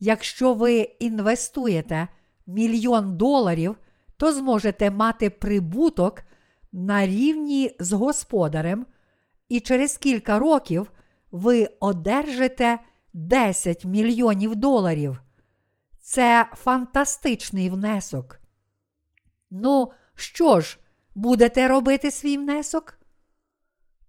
Якщо 0.00 0.54
ви 0.54 0.80
інвестуєте 0.80 2.08
мільйон 2.46 3.16
доларів, 3.16 3.76
то 4.16 4.32
зможете 4.32 4.90
мати 4.90 5.30
прибуток 5.30 6.22
на 6.72 7.06
рівні 7.06 7.76
з 7.80 7.92
господарем, 7.92 8.86
і 9.48 9.60
через 9.60 9.96
кілька 9.96 10.38
років 10.38 10.92
ви 11.30 11.68
одержите 11.80 12.78
10 13.12 13.84
мільйонів 13.84 14.56
доларів. 14.56 15.22
Це 16.00 16.46
фантастичний 16.52 17.70
внесок. 17.70 18.40
Ну, 19.50 19.92
що 20.14 20.60
ж, 20.60 20.78
будете 21.14 21.68
робити 21.68 22.10
свій 22.10 22.38
внесок? 22.38 22.98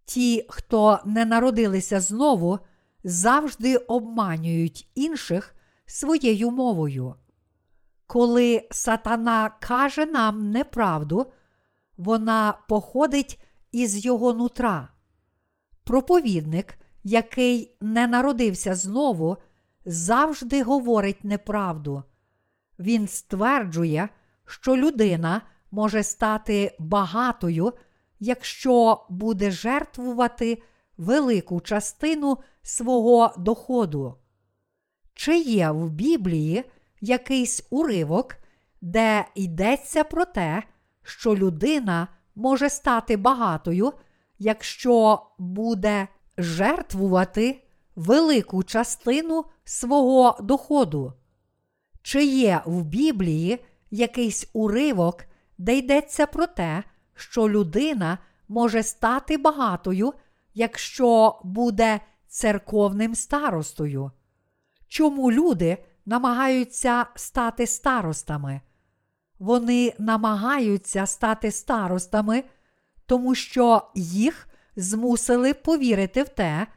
Ті, 0.07 0.45
хто 0.49 0.99
не 1.05 1.25
народилися 1.25 1.99
знову, 1.99 2.59
завжди 3.03 3.77
обманюють 3.77 4.89
інших 4.95 5.55
своєю 5.85 6.51
мовою. 6.51 7.15
Коли 8.05 8.67
сатана 8.71 9.49
каже 9.59 10.05
нам 10.05 10.51
неправду, 10.51 11.25
вона 11.97 12.53
походить 12.69 13.41
із 13.71 14.05
його 14.05 14.33
нутра. 14.33 14.89
Проповідник, 15.83 16.79
який 17.03 17.77
не 17.81 18.07
народився 18.07 18.75
знову, 18.75 19.37
завжди 19.85 20.63
говорить 20.63 21.23
неправду. 21.23 22.03
Він 22.79 23.07
стверджує, 23.07 24.09
що 24.45 24.77
людина 24.77 25.41
може 25.71 26.03
стати 26.03 26.75
багатою, 26.79 27.73
якщо 28.19 29.05
буде 29.09 29.51
жертвувати 29.51 30.61
велику 30.97 31.61
частину 31.61 32.37
свого 32.61 33.33
доходу. 33.37 34.15
Чи 35.13 35.37
є 35.37 35.71
в 35.71 35.89
Біблії 35.89 36.63
якийсь 37.01 37.67
уривок, 37.69 38.35
де 38.81 39.25
йдеться 39.35 40.03
про 40.03 40.25
те, 40.25 40.63
що 41.03 41.35
людина 41.35 42.07
може 42.35 42.69
стати 42.69 43.17
багатою, 43.17 43.93
якщо 44.39 45.27
буде 45.37 46.07
жертвувати 46.37 47.63
велику 47.95 48.63
частину 48.63 49.45
свого 49.63 50.37
доходу? 50.41 51.13
Чи 52.01 52.25
є 52.25 52.61
в 52.65 52.83
Біблії 52.83 53.65
якийсь 53.91 54.49
уривок, 54.53 55.25
де 55.57 55.77
йдеться 55.77 56.25
про 56.25 56.47
те, 56.47 56.83
що 57.19 57.49
людина 57.49 58.17
може 58.47 58.83
стати 58.83 59.37
багатою, 59.37 60.13
якщо 60.53 61.39
буде 61.43 61.99
церковним 62.27 63.15
старостою? 63.15 64.11
Чому 64.87 65.31
люди 65.31 65.77
намагаються 66.05 67.05
стати 67.15 67.67
старостами? 67.67 68.61
Вони 69.39 69.93
намагаються 69.99 71.05
стати 71.05 71.51
старостами, 71.51 72.43
тому 73.05 73.35
що 73.35 73.81
їх 73.95 74.47
змусили 74.75 75.53
повірити 75.53 76.23
в 76.23 76.29
те, 76.29 76.67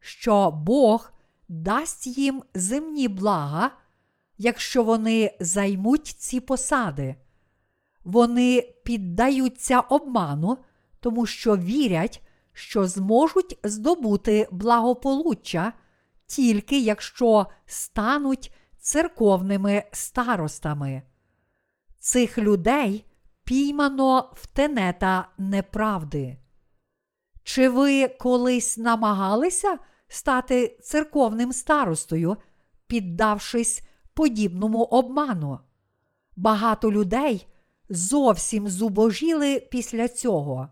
що 0.00 0.50
Бог 0.50 1.12
дасть 1.48 2.06
їм 2.06 2.42
земні 2.54 3.08
блага, 3.08 3.70
якщо 4.38 4.82
вони 4.82 5.36
займуть 5.40 6.06
ці 6.06 6.40
посади. 6.40 7.16
Вони 8.08 8.74
піддаються 8.84 9.80
обману, 9.80 10.58
тому 11.00 11.26
що 11.26 11.56
вірять, 11.56 12.22
що 12.52 12.86
зможуть 12.86 13.58
здобути 13.62 14.48
благополуччя 14.50 15.72
тільки 16.26 16.80
якщо 16.80 17.46
стануть 17.66 18.54
церковними 18.78 19.84
старостами. 19.92 21.02
Цих 21.98 22.38
людей 22.38 23.04
піймано 23.44 24.32
в 24.34 24.46
тенета 24.46 25.28
неправди. 25.38 26.38
Чи 27.42 27.68
ви 27.68 28.08
колись 28.08 28.78
намагалися 28.78 29.78
стати 30.08 30.78
церковним 30.82 31.52
старостою, 31.52 32.36
піддавшись 32.86 33.82
подібному 34.14 34.82
обману? 34.82 35.58
Багато 36.36 36.92
людей 36.92 37.46
зовсім 37.88 38.68
зубожіли 38.68 39.60
після 39.60 40.08
цього. 40.08 40.68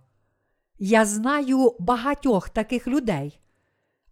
Я 0.79 1.05
знаю 1.05 1.77
багатьох 1.79 2.49
таких 2.49 2.87
людей. 2.87 3.41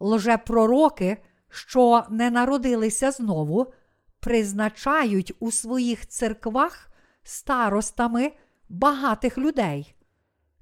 Лжепророки, 0.00 1.16
що 1.48 2.04
не 2.10 2.30
народилися 2.30 3.10
знову, 3.10 3.72
призначають 4.20 5.32
у 5.40 5.50
своїх 5.50 6.08
церквах 6.08 6.90
старостами 7.22 8.32
багатих 8.68 9.38
людей. 9.38 9.94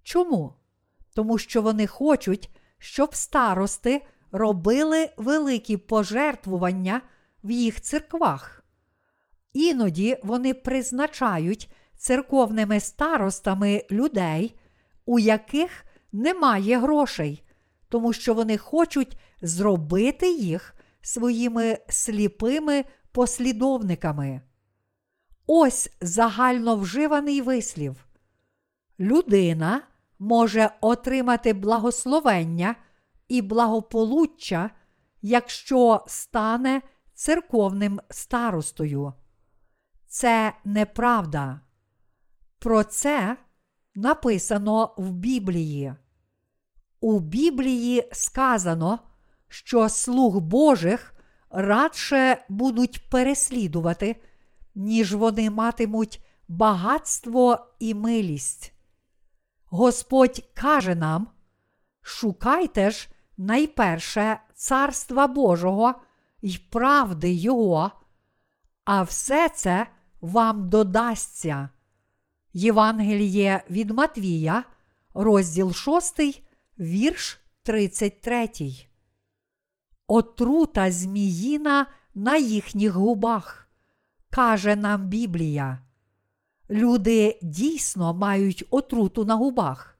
Чому? 0.03 0.55
Тому 1.14 1.38
що 1.38 1.62
вони 1.62 1.86
хочуть, 1.86 2.51
щоб 2.78 3.14
старости 3.14 4.07
робили 4.32 5.11
великі 5.16 5.76
пожертвування 5.76 7.01
в 7.45 7.51
їх 7.51 7.80
церквах. 7.80 8.64
Іноді 9.53 10.18
вони 10.22 10.55
призначають 10.55 11.70
церковними 11.97 12.80
старостами 12.80 13.84
людей, 13.90 14.55
у 15.07 15.18
яких 15.18 15.84
немає 16.12 16.78
грошей, 16.78 17.43
тому 17.89 18.12
що 18.12 18.35
вони 18.35 18.59
хочуть 18.59 19.16
зробити 19.43 20.32
їх 20.32 20.74
своїми 21.01 21.78
сліпими 21.89 22.85
послідовниками. 23.12 24.40
Ось 25.47 25.90
загально 26.01 26.77
вживаний 26.77 27.40
вислів. 27.40 28.06
Людина 29.01 29.82
може 30.19 30.70
отримати 30.81 31.52
благословення 31.52 32.77
і 33.28 33.43
благополуччя, 33.43 34.70
якщо 35.23 36.05
стане 36.06 36.82
церковним 37.14 38.01
старостою. 38.10 39.12
Це 40.06 40.52
неправда. 40.64 41.60
Про 42.62 42.84
це 42.84 43.36
написано 43.94 44.94
в 44.97 45.10
Біблії. 45.10 45.94
У 47.01 47.18
Біблії 47.20 48.09
сказано, 48.12 48.98
що 49.48 49.89
слуг 49.89 50.40
Божих 50.40 51.14
радше 51.51 52.44
будуть 52.48 53.10
переслідувати, 53.10 54.16
ніж 54.74 55.14
вони 55.14 55.51
матимуть 55.51 56.24
багатство 56.48 57.66
і 57.78 57.94
милість. 57.94 58.72
Господь 59.64 60.51
каже 60.55 60.94
нам: 60.94 61.28
шукайте 62.02 62.90
ж 62.90 63.09
найперше 63.36 64.40
Царства 64.55 65.26
Божого 65.26 65.94
і 66.43 66.59
правди 66.70 67.32
Його, 67.32 67.90
а 68.84 69.02
все 69.02 69.48
це 69.48 69.86
вам 70.20 70.68
додасться. 70.68 71.68
Євангеліє 72.52 73.64
від 73.70 73.90
Матвія, 73.90 74.64
розділ 75.14 75.72
6, 75.72 76.20
вірш 76.78 77.40
33. 77.62 78.48
Отрута 80.06 80.90
зміїна 80.90 81.86
на 82.14 82.36
їхніх 82.36 82.92
губах, 82.92 83.68
каже 84.30 84.76
нам 84.76 85.08
Біблія. 85.08 85.78
Люди 86.70 87.38
дійсно 87.42 88.14
мають 88.14 88.64
отруту 88.70 89.24
на 89.24 89.34
губах. 89.34 89.98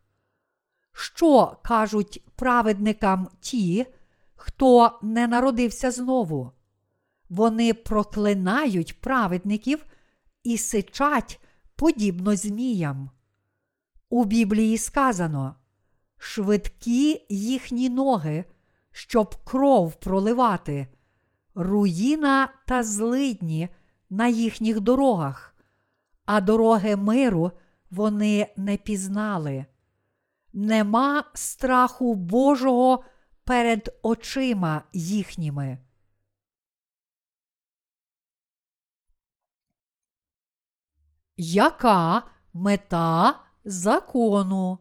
Що 0.93 1.57
кажуть 1.63 2.23
праведникам 2.37 3.29
ті, 3.41 3.87
хто 4.35 4.99
не 5.03 5.27
народився 5.27 5.91
знову? 5.91 6.53
Вони 7.29 7.75
проклинають 7.75 9.01
праведників 9.01 9.87
і 10.43 10.59
сичать 10.59 11.41
подібно 11.83 12.37
зміям. 12.37 13.11
У 14.11 14.25
Біблії 14.25 14.79
сказано 14.79 15.55
швидкі 16.19 17.27
їхні 17.29 17.91
ноги, 17.91 18.45
щоб 18.93 19.35
кров 19.45 19.95
проливати, 19.95 20.87
руїна 21.55 22.49
та 22.67 22.83
злидні 22.83 23.69
на 24.11 24.29
їхніх 24.29 24.81
дорогах, 24.81 25.57
а 26.25 26.41
дороги 26.41 26.97
миру 26.97 27.51
вони 27.91 28.47
не 28.57 28.77
пізнали. 28.77 29.65
Нема 30.53 31.25
страху 31.35 32.15
Божого 32.15 33.05
перед 33.45 33.99
очима 34.03 34.83
їхніми. 34.93 35.79
Яка 41.37 42.23
мета 42.53 43.41
закону? 43.65 44.79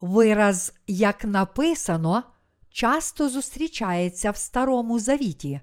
Вираз, 0.00 0.74
як 0.86 1.24
написано, 1.24 2.22
часто 2.68 3.28
зустрічається 3.28 4.30
в 4.30 4.36
Старому 4.36 4.98
Завіті. 4.98 5.60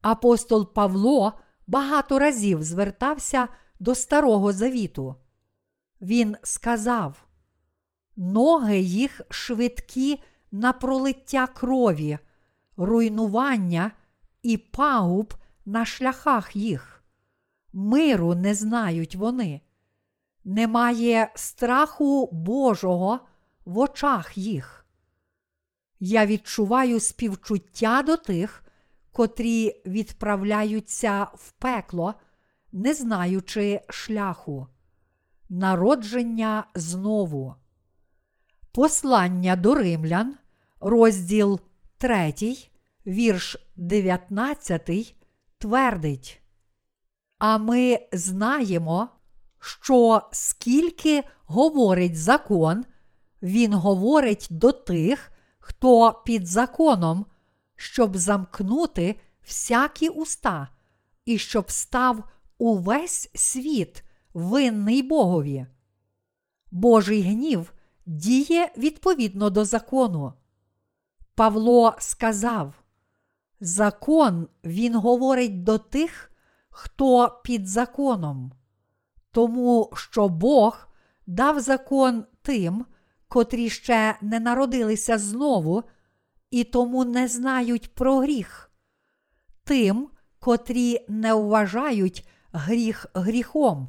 Апостол 0.00 0.72
Павло 0.74 1.32
багато 1.66 2.18
разів 2.18 2.62
звертався 2.62 3.48
до 3.80 3.94
Старого 3.94 4.52
Завіту. 4.52 5.16
Він 6.00 6.36
сказав: 6.42 7.24
Ноги 8.16 8.80
їх 8.80 9.20
швидкі 9.30 10.22
на 10.52 10.72
пролиття 10.72 11.46
крові, 11.46 12.18
руйнування 12.76 13.90
і 14.42 14.56
пагуб 14.56 15.34
на 15.64 15.84
шляхах 15.84 16.56
їх. 16.56 17.01
Миру 17.72 18.34
не 18.34 18.54
знають 18.54 19.16
вони. 19.16 19.60
Немає 20.44 21.32
страху 21.34 22.28
Божого 22.32 23.20
в 23.64 23.78
очах 23.78 24.38
їх. 24.38 24.86
Я 26.00 26.26
відчуваю 26.26 27.00
співчуття 27.00 28.02
до 28.02 28.16
тих, 28.16 28.64
котрі 29.12 29.82
відправляються 29.86 31.26
в 31.34 31.52
пекло, 31.52 32.14
не 32.72 32.94
знаючи 32.94 33.80
шляху, 33.88 34.66
народження 35.48 36.64
знову. 36.74 37.54
Послання 38.72 39.56
до 39.56 39.74
римлян, 39.74 40.36
розділ 40.80 41.60
3, 41.98 42.34
вірш 43.06 43.56
19, 43.76 45.16
твердить. 45.58 46.41
А 47.44 47.58
ми 47.58 47.98
знаємо, 48.12 49.08
що 49.60 50.22
скільки 50.32 51.22
говорить 51.44 52.16
закон, 52.16 52.84
він 53.42 53.74
говорить 53.74 54.46
до 54.50 54.72
тих, 54.72 55.32
хто 55.58 56.22
під 56.26 56.46
законом, 56.46 57.26
щоб 57.76 58.16
замкнути 58.16 59.20
всякі 59.46 60.08
уста, 60.08 60.68
і 61.24 61.38
щоб 61.38 61.70
став 61.70 62.24
увесь 62.58 63.30
світ 63.34 64.04
винний 64.34 65.02
Богові. 65.02 65.66
Божий 66.70 67.22
гнів 67.22 67.72
діє 68.06 68.72
відповідно 68.76 69.50
до 69.50 69.64
закону. 69.64 70.32
Павло 71.34 71.94
сказав: 71.98 72.74
Закон 73.60 74.48
він 74.64 74.96
говорить 74.96 75.64
до 75.64 75.78
тих, 75.78 76.31
хто 76.72 77.40
під 77.44 77.68
законом, 77.68 78.52
тому 79.30 79.90
що 79.94 80.28
Бог 80.28 80.88
дав 81.26 81.60
закон 81.60 82.24
тим, 82.42 82.86
котрі 83.28 83.70
ще 83.70 84.16
не 84.20 84.40
народилися 84.40 85.18
знову, 85.18 85.82
і 86.50 86.64
тому 86.64 87.04
не 87.04 87.28
знають 87.28 87.94
про 87.94 88.18
гріх, 88.18 88.70
тим, 89.64 90.08
котрі 90.38 91.04
не 91.08 91.34
вважають 91.34 92.28
гріх 92.52 93.06
гріхом. 93.14 93.88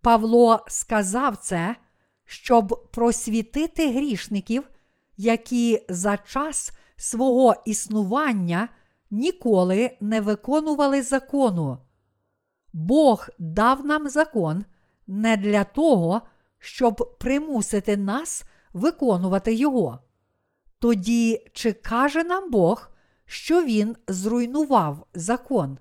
Павло 0.00 0.64
сказав 0.68 1.36
це, 1.36 1.76
щоб 2.24 2.88
просвітити 2.92 3.92
грішників, 3.92 4.70
які 5.16 5.86
за 5.88 6.16
час 6.16 6.72
свого 6.96 7.54
існування 7.66 8.68
ніколи 9.10 9.96
не 10.00 10.20
виконували 10.20 11.02
закону. 11.02 11.78
Бог 12.72 13.28
дав 13.38 13.86
нам 13.86 14.08
закон 14.08 14.64
не 15.06 15.36
для 15.36 15.64
того, 15.64 16.22
щоб 16.58 17.16
примусити 17.20 17.96
нас 17.96 18.44
виконувати 18.72 19.54
його. 19.54 19.98
Тоді 20.78 21.46
чи 21.52 21.72
каже 21.72 22.24
нам 22.24 22.50
Бог, 22.50 22.90
що 23.24 23.64
Він 23.64 23.96
зруйнував 24.08 25.06
закон? 25.14 25.78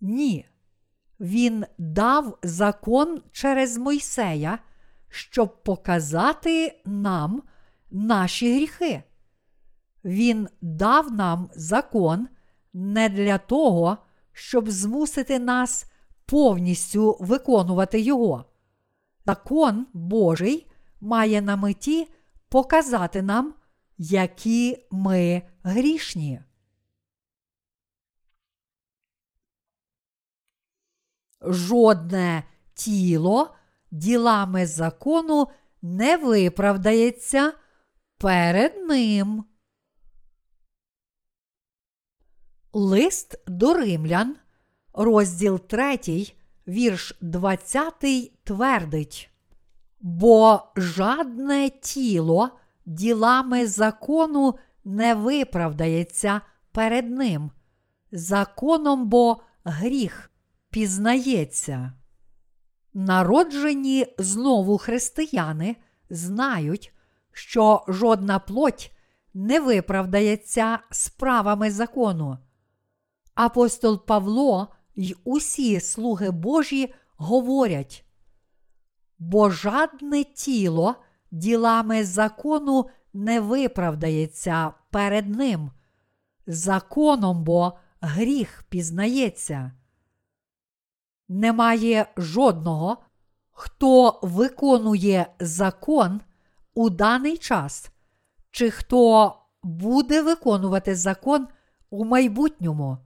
Ні. 0.00 0.46
Він 1.20 1.64
дав 1.78 2.38
закон 2.42 3.22
через 3.32 3.78
Мойсея, 3.78 4.58
щоб 5.08 5.62
показати 5.62 6.80
нам 6.84 7.42
наші 7.90 8.54
гріхи. 8.54 9.02
Він 10.04 10.48
дав 10.60 11.12
нам 11.12 11.50
закон 11.54 12.28
не 12.78 13.08
для 13.08 13.38
того, 13.38 13.98
щоб 14.32 14.70
змусити 14.70 15.38
нас 15.38 15.86
повністю 16.26 17.16
виконувати 17.20 18.00
його. 18.00 18.44
Закон 19.26 19.86
Божий 19.92 20.70
має 21.00 21.42
на 21.42 21.56
меті 21.56 22.08
показати 22.48 23.22
нам, 23.22 23.54
які 23.98 24.86
ми 24.90 25.42
грішні. 25.62 26.40
Жодне 31.42 32.44
тіло 32.74 33.54
ділами 33.90 34.66
закону 34.66 35.48
не 35.82 36.16
виправдається 36.16 37.52
перед 38.18 38.76
ним. 38.76 39.44
Лист 42.72 43.34
до 43.46 43.74
римлян, 43.74 44.36
розділ 44.94 45.60
3, 45.60 45.98
вірш 46.68 47.16
20 47.20 47.94
твердить. 48.44 49.30
Бо 50.00 50.62
жадне 50.76 51.70
тіло 51.70 52.50
ділами 52.86 53.66
закону 53.66 54.54
не 54.84 55.14
виправдається 55.14 56.40
перед 56.72 57.10
ним. 57.10 57.50
Законом 58.12 59.08
бо 59.08 59.42
гріх 59.64 60.30
пізнається. 60.70 61.92
Народжені 62.94 64.06
знову 64.18 64.78
християни 64.78 65.76
знають, 66.10 66.92
що 67.32 67.84
жодна 67.88 68.38
плоть 68.38 68.92
не 69.34 69.60
виправдається 69.60 70.78
справами 70.90 71.70
закону. 71.70 72.38
Апостол 73.38 74.06
Павло 74.06 74.68
й 74.96 75.16
усі 75.24 75.80
слуги 75.80 76.30
Божі 76.30 76.94
говорять, 77.16 78.04
бо 79.18 79.50
жадне 79.50 80.24
тіло 80.24 80.94
ділами 81.30 82.04
закону 82.04 82.90
не 83.12 83.40
виправдається 83.40 84.72
перед 84.90 85.28
ним. 85.28 85.70
Законом 86.46 87.44
бо 87.44 87.72
гріх 88.00 88.64
пізнається. 88.68 89.72
Немає 91.28 92.06
жодного, 92.16 92.96
хто 93.50 94.20
виконує 94.22 95.26
закон 95.40 96.20
у 96.74 96.90
даний 96.90 97.36
час, 97.36 97.90
чи 98.50 98.70
хто 98.70 99.34
буде 99.62 100.22
виконувати 100.22 100.94
закон 100.94 101.48
у 101.90 102.04
майбутньому. 102.04 102.98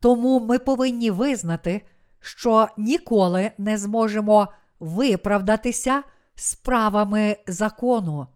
Тому 0.00 0.40
ми 0.40 0.58
повинні 0.58 1.10
визнати, 1.10 1.82
що 2.20 2.68
ніколи 2.76 3.50
не 3.58 3.78
зможемо 3.78 4.48
виправдатися 4.80 6.02
справами 6.34 7.36
закону. 7.46 8.26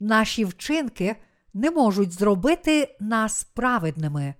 Наші 0.00 0.44
вчинки 0.44 1.16
не 1.54 1.70
можуть 1.70 2.12
зробити 2.12 2.96
нас 3.00 3.44
праведними. 3.44 4.34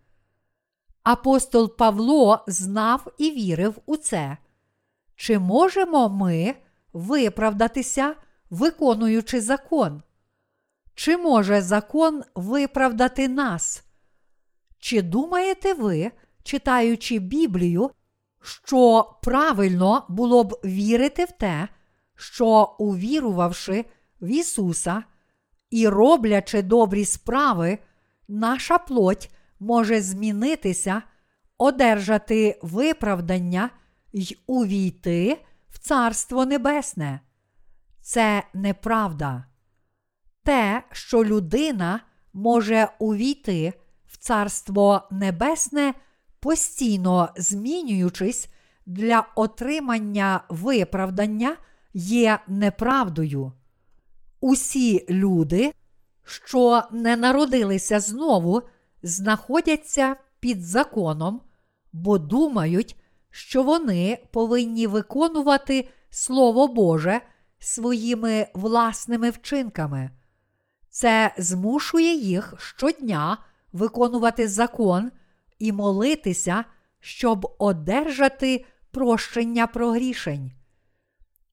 Апостол 1.02 1.76
Павло 1.76 2.44
знав 2.46 3.06
і 3.18 3.30
вірив 3.30 3.78
у 3.86 3.96
це. 3.96 4.36
Чи 5.16 5.38
можемо 5.38 6.08
ми 6.08 6.54
виправдатися, 6.92 8.14
виконуючи 8.50 9.40
закон? 9.40 10.02
Чи 10.94 11.16
може 11.16 11.62
закон 11.62 12.22
виправдати 12.34 13.28
нас? 13.28 13.84
Чи 14.78 15.02
думаєте 15.02 15.74
ви, 15.74 16.10
читаючи 16.42 17.18
Біблію, 17.18 17.90
що 18.42 19.10
правильно 19.22 20.06
було 20.08 20.44
б 20.44 20.60
вірити 20.64 21.24
в 21.24 21.32
те, 21.32 21.68
що, 22.16 22.76
увірувавши 22.78 23.84
в 24.20 24.28
Ісуса 24.28 25.02
і 25.70 25.88
роблячи 25.88 26.62
добрі 26.62 27.04
справи, 27.04 27.78
наша 28.28 28.78
плоть 28.78 29.30
може 29.60 30.00
змінитися, 30.00 31.02
одержати 31.58 32.58
виправдання 32.62 33.70
й 34.12 34.36
увійти 34.46 35.44
в 35.68 35.78
Царство 35.78 36.46
Небесне? 36.46 37.20
Це 38.00 38.42
неправда. 38.54 39.44
Те, 40.44 40.82
що 40.92 41.24
людина 41.24 42.00
може 42.32 42.88
увійти 42.98 43.72
в 44.06 44.16
Царство 44.16 45.08
Небесне 45.10 45.94
постійно 46.40 47.28
змінюючись 47.36 48.48
для 48.86 49.26
отримання 49.34 50.44
виправдання, 50.48 51.56
є 51.94 52.38
неправдою. 52.48 53.52
Усі 54.40 55.06
люди, 55.10 55.72
що 56.24 56.82
не 56.92 57.16
народилися 57.16 58.00
знову, 58.00 58.62
знаходяться 59.02 60.16
під 60.40 60.62
законом, 60.62 61.40
бо 61.92 62.18
думають, 62.18 62.96
що 63.30 63.62
вони 63.62 64.18
повинні 64.32 64.86
виконувати 64.86 65.88
Слово 66.10 66.68
Боже 66.68 67.20
своїми 67.58 68.46
власними 68.54 69.30
вчинками. 69.30 70.10
Це 70.90 71.34
змушує 71.38 72.14
їх 72.14 72.54
щодня 72.58 73.38
виконувати 73.72 74.48
закон 74.48 75.10
і 75.60 75.72
молитися, 75.72 76.64
щоб 77.00 77.56
одержати 77.58 78.64
прощення 78.90 79.66
прогрішень. 79.66 80.52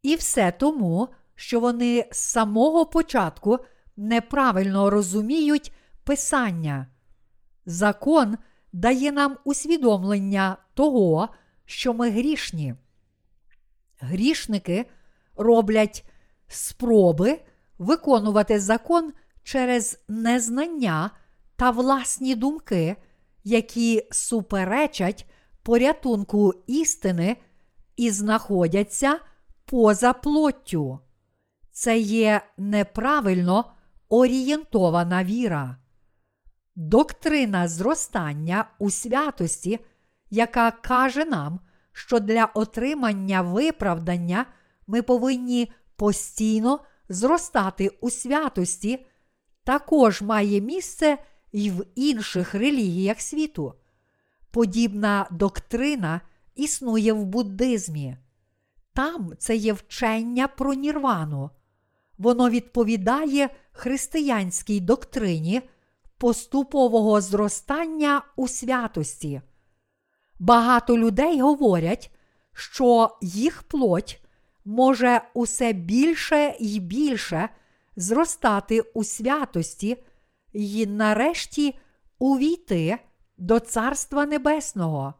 І 0.01 0.15
все 0.15 0.51
тому, 0.51 1.09
що 1.35 1.59
вони 1.59 2.05
з 2.11 2.17
самого 2.17 2.85
початку 2.85 3.59
неправильно 3.97 4.89
розуміють 4.89 5.73
Писання. 6.03 6.87
Закон 7.65 8.37
дає 8.73 9.11
нам 9.11 9.37
усвідомлення 9.43 10.57
того, 10.73 11.29
що 11.65 11.93
ми 11.93 12.09
грішні. 12.09 12.75
Грішники 13.99 14.85
роблять 15.35 16.05
спроби 16.47 17.39
виконувати 17.77 18.59
закон 18.59 19.13
через 19.43 19.99
незнання 20.07 21.11
та 21.55 21.71
власні 21.71 22.35
думки, 22.35 22.95
які 23.47 24.07
суперечать 24.11 25.25
порятунку 25.63 26.53
істини 26.67 27.37
і 27.97 28.11
знаходяться 28.11 29.19
поза 29.65 30.13
плоттю. 30.13 30.99
Це 31.71 31.97
є 31.97 32.41
неправильно 32.57 33.65
орієнтована 34.09 35.23
віра. 35.23 35.77
Доктрина 36.75 37.67
зростання 37.67 38.65
у 38.79 38.89
святості, 38.89 39.79
яка 40.29 40.71
каже 40.71 41.25
нам, 41.25 41.59
що 41.91 42.19
для 42.19 42.45
отримання 42.45 43.41
виправдання 43.41 44.45
ми 44.87 45.01
повинні 45.01 45.71
постійно 45.95 46.79
зростати 47.09 47.89
у 48.01 48.09
святості, 48.09 49.05
також 49.63 50.21
має 50.21 50.61
місце 50.61 51.17
й 51.53 51.69
в 51.69 51.85
інших 51.95 52.53
релігіях 52.53 53.21
світу. 53.21 53.73
Подібна 54.51 55.27
доктрина 55.31 56.21
існує 56.55 57.13
в 57.13 57.25
буддизмі. 57.25 58.17
Там 58.93 59.33
це 59.37 59.55
є 59.55 59.73
вчення 59.73 60.47
про 60.47 60.73
нірвану. 60.73 61.49
Воно 62.17 62.49
відповідає 62.49 63.49
християнській 63.71 64.79
доктрині 64.79 65.61
поступового 66.17 67.21
зростання 67.21 68.21
у 68.35 68.47
святості. 68.47 69.41
Багато 70.39 70.97
людей 70.97 71.41
говорять, 71.41 72.11
що 72.53 73.17
їх 73.21 73.63
плоть 73.63 74.21
може 74.65 75.21
усе 75.33 75.73
більше 75.73 76.55
і 76.59 76.79
більше 76.79 77.49
зростати 77.95 78.81
у 78.81 79.03
святості 79.03 79.97
і 80.53 80.85
нарешті 80.85 81.75
увійти 82.19 82.97
до 83.37 83.59
Царства 83.59 84.25
Небесного. 84.25 85.13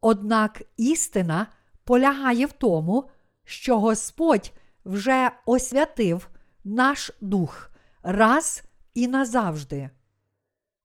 Однак 0.00 0.62
істина 0.76 1.46
полягає 1.84 2.46
в 2.46 2.52
тому, 2.52 3.10
що 3.44 3.80
Господь 3.80 4.52
вже 4.84 5.30
освятив 5.46 6.28
наш 6.64 7.10
дух 7.20 7.70
раз 8.02 8.62
і 8.94 9.08
назавжди. 9.08 9.90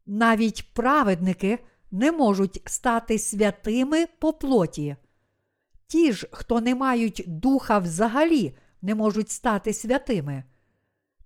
Навіть 0.05 0.73
праведники 0.73 1.59
не 1.91 2.11
можуть 2.11 2.61
стати 2.65 3.19
святими 3.19 4.05
по 4.19 4.33
плоті. 4.33 4.95
Ті 5.87 6.13
ж, 6.13 6.27
хто 6.31 6.61
не 6.61 6.75
мають 6.75 7.23
духа 7.27 7.79
взагалі, 7.79 8.57
не 8.81 8.95
можуть 8.95 9.29
стати 9.29 9.73
святими. 9.73 10.43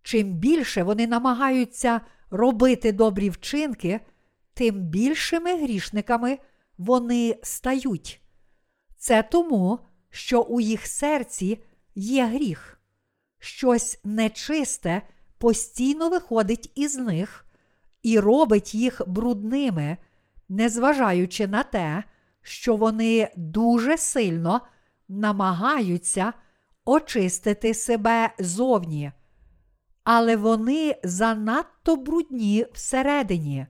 Чим 0.03 0.34
більше 0.34 0.84
вони 0.84 1.07
намагаються 1.07 2.01
робити 2.32 2.91
добрі 2.91 3.30
вчинки, 3.30 3.99
тим 4.53 4.76
більшими 4.76 5.62
грішниками 5.62 6.40
вони 6.78 7.40
стають. 7.44 8.22
Це 8.98 9.24
тому, 9.24 9.80
що 10.10 10.41
у 10.41 10.62
їх 10.62 10.88
серці 10.88 11.64
є 11.95 12.26
гріх. 12.26 12.80
Щось 13.40 13.99
нечисте 14.03 15.02
постійно 15.38 16.10
виходить 16.10 16.72
із 16.76 16.98
них 16.98 17.45
і 18.03 18.20
робить 18.20 18.76
їх 18.76 19.02
брудними, 19.08 19.98
незважаючи 20.49 21.48
на 21.48 21.64
те, 21.64 22.03
що 22.41 22.76
вони 22.76 23.30
дуже 23.36 23.98
сильно 23.98 24.62
намагаються 25.08 26.34
очистити 26.86 27.74
себе 27.74 28.34
зовні. 28.40 29.12
Але 30.03 30.36
вони 30.36 30.95
занадто 31.03 31.95
брудні 31.95 32.65
всередині. 32.73 33.68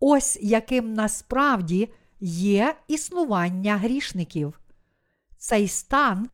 Ось 0.00 0.38
яким 0.42 0.94
насправді 0.94 1.88
є 2.20 2.74
існування 2.88 3.76
грішників. 3.76 4.60
Цей 5.38 5.68
стан 5.68 6.30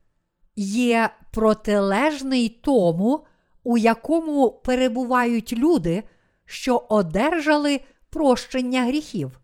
є 0.56 1.10
протилежний 1.32 2.48
тому, 2.48 3.26
у 3.64 3.78
якому 3.78 4.50
перебувають 4.50 5.52
люди, 5.52 6.02
що 6.44 6.86
одержали 6.88 7.80
прощення 8.10 8.84
гріхів. 8.84 9.40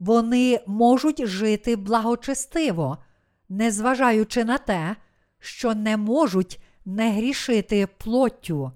Вони 0.00 0.60
можуть 0.66 1.26
жити 1.26 1.76
благочестиво, 1.76 2.98
незважаючи 3.48 4.44
на 4.44 4.58
те, 4.58 4.96
що 5.38 5.74
не 5.74 5.96
можуть 5.96 6.60
не 6.84 7.12
грішити 7.12 7.86
плоттю. 7.98 8.72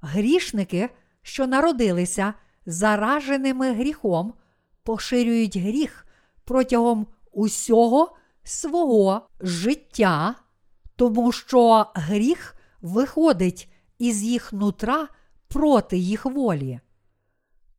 Грішники, 0.00 0.90
що 1.22 1.46
народилися 1.46 2.34
зараженими 2.66 3.72
гріхом, 3.72 4.34
поширюють 4.82 5.56
гріх 5.56 6.06
протягом 6.44 7.06
усього 7.32 8.16
свого 8.42 9.28
життя, 9.40 10.34
тому 10.96 11.32
що 11.32 11.86
гріх 11.94 12.54
виходить 12.82 13.72
із 13.98 14.22
їх 14.22 14.52
нутра 14.52 15.08
проти 15.48 15.96
їх 15.98 16.26
волі. 16.26 16.80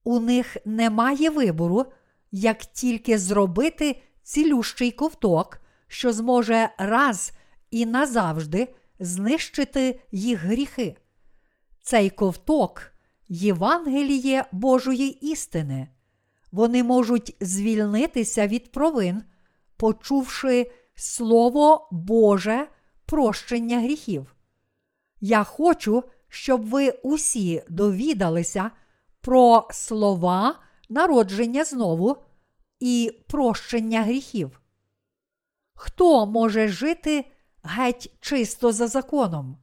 У 0.04 0.20
них 0.20 0.58
немає 0.66 1.30
вибору, 1.30 1.86
як 2.32 2.66
тільки 2.66 3.18
зробити 3.18 4.02
цілющий 4.24 4.92
ковток, 4.92 5.60
що 5.88 6.14
зможе 6.14 6.70
раз 6.78 7.32
і 7.72 7.86
назавжди 7.86 8.76
знищити 9.00 10.00
їх 10.12 10.40
гріхи. 10.40 10.96
Цей 11.82 12.10
ковток 12.10 12.92
Євангеліє 13.28 14.46
Божої 14.52 15.32
істини. 15.32 15.88
Вони 16.52 16.84
можуть 16.84 17.36
звільнитися 17.40 18.48
від 18.48 18.72
провин, 18.72 19.24
почувши 19.78 20.72
Слово 20.96 21.88
Боже 21.92 22.68
прощення 23.06 23.80
гріхів. 23.80 24.36
Я 25.22 25.44
хочу, 25.44 26.04
щоб 26.28 26.70
ви 26.70 26.92
усі 26.92 27.64
довідалися 27.70 28.72
про 29.22 29.68
слова 29.72 30.60
народження 30.90 31.64
знову 31.64 32.18
і 32.80 33.20
прощення 33.28 34.04
гріхів. 34.04 34.62
Хто 35.74 36.26
може 36.26 36.68
жити 36.68 37.26
геть 37.66 38.14
чисто 38.20 38.72
за 38.72 38.88
законом? 38.88 39.58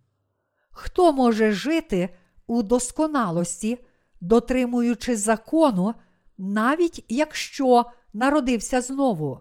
Хто 0.70 1.12
може 1.12 1.52
жити 1.52 2.16
у 2.46 2.62
досконалості, 2.62 3.78
дотримуючи 4.20 5.16
закону, 5.16 5.94
навіть 6.38 7.04
якщо 7.08 7.84
народився 8.12 8.80
знову? 8.80 9.40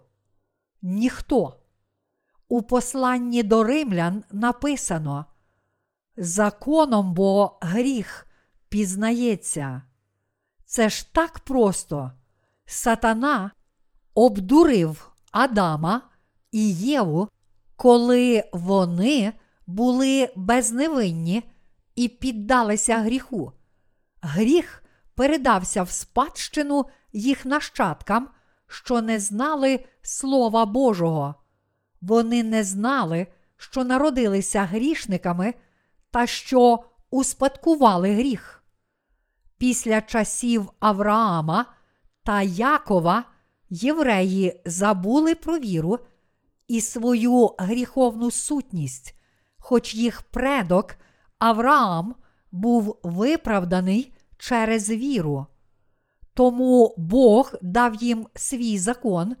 Ніхто. 0.82 1.56
У 2.48 2.62
посланні 2.62 3.42
до 3.42 3.64
римлян 3.64 4.24
написано 4.32 5.26
Законом 6.16 7.14
бо 7.14 7.58
гріх 7.60 8.26
пізнається. 8.68 9.82
Це 10.64 10.88
ж 10.88 11.12
так 11.12 11.38
просто. 11.40 12.12
Сатана 12.64 13.50
обдурив 14.14 15.12
Адама 15.30 16.02
і 16.52 16.74
Єву, 16.74 17.28
коли 17.82 18.44
вони 18.52 19.32
були 19.66 20.32
безневинні 20.36 21.42
і 21.94 22.08
піддалися 22.08 22.98
гріху. 22.98 23.52
Гріх 24.20 24.82
передався 25.14 25.82
в 25.82 25.90
спадщину 25.90 26.84
їх 27.12 27.44
нащадкам, 27.44 28.28
що 28.66 29.02
не 29.02 29.20
знали 29.20 29.84
Слова 30.02 30.66
Божого. 30.66 31.34
Вони 32.00 32.42
не 32.42 32.64
знали, 32.64 33.26
що 33.56 33.84
народилися 33.84 34.62
грішниками 34.62 35.54
та 36.10 36.26
що 36.26 36.84
успадкували 37.10 38.14
гріх. 38.14 38.64
Після 39.58 40.00
часів 40.00 40.70
Авраама 40.80 41.66
та 42.24 42.42
Якова 42.42 43.24
євреї 43.70 44.62
забули 44.66 45.34
про 45.34 45.58
віру 45.58 45.98
і 46.72 46.80
свою 46.80 47.54
гріховну 47.58 48.30
сутність, 48.30 49.14
хоч 49.58 49.94
їх 49.94 50.22
предок 50.22 50.96
Авраам 51.38 52.14
був 52.52 52.98
виправданий 53.02 54.12
через 54.38 54.90
віру. 54.90 55.46
Тому 56.34 56.94
Бог 56.96 57.54
дав 57.62 57.94
їм 57.94 58.26
свій 58.34 58.78
закон, 58.78 59.36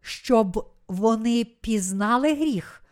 щоб 0.00 0.74
вони 0.88 1.44
пізнали 1.44 2.34
гріх, 2.34 2.84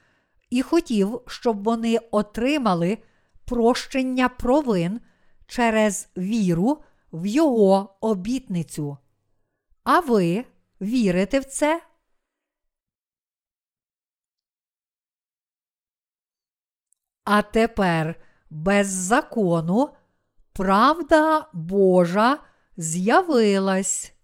і 0.50 0.62
хотів, 0.62 1.20
щоб 1.26 1.64
вони 1.64 1.98
отримали 2.10 2.98
прощення 3.44 4.28
провин 4.28 5.00
через 5.46 6.08
віру 6.16 6.78
в 7.12 7.26
Його 7.26 7.96
обітницю. 8.00 8.96
А 9.84 10.00
ви 10.00 10.44
вірите 10.80 11.40
в 11.40 11.44
це? 11.44 11.82
А 17.24 17.42
тепер 17.42 18.16
без 18.50 18.86
закону 18.86 19.90
правда 20.52 21.48
Божа 21.52 22.38
з'явилась. 22.76 24.14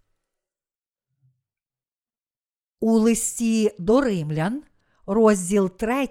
У 2.79 2.91
листі 2.91 3.75
до 3.79 4.01
римлян, 4.01 4.63
розділ 5.05 5.69
3, 5.69 6.07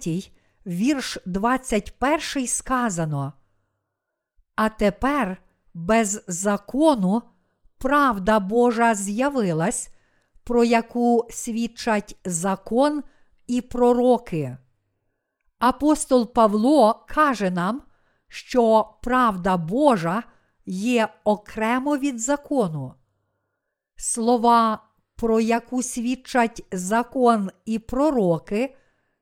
вірш 0.67 1.19
21 1.27 2.47
сказано. 2.47 3.33
А 4.55 4.69
тепер 4.69 5.43
без 5.75 6.25
закону 6.27 7.23
правда 7.79 8.41
Божа 8.41 8.95
з'явилась, 8.95 9.89
про 10.45 10.65
яку 10.65 11.29
свідчать 11.31 12.17
закон 12.25 13.03
і 13.47 13.61
пророки. 13.61 14.59
Апостол 15.59 16.33
Павло 16.33 17.05
каже 17.09 17.51
нам, 17.51 17.83
що 18.29 18.91
правда 19.03 19.57
Божа 19.57 20.23
є 20.67 21.09
окремо 21.25 21.97
від 21.97 22.21
закону. 22.21 22.95
Слова, 23.97 24.83
про 25.17 25.41
яку 25.41 25.83
свідчать 25.83 26.67
закон 26.73 27.51
і 27.65 27.79
пророки, 27.79 28.77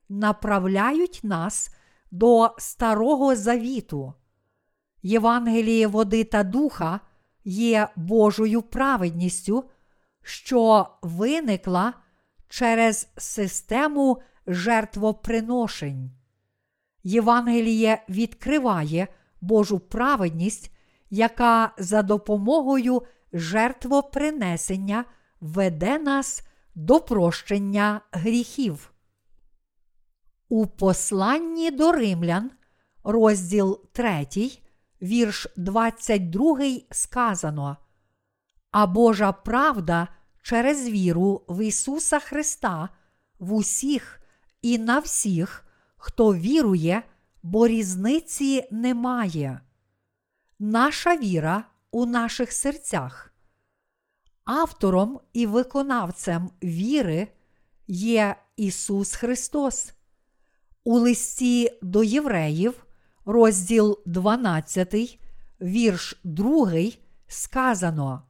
направляють 0.09 1.21
нас 1.23 1.71
до 2.11 2.55
Старого 2.59 3.37
Завіту. 3.37 4.15
Євангеліє 5.03 5.87
води 5.87 6.25
та 6.25 6.43
духа 6.43 7.01
є 7.45 7.89
Божою 7.97 8.63
праведністю, 8.63 9.65
що 10.23 10.89
виникла 11.03 11.93
через 12.49 13.09
систему 13.17 14.23
жертвоприношень. 14.47 16.11
Євангеліє 17.07 18.05
відкриває 18.09 19.09
Божу 19.41 19.78
праведність, 19.78 20.70
яка 21.11 21.73
за 21.78 22.03
допомогою 22.03 23.03
жертвопринесення 23.33 25.05
веде 25.41 25.99
нас 25.99 26.43
до 26.74 27.01
прощення 27.01 28.01
гріхів. 28.12 28.93
У 30.49 30.66
посланні 30.66 31.70
до 31.70 31.93
римлян, 31.93 32.51
розділ 33.05 33.81
3, 33.93 34.27
вірш 35.03 35.47
22 35.57 36.59
сказано. 36.91 37.77
А 38.70 38.87
Божа 38.87 39.33
правда 39.33 40.09
через 40.43 40.89
віру 40.89 41.45
в 41.49 41.65
Ісуса 41.65 42.19
Христа 42.19 42.89
в 43.39 43.53
усіх 43.53 44.20
і 44.62 44.78
на 44.78 44.99
всіх, 44.99 45.66
хто 46.07 46.35
вірує, 46.35 47.03
бо 47.43 47.69
різниці 47.69 48.69
немає. 48.70 49.61
Наша 50.59 51.16
віра 51.16 51.65
у 51.91 52.07
наших 52.07 52.53
серцях. 52.53 53.35
Автором 54.45 55.20
і 55.33 55.47
виконавцем 55.47 56.51
віри 56.62 57.28
є 57.89 58.37
Ісус 58.57 59.15
Христос. 59.15 59.93
У 60.85 60.99
листі 60.99 61.78
до 61.83 62.05
євреїв, 62.05 62.87
розділ 63.24 63.99
12, 64.07 65.19
вірш 65.61 66.20
2, 66.24 66.73
сказано. 67.27 68.23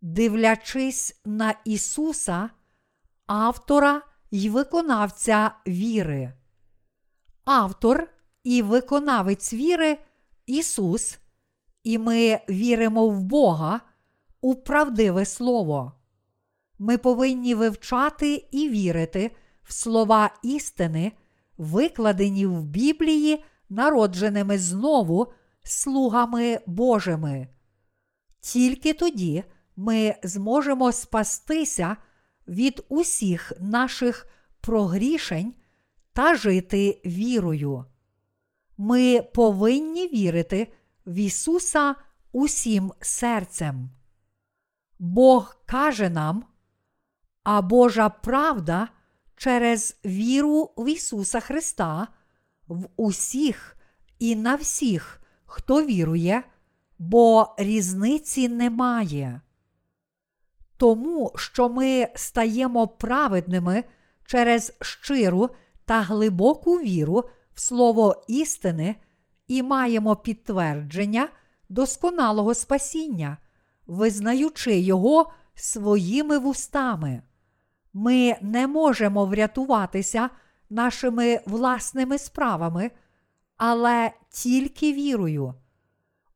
Дивлячись 0.00 1.20
на 1.24 1.54
Ісуса, 1.64 2.50
автора 3.26 4.02
й 4.30 4.48
виконавця 4.48 5.50
віри. 5.66 6.32
Автор 7.44 8.08
і 8.44 8.62
виконавець 8.62 9.52
віри 9.52 9.98
Ісус, 10.46 11.18
і 11.82 11.98
ми 11.98 12.40
віримо 12.48 13.08
в 13.08 13.20
Бога 13.20 13.80
у 14.40 14.54
правдиве 14.54 15.24
Слово. 15.24 15.92
Ми 16.78 16.98
повинні 16.98 17.54
вивчати 17.54 18.48
і 18.50 18.68
вірити 18.68 19.30
в 19.62 19.72
слова 19.72 20.30
істини, 20.42 21.12
викладені 21.58 22.46
в 22.46 22.62
Біблії, 22.62 23.44
народженими 23.68 24.58
знову 24.58 25.32
слугами 25.62 26.60
Божими. 26.66 27.48
Тільки 28.40 28.92
тоді 28.92 29.44
ми 29.76 30.14
зможемо 30.22 30.92
спастися 30.92 31.96
від 32.48 32.84
усіх 32.88 33.52
наших 33.60 34.26
прогрішень 34.60 35.54
та 36.14 36.34
жити 36.34 37.00
вірою. 37.06 37.84
Ми 38.76 39.22
повинні 39.22 40.08
вірити 40.08 40.72
в 41.06 41.14
Ісуса 41.14 41.94
усім 42.32 42.92
серцем. 43.00 43.90
Бог 44.98 45.56
каже 45.66 46.10
нам, 46.10 46.44
а 47.42 47.62
Божа 47.62 48.08
правда 48.08 48.88
через 49.36 50.00
віру 50.04 50.70
в 50.76 50.88
Ісуса 50.88 51.40
Христа 51.40 52.08
в 52.68 52.88
усіх 52.96 53.76
і 54.18 54.36
на 54.36 54.54
всіх, 54.54 55.20
хто 55.44 55.84
вірує, 55.84 56.42
бо 56.98 57.54
різниці 57.58 58.48
немає. 58.48 59.40
Тому, 60.76 61.32
що 61.36 61.68
ми 61.68 62.08
стаємо 62.14 62.88
праведними 62.88 63.84
через 64.24 64.72
щиру 64.80 65.50
та 65.84 66.00
глибоку 66.00 66.76
віру 66.76 67.24
в 67.54 67.60
слово 67.60 68.24
істини 68.28 68.94
і 69.48 69.62
маємо 69.62 70.16
підтвердження 70.16 71.28
досконалого 71.68 72.54
спасіння, 72.54 73.38
визнаючи 73.86 74.78
його 74.78 75.32
своїми 75.54 76.38
вустами. 76.38 77.22
Ми 77.92 78.36
не 78.40 78.66
можемо 78.66 79.26
врятуватися 79.26 80.30
нашими 80.70 81.40
власними 81.46 82.18
справами, 82.18 82.90
але 83.56 84.10
тільки 84.30 84.92
вірою. 84.92 85.54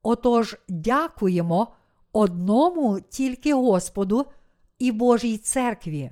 Отож, 0.02 0.56
дякуємо 0.68 1.74
одному 2.12 3.00
тільки 3.00 3.54
Господу 3.54 4.26
і 4.78 4.92
Божій 4.92 5.38
церкві. 5.38 6.10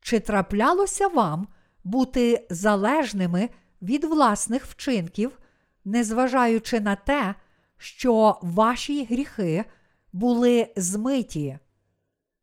Чи 0.00 0.20
траплялося 0.20 1.08
вам 1.08 1.48
бути 1.84 2.46
залежними 2.50 3.48
від 3.82 4.04
власних 4.04 4.66
вчинків, 4.66 5.38
незважаючи 5.84 6.80
на 6.80 6.96
те, 6.96 7.34
що 7.76 8.38
ваші 8.42 9.04
гріхи 9.04 9.64
були 10.12 10.72
змиті? 10.76 11.58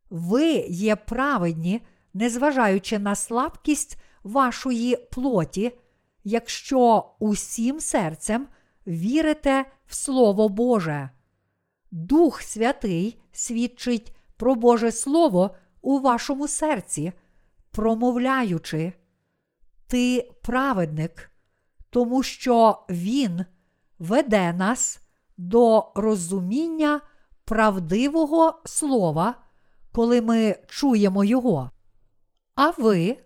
Ви 0.09 0.45
є 0.69 0.95
праведні, 0.95 1.81
незважаючи 2.13 2.99
на 2.99 3.15
слабкість 3.15 3.97
вашої 4.23 4.95
плоті, 5.11 5.71
якщо 6.23 7.11
усім 7.19 7.79
серцем 7.79 8.47
вірите 8.87 9.65
в 9.87 9.95
Слово 9.95 10.49
Боже. 10.49 11.09
Дух 11.91 12.41
Святий 12.41 13.21
свідчить 13.31 14.15
про 14.37 14.55
Боже 14.55 14.91
Слово 14.91 15.55
у 15.81 15.99
вашому 15.99 16.47
серці, 16.47 17.13
промовляючи, 17.71 18.93
Ти 19.87 20.31
праведник, 20.41 21.31
тому 21.89 22.23
що 22.23 22.85
Він 22.89 23.45
веде 23.99 24.53
нас 24.53 25.01
до 25.37 25.91
розуміння 25.95 27.01
правдивого 27.45 28.61
слова 28.65 29.35
коли 29.97 30.21
ми 30.21 30.55
чуємо 30.67 31.23
Його. 31.23 31.71
А 32.55 32.69
ви, 32.69 33.17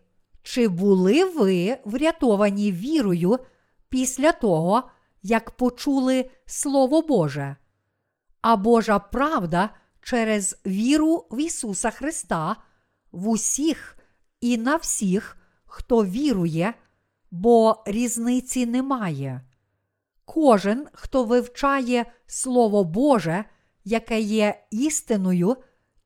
чи 0.43 0.67
були 0.67 1.25
ви 1.25 1.77
врятовані 1.85 2.71
вірою 2.71 3.39
після 3.89 4.31
того, 4.31 4.83
як 5.23 5.51
почули 5.51 6.29
Слово 6.45 7.01
Боже? 7.01 7.55
А 8.41 8.55
Божа 8.55 8.99
правда 8.99 9.69
через 10.01 10.61
віру 10.65 11.27
в 11.31 11.41
Ісуса 11.41 11.91
Христа 11.91 12.55
в 13.11 13.29
усіх 13.29 13.97
і 14.41 14.57
на 14.57 14.75
всіх, 14.75 15.37
хто 15.71 16.05
вірує, 16.05 16.73
бо 17.31 17.83
різниці 17.85 18.65
немає. 18.65 19.41
Кожен, 20.25 20.87
хто 20.93 21.23
вивчає 21.23 22.05
Слово 22.25 22.83
Боже, 22.83 23.45
яке 23.83 24.19
є 24.19 24.67
істиною, 24.71 25.57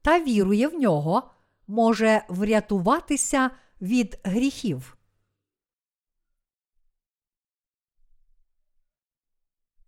та 0.01 0.19
вірує 0.19 0.67
в 0.67 0.73
нього, 0.73 1.31
може 1.67 2.25
врятуватися 2.29 3.51
від 3.81 4.19
гріхів. 4.23 4.97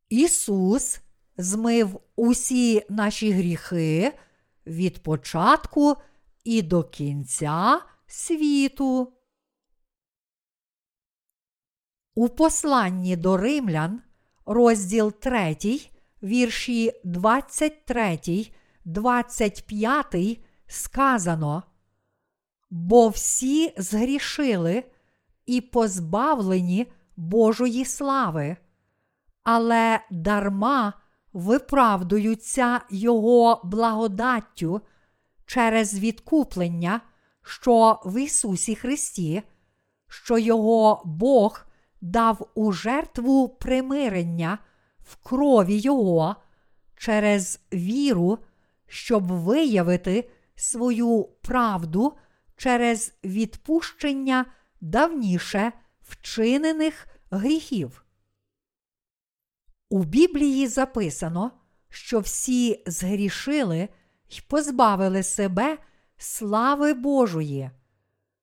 Ісус 0.10 1.00
змив 1.38 2.00
усі 2.16 2.86
наші 2.90 3.32
гріхи 3.32 4.14
від 4.68 5.04
початку 5.04 5.96
і 6.44 6.62
до 6.62 6.84
кінця 6.84 7.82
світу. 8.08 9.17
У 12.18 12.30
посланні 12.30 13.16
до 13.16 13.38
римлян, 13.38 14.02
розділ 14.46 15.12
3, 15.12 15.58
вірші 16.24 16.94
23, 17.04 18.20
25 18.86 20.40
сказано. 20.68 21.64
Бо 22.70 23.10
всі 23.10 23.74
згрішили 23.78 24.84
і 25.46 25.62
позбавлені 25.62 26.92
Божої 27.18 27.86
слави, 27.86 28.58
але 29.44 30.00
дарма 30.12 30.94
виправдуються 31.34 32.82
Його 32.90 33.62
благодаттю 33.64 34.82
через 35.46 36.00
відкуплення, 36.00 37.02
що 37.42 38.00
в 38.06 38.22
Ісусі 38.22 38.76
Христі, 38.76 39.44
що 40.08 40.38
Його 40.38 41.02
Бог 41.06 41.67
дав 42.02 42.52
у 42.56 42.72
жертву 42.72 43.50
примирення 43.50 44.60
в 45.00 45.16
крові 45.16 45.78
Його 45.78 46.36
через 46.96 47.60
віру, 47.74 48.38
щоб 48.88 49.32
виявити 49.32 50.30
свою 50.56 51.24
правду 51.42 52.18
через 52.56 53.14
відпущення 53.24 54.46
давніше 54.82 55.72
вчинених 56.02 57.08
гріхів. 57.32 58.04
У 59.90 60.04
Біблії 60.04 60.68
записано, 60.68 61.52
що 61.90 62.20
всі 62.20 62.84
згрішили 62.88 63.90
й 64.30 64.42
позбавили 64.48 65.24
себе 65.24 65.78
слави 66.18 66.94
Божої. 66.94 67.72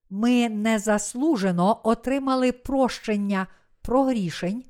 Ми 0.09 0.49
незаслужено 0.49 1.81
отримали 1.83 2.51
прощення 2.51 3.47
прогрішень 3.81 4.63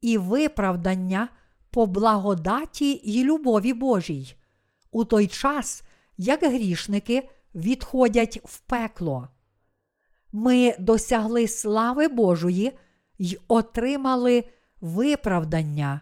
і 0.00 0.18
виправдання 0.18 1.28
по 1.70 1.86
благодаті 1.86 3.00
й 3.04 3.24
любові 3.24 3.72
Божій, 3.72 4.36
у 4.90 5.04
той 5.04 5.26
час, 5.26 5.82
як 6.16 6.42
грішники 6.42 7.28
відходять 7.54 8.40
в 8.44 8.60
пекло. 8.60 9.28
Ми 10.32 10.76
досягли 10.78 11.48
слави 11.48 12.08
Божої 12.08 12.72
й 13.18 13.38
отримали 13.48 14.44
виправдання. 14.80 16.00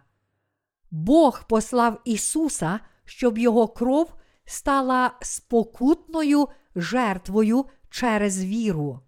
Бог 0.91 1.47
послав 1.49 2.01
Ісуса, 2.05 2.81
щоб 3.05 3.39
Його 3.39 3.69
кров 3.69 4.15
стала 4.45 5.13
спокутною 5.21 6.49
жертвою 6.75 7.65
через 7.91 8.45
віру. 8.45 9.01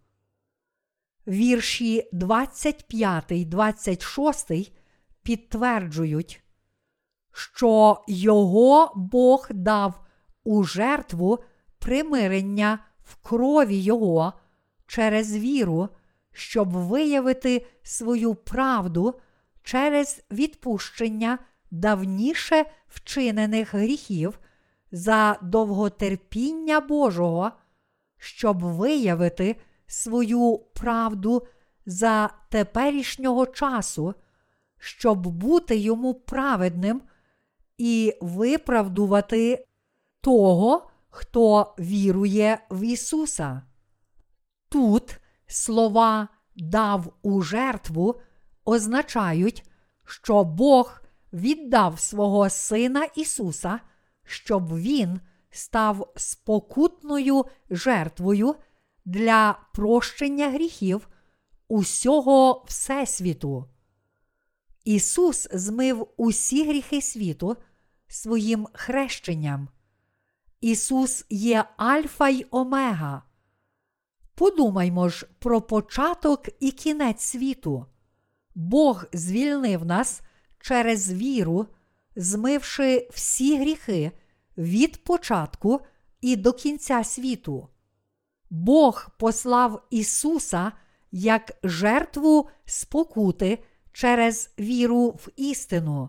Вірші 1.26 2.08
25, 2.12 3.48
26 3.48 4.72
підтверджують, 5.22 6.42
що 7.32 8.04
Його 8.08 8.92
Бог 8.96 9.46
дав 9.50 10.06
у 10.44 10.64
жертву 10.64 11.38
примирення 11.78 12.78
в 13.04 13.16
крові 13.16 13.76
Його 13.76 14.32
через 14.86 15.36
віру, 15.36 15.88
щоб 16.32 16.70
виявити 16.70 17.66
свою 17.82 18.34
правду 18.34 19.20
через 19.62 20.24
відпущення 20.30 21.38
давніше 21.70 22.64
вчинених 22.88 23.74
гріхів 23.74 24.38
за 24.92 25.38
довготерпіння 25.42 26.80
Божого, 26.80 27.52
щоб 28.22 28.64
виявити 28.64 29.56
свою 29.86 30.58
правду 30.74 31.46
за 31.86 32.30
теперішнього 32.48 33.46
часу, 33.46 34.14
щоб 34.78 35.26
бути 35.26 35.76
йому 35.76 36.14
праведним 36.14 37.02
і 37.78 38.14
виправдувати 38.20 39.66
того, 40.20 40.90
хто 41.08 41.74
вірує 41.78 42.58
в 42.70 42.84
Ісуса. 42.84 43.62
Тут 44.68 45.18
слова 45.46 46.28
дав 46.56 47.12
у 47.22 47.42
жертву 47.42 48.20
означають, 48.64 49.70
що 50.04 50.44
Бог 50.44 51.02
віддав 51.32 52.00
свого 52.00 52.50
Сина 52.50 53.04
Ісуса, 53.16 53.80
щоб 54.24 54.76
Він 54.76 55.20
став 55.52 56.12
спокутною 56.16 57.44
жертвою 57.70 58.54
для 59.04 59.58
прощення 59.74 60.50
гріхів 60.50 61.08
усього 61.68 62.64
Всесвіту. 62.68 63.68
Ісус 64.84 65.48
змив 65.52 66.08
усі 66.16 66.68
гріхи 66.68 67.02
світу 67.02 67.56
своїм 68.08 68.68
хрещенням. 68.72 69.68
Ісус 70.60 71.24
є 71.30 71.64
Альфа 71.76 72.28
й 72.28 72.46
Омега. 72.50 73.22
Подумаймо 74.34 75.08
ж 75.08 75.26
про 75.38 75.60
початок 75.60 76.48
і 76.60 76.70
кінець 76.70 77.22
світу. 77.22 77.86
Бог 78.54 79.04
звільнив 79.12 79.84
нас 79.84 80.20
через 80.60 81.12
віру, 81.12 81.66
змивши 82.16 83.08
всі 83.12 83.58
гріхи 83.58 84.12
від 84.58 85.04
початку 85.04 85.80
і 86.20 86.36
до 86.36 86.52
кінця 86.52 87.04
світу. 87.04 87.68
Бог 88.50 89.10
послав 89.18 89.86
Ісуса 89.90 90.72
як 91.12 91.52
жертву 91.62 92.48
спокути 92.64 93.58
через 93.92 94.50
віру 94.58 95.08
в 95.08 95.28
істину. 95.36 96.08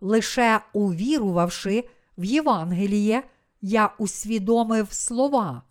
Лише 0.00 0.60
увірувавши 0.72 1.88
в 2.18 2.24
Євангеліє, 2.24 3.22
я 3.60 3.94
усвідомив 3.98 4.92
слова, 4.92 5.62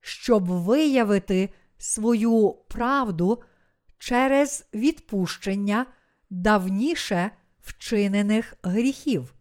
щоб 0.00 0.44
виявити 0.44 1.48
свою 1.78 2.56
правду 2.68 3.42
через 3.98 4.66
відпущення 4.74 5.86
давніше 6.30 7.30
вчинених 7.60 8.54
гріхів. 8.62 9.34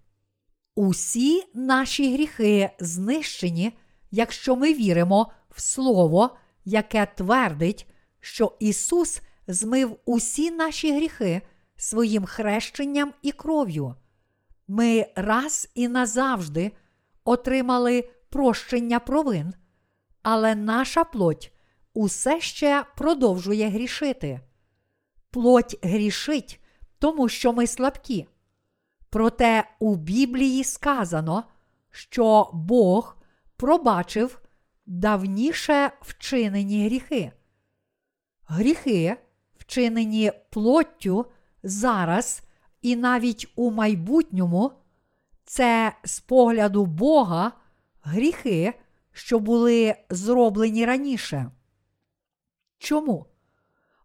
Усі 0.82 1.44
наші 1.54 2.14
гріхи 2.14 2.70
знищені, 2.80 3.74
якщо 4.12 4.56
ми 4.56 4.74
віримо 4.74 5.32
в 5.50 5.62
Слово, 5.62 6.38
яке 6.66 7.08
твердить, 7.16 7.88
що 8.20 8.58
Ісус 8.60 9.22
змив 9.48 9.98
усі 10.06 10.52
наші 10.52 10.96
гріхи 10.96 11.42
своїм 11.76 12.26
хрещенням 12.26 13.14
і 13.22 13.32
кров'ю. 13.32 13.96
Ми 14.68 15.06
раз 15.16 15.70
і 15.76 15.88
назавжди 15.88 16.72
отримали 17.24 18.10
прощення 18.30 19.00
провин, 19.00 19.54
але 20.22 20.56
наша 20.56 21.04
плоть 21.04 21.52
усе 21.94 22.42
ще 22.42 22.86
продовжує 22.98 23.70
грішити. 23.70 24.40
Плоть 25.32 25.80
грішить, 25.82 26.60
тому 27.00 27.30
що 27.30 27.54
ми 27.54 27.68
слабкі. 27.68 28.28
Проте 29.10 29.64
у 29.80 29.96
Біблії 29.96 30.64
сказано, 30.64 31.44
що 31.92 32.50
Бог 32.54 33.18
пробачив 33.58 34.42
давніше 34.86 35.92
вчинені 36.02 36.86
гріхи. 36.86 37.32
Гріхи, 38.48 39.18
вчинені 39.58 40.32
плоттю 40.50 41.26
зараз 41.64 42.42
і 42.82 42.96
навіть 42.96 43.52
у 43.56 43.72
майбутньому, 43.72 44.72
це 45.44 45.94
з 46.04 46.20
погляду 46.20 46.86
Бога 46.86 47.52
гріхи, 48.02 48.74
що 49.12 49.40
були 49.40 49.96
зроблені 50.10 50.86
раніше. 50.86 51.52
Чому? 52.78 53.26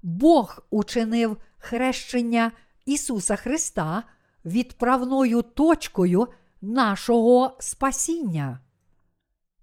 Бог 0.02 0.66
учинив 0.70 1.36
хрещення 1.59 2.52
Ісуса 2.85 3.36
Христа 3.36 4.02
відправною 4.45 5.43
точкою 5.43 6.29
нашого 6.62 7.57
спасіння. 7.61 8.59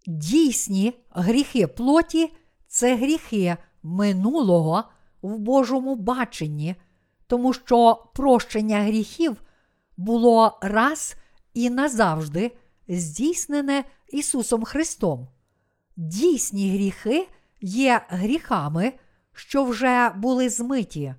Дійсні 0.08 0.94
гріхи 1.10 1.68
плоті 1.68 2.34
це 2.68 2.95
гріхи 2.95 3.58
минулого 3.84 4.84
в 5.22 5.38
Божому 5.38 5.95
баченні, 5.95 6.76
тому 7.28 7.53
що 7.53 8.06
прощення 8.16 8.82
гріхів 8.82 9.41
було 9.98 10.60
раз 10.62 11.16
і 11.53 11.70
назавжди 11.70 12.52
здійснене 12.88 13.84
Ісусом 14.08 14.64
Христом. 14.64 15.28
Дійсні 15.95 16.72
гріхи 16.72 17.28
є 17.62 18.02
гріхами, 18.10 18.94
що 19.34 19.64
вже 19.64 20.10
були 20.10 20.49
змиті. 20.49 21.16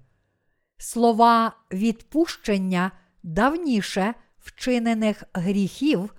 Слова 0.78 1.52
відпущення 1.72 2.90
давніше 3.22 4.14
вчинених 4.38 5.24
гріхів 5.32 6.14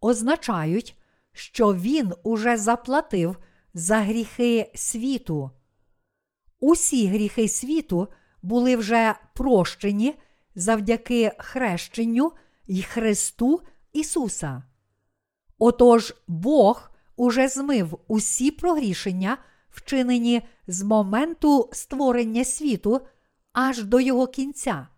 означають, 0.00 0.96
що 1.32 1.74
Він 1.74 2.12
уже 2.22 2.56
заплатив 2.56 3.36
за 3.74 3.96
гріхи 3.96 4.70
світу. 4.74 5.50
Усі 6.60 7.06
гріхи 7.06 7.48
світу 7.48 8.08
були 8.42 8.76
вже 8.76 9.14
прощені 9.34 10.14
завдяки 10.54 11.32
хрещенню 11.38 12.32
й 12.66 12.82
Христу 12.82 13.60
Ісуса. 13.92 14.62
Отож 15.58 16.14
Бог 16.28 16.90
уже 17.16 17.48
змив 17.48 17.98
усі 18.08 18.50
прогрішення, 18.50 19.38
вчинені 19.70 20.42
з 20.66 20.82
моменту 20.82 21.70
створення 21.72 22.44
світу 22.44 23.00
аж 23.52 23.84
до 23.84 24.00
його 24.00 24.26
кінця. 24.26 24.88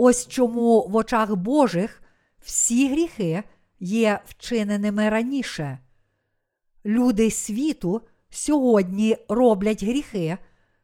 Ось 0.00 0.26
чому 0.28 0.88
в 0.88 0.96
очах 0.96 1.36
Божих 1.36 2.02
всі 2.40 2.88
гріхи 2.88 3.42
є 3.80 4.20
вчиненими 4.26 5.08
раніше. 5.08 5.78
Люди 6.84 7.30
світу 7.30 8.00
сьогодні 8.30 9.16
роблять 9.28 9.82
гріхи, 9.82 10.38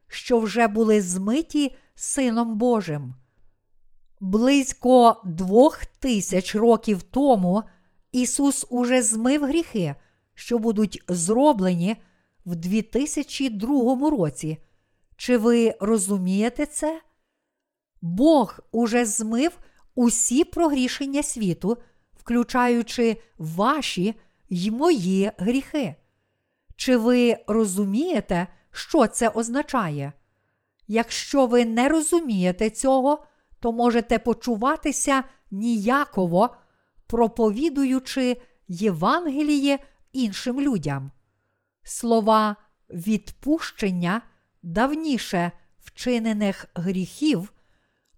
що 0.07 0.39
вже 0.39 0.67
були 0.67 1.01
змиті 1.01 1.75
Сином 1.95 2.57
Божим. 2.57 3.15
Близько 4.19 5.21
двох 5.25 5.85
тисяч 5.85 6.55
років 6.55 7.03
тому 7.03 7.63
Ісус 8.11 8.65
уже 8.69 9.01
змив 9.01 9.45
гріхи, 9.45 9.95
що 10.33 10.59
будуть 10.59 11.03
зроблені 11.07 11.95
в 12.45 12.55
2002 12.55 14.09
році. 14.09 14.57
Чи 15.17 15.37
ви 15.37 15.75
розумієте 15.79 16.65
це? 16.65 17.01
Бог 18.05 18.59
уже 18.71 19.05
змив 19.05 19.59
усі 19.95 20.43
прогрішення 20.43 21.23
світу, 21.23 21.77
включаючи 22.13 23.17
ваші 23.37 24.15
й 24.49 24.71
мої 24.71 25.31
гріхи. 25.37 25.95
Чи 26.75 26.97
ви 26.97 27.37
розумієте, 27.47 28.47
що 28.71 29.07
це 29.07 29.29
означає? 29.29 30.13
Якщо 30.87 31.45
ви 31.45 31.65
не 31.65 31.89
розумієте 31.89 32.69
цього, 32.69 33.25
то 33.59 33.71
можете 33.71 34.19
почуватися 34.19 35.23
ніяково, 35.51 36.55
проповідуючи 37.07 38.41
Євангеліє 38.67 39.79
іншим 40.13 40.61
людям. 40.61 41.11
Слова 41.83 42.55
відпущення 42.89 44.21
давніше 44.63 45.51
вчинених 45.79 46.65
гріхів 46.75 47.51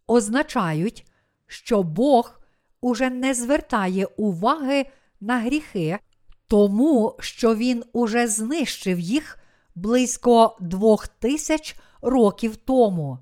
означають, 0.07 1.07
що 1.47 1.83
Бог 1.83 2.39
уже 2.81 3.09
не 3.09 3.33
звертає 3.33 4.05
уваги 4.05 4.85
на 5.21 5.39
гріхи, 5.39 5.99
тому 6.47 7.15
що 7.19 7.55
Він 7.55 7.83
уже 7.93 8.27
знищив 8.27 8.99
їх 8.99 9.39
близько 9.75 10.57
двох 10.59 11.07
тисяч 11.07 11.75
років 12.01 12.55
тому. 12.55 13.19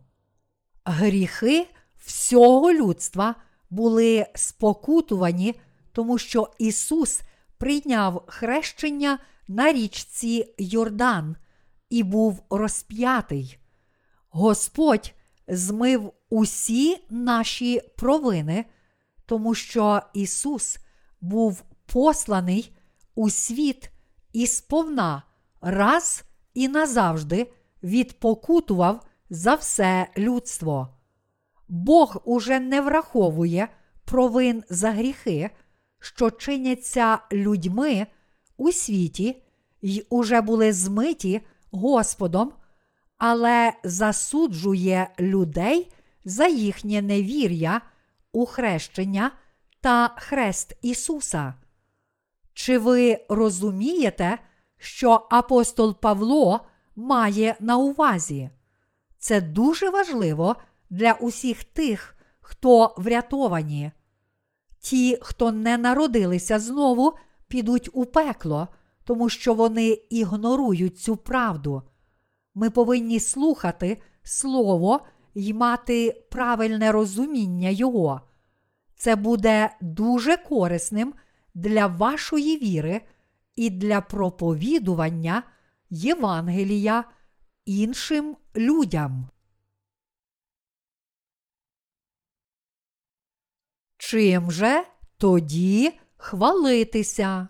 Гріхи 0.86 1.68
всього 2.06 2.74
людства 2.74 3.36
були 3.70 4.26
спокутувані, 4.36 5.56
тому 5.92 6.18
що 6.18 6.52
Ісус 6.60 7.22
прийняв 7.58 8.24
хрещення 8.28 9.20
на 9.48 9.74
річці 9.74 10.54
Йордан 10.58 11.36
і 11.90 12.04
був 12.04 12.44
розп'ятий. 12.50 13.58
Господь 14.30 15.14
змив 15.48 16.14
усі 16.30 16.98
наші 17.10 17.82
провини, 17.98 18.66
тому 19.26 19.56
що 19.56 20.02
Ісус 20.14 20.78
був 21.22 21.64
посланий 21.86 22.76
у 23.16 23.30
світ 23.30 23.90
і 24.34 24.48
сповна 24.48 25.24
раз 25.62 26.24
і 26.54 26.68
назавжди 26.68 27.52
відпокутував 27.84 29.06
за 29.30 29.56
все 29.56 30.08
людство. 30.18 30.90
Бог 31.68 32.22
уже 32.26 32.60
не 32.60 32.82
враховує 32.82 33.68
провин 34.06 34.64
за 34.70 34.92
гріхи, 34.92 35.50
що 36.00 36.32
чиняться 36.32 37.20
людьми 37.32 38.08
у 38.58 38.72
світі 38.72 39.44
й 39.82 40.06
уже 40.10 40.42
були 40.42 40.74
змиті 40.74 41.42
Господом, 41.72 42.54
але 43.28 43.74
засуджує 43.84 45.10
людей 45.20 45.92
за 46.26 46.48
їхнє 46.48 47.02
невір'я 47.02 47.82
у 48.32 48.46
хрещення 48.46 49.32
та 49.82 50.16
хрест 50.18 50.78
Ісуса. 50.82 51.54
Чи 52.54 52.78
ви 52.78 53.26
розумієте, 53.30 54.38
що 54.78 55.28
апостол 55.30 56.00
Павло 56.00 56.60
має 56.96 57.56
на 57.60 57.78
увазі? 57.78 58.50
Це 59.18 59.42
дуже 59.42 59.90
важливо 59.90 60.56
для 60.90 61.14
усіх 61.14 61.64
тих, 61.64 62.16
хто 62.42 62.94
врятовані. 62.98 63.92
Ті, 64.80 65.18
хто 65.22 65.52
не 65.52 65.78
народилися 65.78 66.60
знову, 66.60 67.14
підуть 67.48 67.90
у 67.94 68.06
пекло, 68.06 68.68
тому 69.04 69.30
що 69.30 69.54
вони 69.54 69.88
ігнорують 70.10 71.00
цю 71.00 71.18
правду. 71.18 71.84
Ми 72.56 72.70
повинні 72.70 73.20
слухати 73.20 74.02
Слово 74.24 75.06
й 75.36 75.54
мати 75.54 76.26
правильне 76.32 76.92
розуміння 76.92 77.70
Його. 77.70 78.22
Це 78.96 79.16
буде 79.16 79.78
дуже 79.82 80.38
корисним 80.38 81.14
для 81.54 81.88
вашої 81.88 82.58
віри 82.58 83.02
і 83.56 83.70
для 83.70 84.02
проповідування 84.02 85.44
Євангелія 85.90 87.04
іншим 87.66 88.38
людям. 88.56 89.30
Чим 93.98 94.52
же 94.52 94.84
тоді 95.18 96.00
хвалитися? 96.18 97.48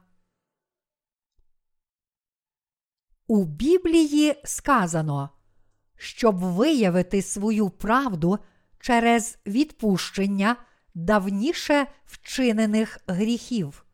У 3.27 3.43
Біблії 3.43 4.41
сказано, 4.43 5.29
щоб 5.95 6.37
виявити 6.37 7.21
свою 7.21 7.69
правду 7.69 8.39
через 8.79 9.37
відпущення 9.45 10.55
давніше 10.95 11.87
вчинених 12.05 12.99
гріхів. 13.07 13.85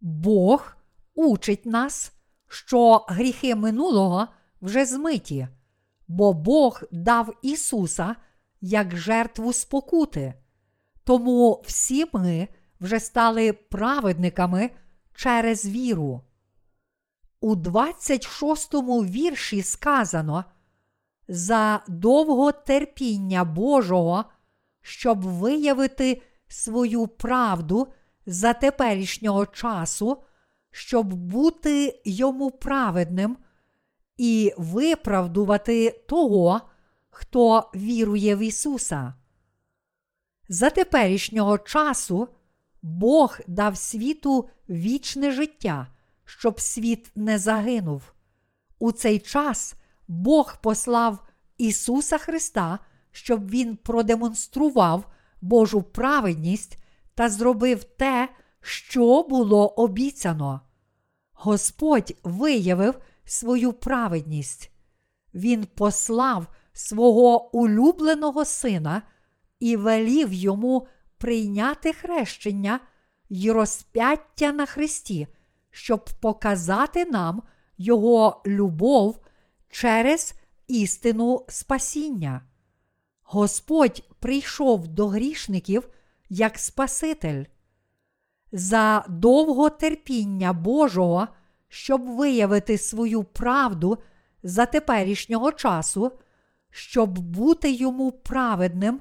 Бог 0.00 0.76
учить 1.14 1.66
нас, 1.66 2.12
що 2.48 3.04
гріхи 3.08 3.54
минулого 3.54 4.28
вже 4.60 4.84
змиті, 4.86 5.48
бо 6.08 6.32
Бог 6.32 6.82
дав 6.92 7.34
Ісуса 7.42 8.16
як 8.60 8.96
жертву 8.96 9.52
спокути. 9.52 10.34
Тому 11.04 11.62
всі 11.66 12.04
ми 12.12 12.48
вже 12.80 13.00
стали 13.00 13.52
праведниками 13.52 14.70
через 15.14 15.66
віру. 15.66 16.22
У 17.44 17.54
26 17.56 18.74
вірші 18.74 19.62
сказано 19.62 20.44
за 21.28 21.80
довго 21.88 22.52
терпіння 22.52 23.44
Божого, 23.44 24.24
щоб 24.80 25.22
виявити 25.22 26.22
свою 26.48 27.06
правду 27.06 27.88
за 28.26 28.52
теперішнього 28.52 29.46
часу, 29.46 30.22
щоб 30.70 31.14
бути 31.14 32.02
йому 32.04 32.50
праведним 32.50 33.36
і 34.16 34.52
виправдувати 34.58 36.04
того, 36.08 36.60
хто 37.10 37.70
вірує 37.74 38.36
в 38.36 38.38
Ісуса. 38.38 39.14
За 40.48 40.70
теперішнього 40.70 41.58
часу 41.58 42.28
Бог 42.82 43.38
дав 43.46 43.76
світу 43.76 44.48
вічне 44.68 45.30
життя 45.30 45.93
щоб 46.24 46.60
світ 46.60 47.10
не 47.14 47.38
загинув. 47.38 48.02
У 48.78 48.92
цей 48.92 49.18
час 49.18 49.74
Бог 50.08 50.56
послав 50.60 51.26
Ісуса 51.58 52.18
Христа, 52.18 52.78
щоб 53.10 53.50
Він 53.50 53.76
продемонстрував 53.76 55.12
Божу 55.40 55.82
праведність 55.82 56.78
та 57.14 57.28
зробив 57.28 57.84
те, 57.84 58.28
що 58.60 59.22
було 59.22 59.68
обіцяно. 59.68 60.60
Господь 61.32 62.14
виявив 62.22 62.94
свою 63.24 63.72
праведність. 63.72 64.70
Він 65.34 65.66
послав 65.74 66.46
свого 66.72 67.56
улюбленого 67.56 68.44
сина 68.44 69.02
і 69.60 69.76
велів 69.76 70.32
йому 70.32 70.86
прийняти 71.18 71.92
хрещення 71.92 72.80
й 73.30 73.50
розп'яття 73.50 74.52
на 74.52 74.66
Христі, 74.66 75.26
щоб 75.74 76.10
показати 76.20 77.04
нам 77.04 77.42
Його 77.78 78.42
любов 78.46 79.20
через 79.70 80.34
істину 80.68 81.44
спасіння. 81.48 82.42
Господь 83.22 84.02
прийшов 84.20 84.88
до 84.88 85.08
грішників 85.08 85.88
як 86.28 86.58
Спаситель. 86.58 87.44
За 88.52 89.04
довго 89.08 89.70
терпіння 89.70 90.52
Божого, 90.52 91.28
щоб 91.68 92.08
виявити 92.08 92.78
свою 92.78 93.24
правду 93.24 93.98
за 94.42 94.66
теперішнього 94.66 95.52
часу, 95.52 96.12
щоб 96.70 97.18
бути 97.18 97.70
йому 97.70 98.12
праведним 98.12 99.00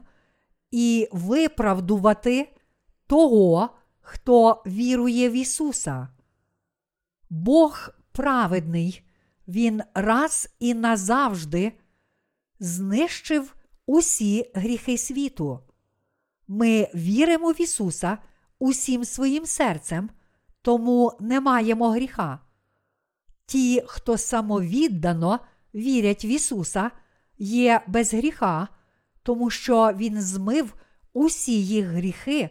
і 0.71 1.09
виправдувати 1.11 2.53
того, 3.07 3.69
хто 4.01 4.63
вірує 4.65 5.29
в 5.29 5.33
Ісуса. 5.33 6.07
Бог 7.33 7.89
праведний, 8.11 9.03
Він 9.47 9.81
раз 9.93 10.49
і 10.59 10.73
назавжди 10.73 11.71
знищив 12.59 13.55
усі 13.85 14.51
гріхи 14.53 14.97
світу. 14.97 15.59
Ми 16.47 16.87
віримо 16.95 17.51
в 17.51 17.61
Ісуса 17.61 18.17
усім 18.59 19.05
своїм 19.05 19.45
серцем, 19.45 20.09
тому 20.61 21.17
не 21.19 21.41
маємо 21.41 21.89
гріха. 21.89 22.39
Ті, 23.45 23.83
хто 23.85 24.17
самовіддано 24.17 25.39
вірять 25.75 26.25
в 26.25 26.27
Ісуса, 26.27 26.91
є 27.37 27.81
без 27.87 28.13
гріха, 28.13 28.67
тому 29.23 29.49
що 29.49 29.93
Він 29.95 30.21
змив 30.21 30.73
усі 31.13 31.65
їх 31.65 31.85
гріхи 31.85 32.49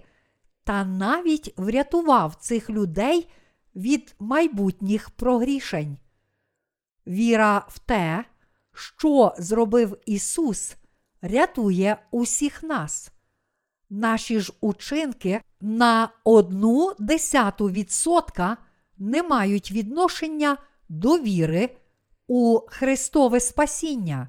та 0.65 0.85
навіть 0.85 1.55
врятував 1.57 2.35
цих 2.35 2.71
людей 2.71 3.29
від 3.77 4.15
майбутніх 4.19 5.11
прогрішень. 5.11 5.97
Віра 7.07 7.67
в 7.69 7.79
те, 7.79 8.25
що 8.75 9.35
зробив 9.39 9.99
Ісус, 10.07 10.77
рятує 11.23 11.97
усіх 12.11 12.63
нас. 12.63 13.13
Наші 13.91 14.41
ж 14.41 14.53
учинки 14.61 15.41
на 15.61 16.09
одну 16.25 16.93
десяту 16.99 17.71
відсотка 17.71 18.57
не 18.99 19.23
мають 19.23 19.73
відношення 19.73 20.57
до 20.89 21.19
віри 21.19 21.77
у 22.27 22.61
Христове 22.69 23.41
Спасіння. 23.41 24.29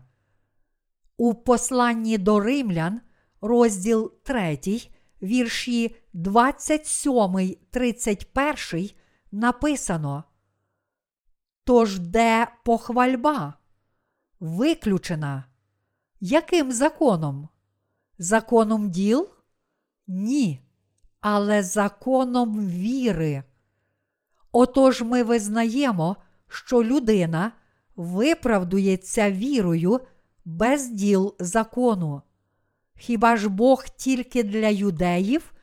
У 1.17 1.33
посланні 1.33 2.17
до 2.17 2.39
римлян, 2.39 3.01
розділ 3.41 4.13
3, 4.23 4.59
вірші 5.21 5.95
27, 6.13 7.55
31 7.71 8.89
написано. 9.33 10.23
Тож 11.63 11.99
де 11.99 12.47
похвальба? 12.65 13.53
Виключена. 14.39 15.43
Яким 16.19 16.71
законом? 16.71 17.49
Законом 18.17 18.89
діл? 18.89 19.29
Ні, 20.07 20.61
але 21.21 21.63
законом 21.63 22.67
віри. 22.67 23.43
Отож 24.51 25.01
ми 25.01 25.23
визнаємо, 25.23 26.15
що 26.47 26.83
людина 26.83 27.51
виправдується 27.95 29.31
вірою 29.31 29.99
без 30.45 30.89
діл 30.89 31.35
закону. 31.39 32.21
Хіба 32.95 33.37
ж 33.37 33.49
Бог 33.49 33.85
тільки 33.97 34.43
для 34.43 34.67
юдеїв, 34.67 35.53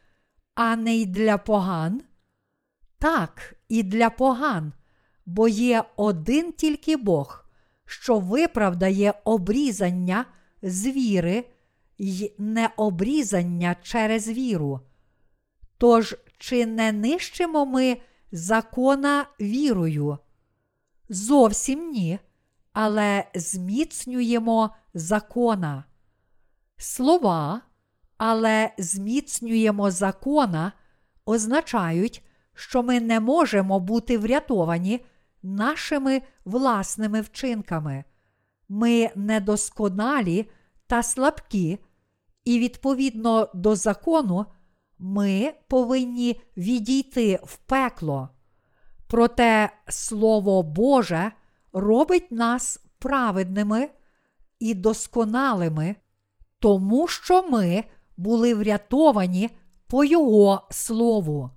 а 0.54 0.76
не 0.76 0.96
й 0.96 1.06
для 1.06 1.38
поган? 1.38 2.02
Так, 3.00 3.54
і 3.68 3.82
для 3.82 4.10
поган, 4.10 4.72
бо 5.26 5.48
є 5.48 5.84
один 5.96 6.52
тільки 6.52 6.96
Бог, 6.96 7.44
що 7.84 8.18
виправдає 8.18 9.14
обрізання 9.24 10.24
з 10.62 10.86
віри 10.86 11.44
й 11.98 12.32
необрізання 12.38 13.76
через 13.82 14.28
віру. 14.28 14.80
Тож, 15.78 16.16
чи 16.38 16.66
не 16.66 16.92
нищимо 16.92 17.66
ми 17.66 17.96
закона 18.32 19.26
вірою? 19.40 20.18
Зовсім 21.08 21.90
ні, 21.90 22.18
але 22.72 23.24
зміцнюємо 23.34 24.70
закона. 24.94 25.84
Слова, 26.76 27.60
але 28.16 28.70
зміцнюємо 28.78 29.90
закона 29.90 30.72
означають, 31.26 32.24
що 32.54 32.82
ми 32.82 33.00
не 33.00 33.20
можемо 33.20 33.80
бути 33.80 34.18
врятовані 34.18 35.04
нашими 35.42 36.22
власними 36.44 37.20
вчинками. 37.20 38.04
Ми 38.68 39.10
недосконалі 39.16 40.50
та 40.86 41.02
слабкі, 41.02 41.78
і 42.44 42.58
відповідно 42.58 43.48
до 43.54 43.76
закону 43.76 44.46
ми 44.98 45.52
повинні 45.68 46.40
відійти 46.56 47.40
в 47.44 47.56
пекло. 47.56 48.28
Проте 49.06 49.70
Слово 49.88 50.62
Боже 50.62 51.32
робить 51.72 52.32
нас 52.32 52.84
праведними 52.98 53.88
і 54.58 54.74
досконалими, 54.74 55.96
тому 56.58 57.08
що 57.08 57.48
ми 57.50 57.84
були 58.16 58.54
врятовані 58.54 59.50
по 59.86 60.04
Його 60.04 60.68
Слову. 60.70 61.50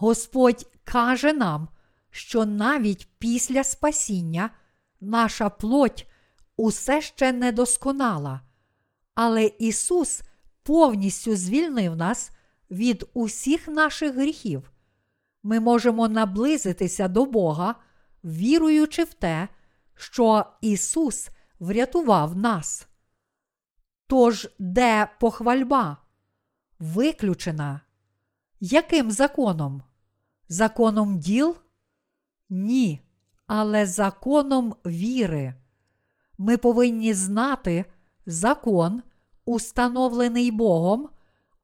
Господь 0.00 0.66
каже 0.84 1.32
нам, 1.32 1.68
що 2.10 2.46
навіть 2.46 3.08
після 3.18 3.64
спасіння 3.64 4.50
наша 5.00 5.50
плоть 5.50 6.06
усе 6.56 7.02
ще 7.02 7.32
недосконала, 7.32 8.40
але 9.14 9.46
Ісус 9.58 10.22
повністю 10.62 11.36
звільнив 11.36 11.96
нас 11.96 12.30
від 12.70 13.04
усіх 13.14 13.68
наших 13.68 14.14
гріхів. 14.14 14.70
Ми 15.42 15.60
можемо 15.60 16.08
наблизитися 16.08 17.08
до 17.08 17.24
Бога, 17.24 17.74
віруючи 18.24 19.04
в 19.04 19.14
те, 19.14 19.48
що 19.94 20.46
Ісус 20.60 21.28
врятував 21.58 22.36
нас. 22.36 22.88
Тож, 24.06 24.48
де 24.58 25.10
похвальба? 25.20 25.96
Виключена. 26.78 27.80
Яким 28.60 29.10
законом? 29.10 29.82
Законом 30.52 31.18
діл? 31.18 31.56
Ні, 32.48 33.00
але 33.46 33.86
законом 33.86 34.74
віри. 34.86 35.54
Ми 36.38 36.56
повинні 36.56 37.14
знати 37.14 37.84
закон, 38.26 39.02
установлений 39.44 40.50
Богом, 40.50 41.08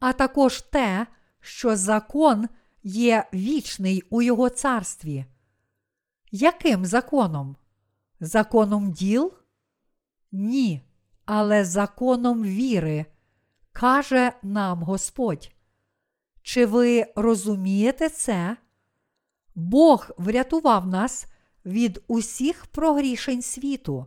а 0.00 0.12
також 0.12 0.60
те, 0.60 1.06
що 1.40 1.76
закон 1.76 2.48
є 2.82 3.28
вічний 3.34 4.02
у 4.10 4.22
Його 4.22 4.48
царстві. 4.48 5.24
Яким 6.30 6.86
законом? 6.86 7.56
Законом 8.20 8.92
діл? 8.92 9.32
Ні, 10.32 10.82
але 11.24 11.64
законом 11.64 12.42
віри, 12.42 13.06
каже 13.72 14.32
нам 14.42 14.82
Господь. 14.82 15.50
Чи 16.42 16.66
ви 16.66 17.06
розумієте 17.16 18.08
це? 18.08 18.56
Бог 19.57 20.11
врятував 20.19 20.87
нас 20.87 21.27
від 21.65 22.03
усіх 22.09 22.66
прогрішень 22.66 23.43
світу. 23.43 24.07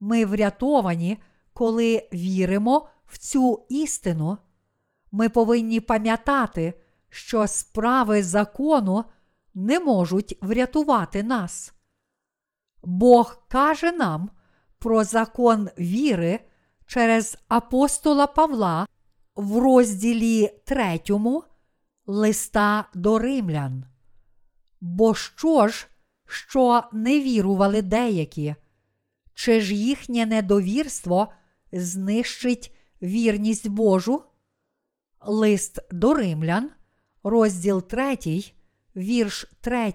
Ми 0.00 0.24
врятовані, 0.24 1.18
коли 1.52 2.08
віримо 2.12 2.88
в 3.06 3.18
цю 3.18 3.66
істину. 3.68 4.38
Ми 5.12 5.28
повинні 5.28 5.80
пам'ятати, 5.80 6.74
що 7.08 7.46
справи 7.46 8.22
закону 8.22 9.04
не 9.54 9.80
можуть 9.80 10.38
врятувати 10.40 11.22
нас. 11.22 11.74
Бог 12.82 13.42
каже 13.48 13.92
нам 13.92 14.30
про 14.78 15.04
закон 15.04 15.68
віри 15.78 16.40
через 16.86 17.38
апостола 17.48 18.26
Павла 18.26 18.86
в 19.36 19.58
розділі 19.58 20.50
3 20.64 21.00
листа 22.06 22.84
до 22.94 23.18
римлян. 23.18 23.89
Бо 24.80 25.14
що 25.14 25.68
ж, 25.68 25.86
що 26.26 26.84
не 26.92 27.20
вірували 27.20 27.82
деякі? 27.82 28.54
Чи 29.34 29.60
ж 29.60 29.74
їхнє 29.74 30.26
недовірство 30.26 31.32
знищить 31.72 32.76
вірність 33.02 33.68
Божу? 33.68 34.22
Лист 35.20 35.78
до 35.90 36.14
римлян, 36.14 36.70
розділ 37.22 37.82
3, 37.82 38.18
вірш 38.96 39.46
3. 39.60 39.94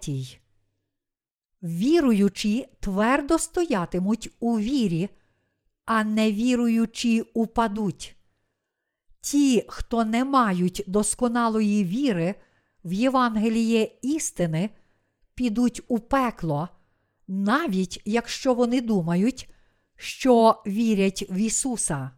Віруючі 1.64 2.68
твердо 2.80 3.40
стоятимуть 3.40 4.32
у 4.40 4.60
вірі, 4.60 5.10
а 5.86 6.03
невіруючі 6.03 7.22
упадуть. 7.22 8.16
Ті, 9.22 9.66
хто 9.68 10.06
не 10.06 10.26
мають 10.26 10.84
досконалої 10.88 11.86
віри 11.86 12.36
в 12.86 12.94
Євангеліє 12.94 13.98
істини, 14.02 14.70
підуть 15.36 15.82
у 15.88 15.99
пекло, 15.99 16.70
навіть 17.28 18.02
якщо 18.06 18.53
вони 18.53 18.82
думають, 18.82 19.49
що 19.95 20.64
вірять 20.68 21.26
в 21.30 21.36
Ісуса. 21.36 22.12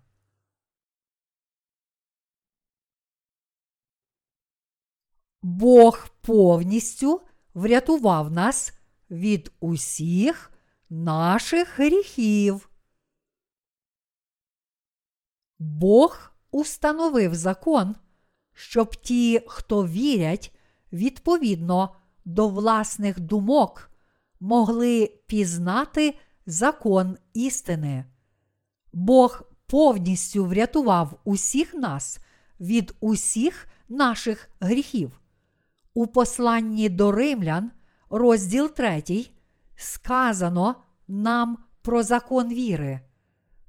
Бог 5.41 6.09
повністю 6.21 7.21
врятував 7.53 8.31
нас 8.31 8.73
від 9.11 9.51
усіх 9.59 10.51
наших 10.89 11.79
гріхів. 11.79 12.69
Бог 15.59 16.31
установив 16.51 17.35
закон, 17.35 17.95
щоб 18.53 18.95
ті, 18.95 19.41
хто 19.47 19.87
вірять 19.87 20.56
відповідно 20.93 21.95
до 22.25 22.49
власних 22.49 23.19
думок, 23.19 23.91
могли 24.39 25.11
пізнати 25.27 26.15
закон 26.45 27.17
істини. 27.33 28.05
Бог 28.93 29.41
повністю 29.67 30.45
врятував 30.45 31.19
усіх 31.23 31.73
нас 31.73 32.19
від 32.59 32.95
усіх 32.99 33.67
наших 33.89 34.49
гріхів. 34.59 35.19
У 35.93 36.07
посланні 36.07 36.89
до 36.89 37.11
римлян, 37.11 37.71
розділ 38.09 38.69
3, 38.69 39.03
сказано 39.75 40.75
нам 41.07 41.57
про 41.81 42.03
закон 42.03 42.49
віри. 42.49 42.99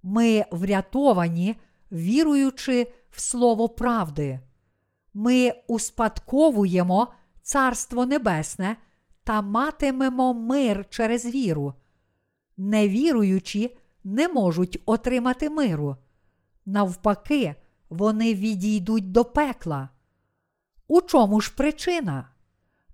Ми 0.03 0.45
врятовані, 0.51 1.57
віруючи 1.93 2.93
в 3.11 3.21
Слово 3.21 3.69
правди. 3.69 4.41
Ми 5.21 5.53
успадковуємо 5.67 7.09
Царство 7.43 8.07
Небесне 8.07 8.77
та 9.25 9.43
матимемо 9.43 10.35
мир 10.35 10.87
через 10.91 11.27
віру. 11.27 11.75
Невіруючі 12.57 13.77
не 14.05 14.29
можуть 14.29 14.83
отримати 14.87 15.51
миру. 15.51 15.97
Навпаки, 16.67 17.55
вони 17.89 18.35
відійдуть 18.35 19.13
до 19.13 19.25
пекла. 19.25 19.89
У 20.89 21.01
чому 21.01 21.41
ж 21.41 21.55
причина? 21.57 22.29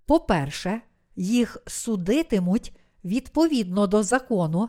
По-перше, 0.06 0.80
їх 1.16 1.56
судитимуть 1.66 2.76
відповідно 3.04 3.86
до 3.86 4.02
закону, 4.02 4.68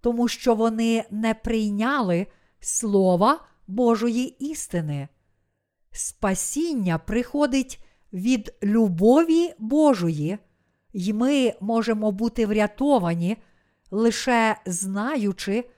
тому 0.00 0.28
що 0.28 0.54
вони 0.54 1.04
не 1.10 1.34
прийняли 1.34 2.26
Слова 2.60 3.40
Божої 3.66 4.50
істини. 4.50 5.08
Спасіння 5.92 6.98
приходить 6.98 7.84
від 8.12 8.54
любові 8.62 9.54
Божої, 9.58 10.38
і 10.92 11.12
ми 11.12 11.54
можемо 11.60 12.12
бути 12.12 12.46
врятовані, 12.46 13.36
лише 13.90 14.56
знаючи 14.66 15.70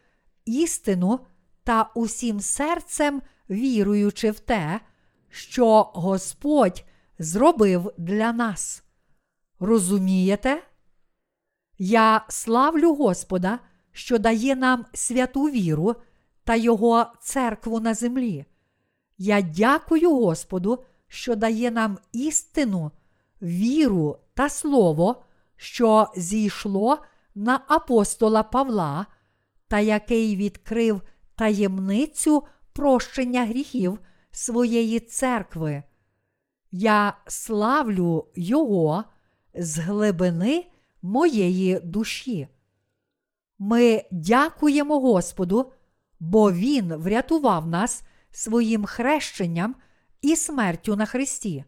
істину 0.45 1.21
та 1.65 1.91
усім 1.95 2.41
серцем 2.41 3.23
віруючи 3.51 4.31
в 4.31 4.41
те, 4.41 4.81
що 5.29 5.83
Господь 5.83 6.85
зробив 7.19 7.93
для 7.99 8.33
нас. 8.33 8.85
Розумієте? 9.61 10.63
Я 11.79 12.25
славлю 12.29 12.95
Господа, 12.95 13.59
що 13.93 14.19
дає 14.19 14.57
нам 14.57 14.87
святу 14.95 15.45
віру 15.45 15.97
та 16.45 16.55
Його 16.55 17.07
церкву 17.21 17.81
на 17.81 17.95
землі. 17.95 18.45
Я 19.25 19.43
дякую 19.43 20.11
Господу, 20.11 20.85
що 21.09 21.37
дає 21.37 21.71
нам 21.71 21.99
істину, 22.13 22.91
віру 23.43 24.19
та 24.35 24.49
слово, 24.49 25.23
що 25.57 26.09
зійшло 26.17 26.99
на 27.35 27.61
апостола 27.69 28.43
Павла, 28.43 29.07
та 29.69 29.81
який 29.81 30.37
відкрив 30.37 31.03
таємницю 31.35 32.43
прощення 32.73 33.47
гріхів 33.47 33.99
своєї 34.31 35.01
церкви. 35.01 35.83
Я 36.71 37.17
славлю 37.27 38.27
Його 38.35 39.05
з 39.55 39.79
глибини 39.79 40.67
моєї 41.03 41.81
душі. 41.81 42.49
Ми 43.59 44.05
дякуємо 44.11 45.01
Господу, 45.01 45.73
бо 46.21 46.53
Він 46.53 46.95
врятував 46.95 47.67
нас 47.67 48.03
своїм 48.33 48.85
хрещенням 48.85 49.75
і 50.23 50.37
смертю 50.37 50.97
на 50.97 51.07
Христі. 51.07 51.65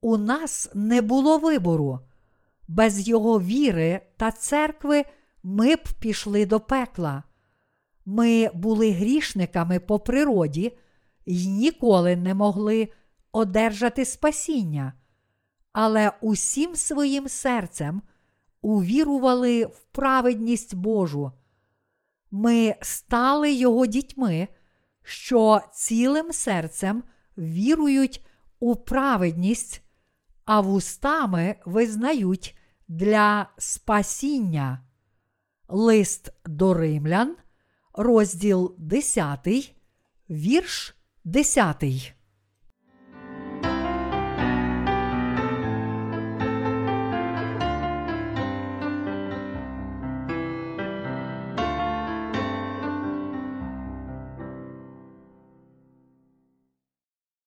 У 0.00 0.16
нас 0.16 0.70
не 0.74 1.02
було 1.02 1.38
вибору. 1.38 2.00
Без 2.68 3.08
Його 3.08 3.40
віри 3.40 4.00
та 4.16 4.30
церкви 4.30 5.04
ми 5.42 5.76
б 5.76 5.88
пішли 6.00 6.46
до 6.46 6.60
пекла. 6.60 7.22
Ми 8.04 8.50
були 8.54 8.92
грішниками 8.92 9.80
по 9.80 9.98
природі 9.98 10.78
і 11.24 11.46
ніколи 11.46 12.16
не 12.16 12.34
могли 12.34 12.88
одержати 13.32 14.04
спасіння, 14.04 14.92
але 15.72 16.12
усім 16.20 16.76
своїм 16.76 17.28
серцем 17.28 18.02
увірували 18.62 19.64
в 19.64 19.80
праведність 19.92 20.74
Божу. 20.74 21.32
Ми 22.30 22.74
стали 22.82 23.52
Його 23.52 23.86
дітьми, 23.86 24.48
що 25.02 25.60
цілим 25.72 26.32
серцем 26.32 27.04
вірують 27.38 28.26
у 28.60 28.76
праведність, 28.76 29.82
а 30.44 30.60
вустами 30.60 31.56
визнають 31.66 32.56
для 32.88 33.50
спасіння. 33.58 34.84
Лист 35.68 36.32
до 36.46 36.74
римлян, 36.74 37.36
розділ 37.94 38.74
10, 38.78 39.74
вірш 40.30 40.96
10. 41.24 42.14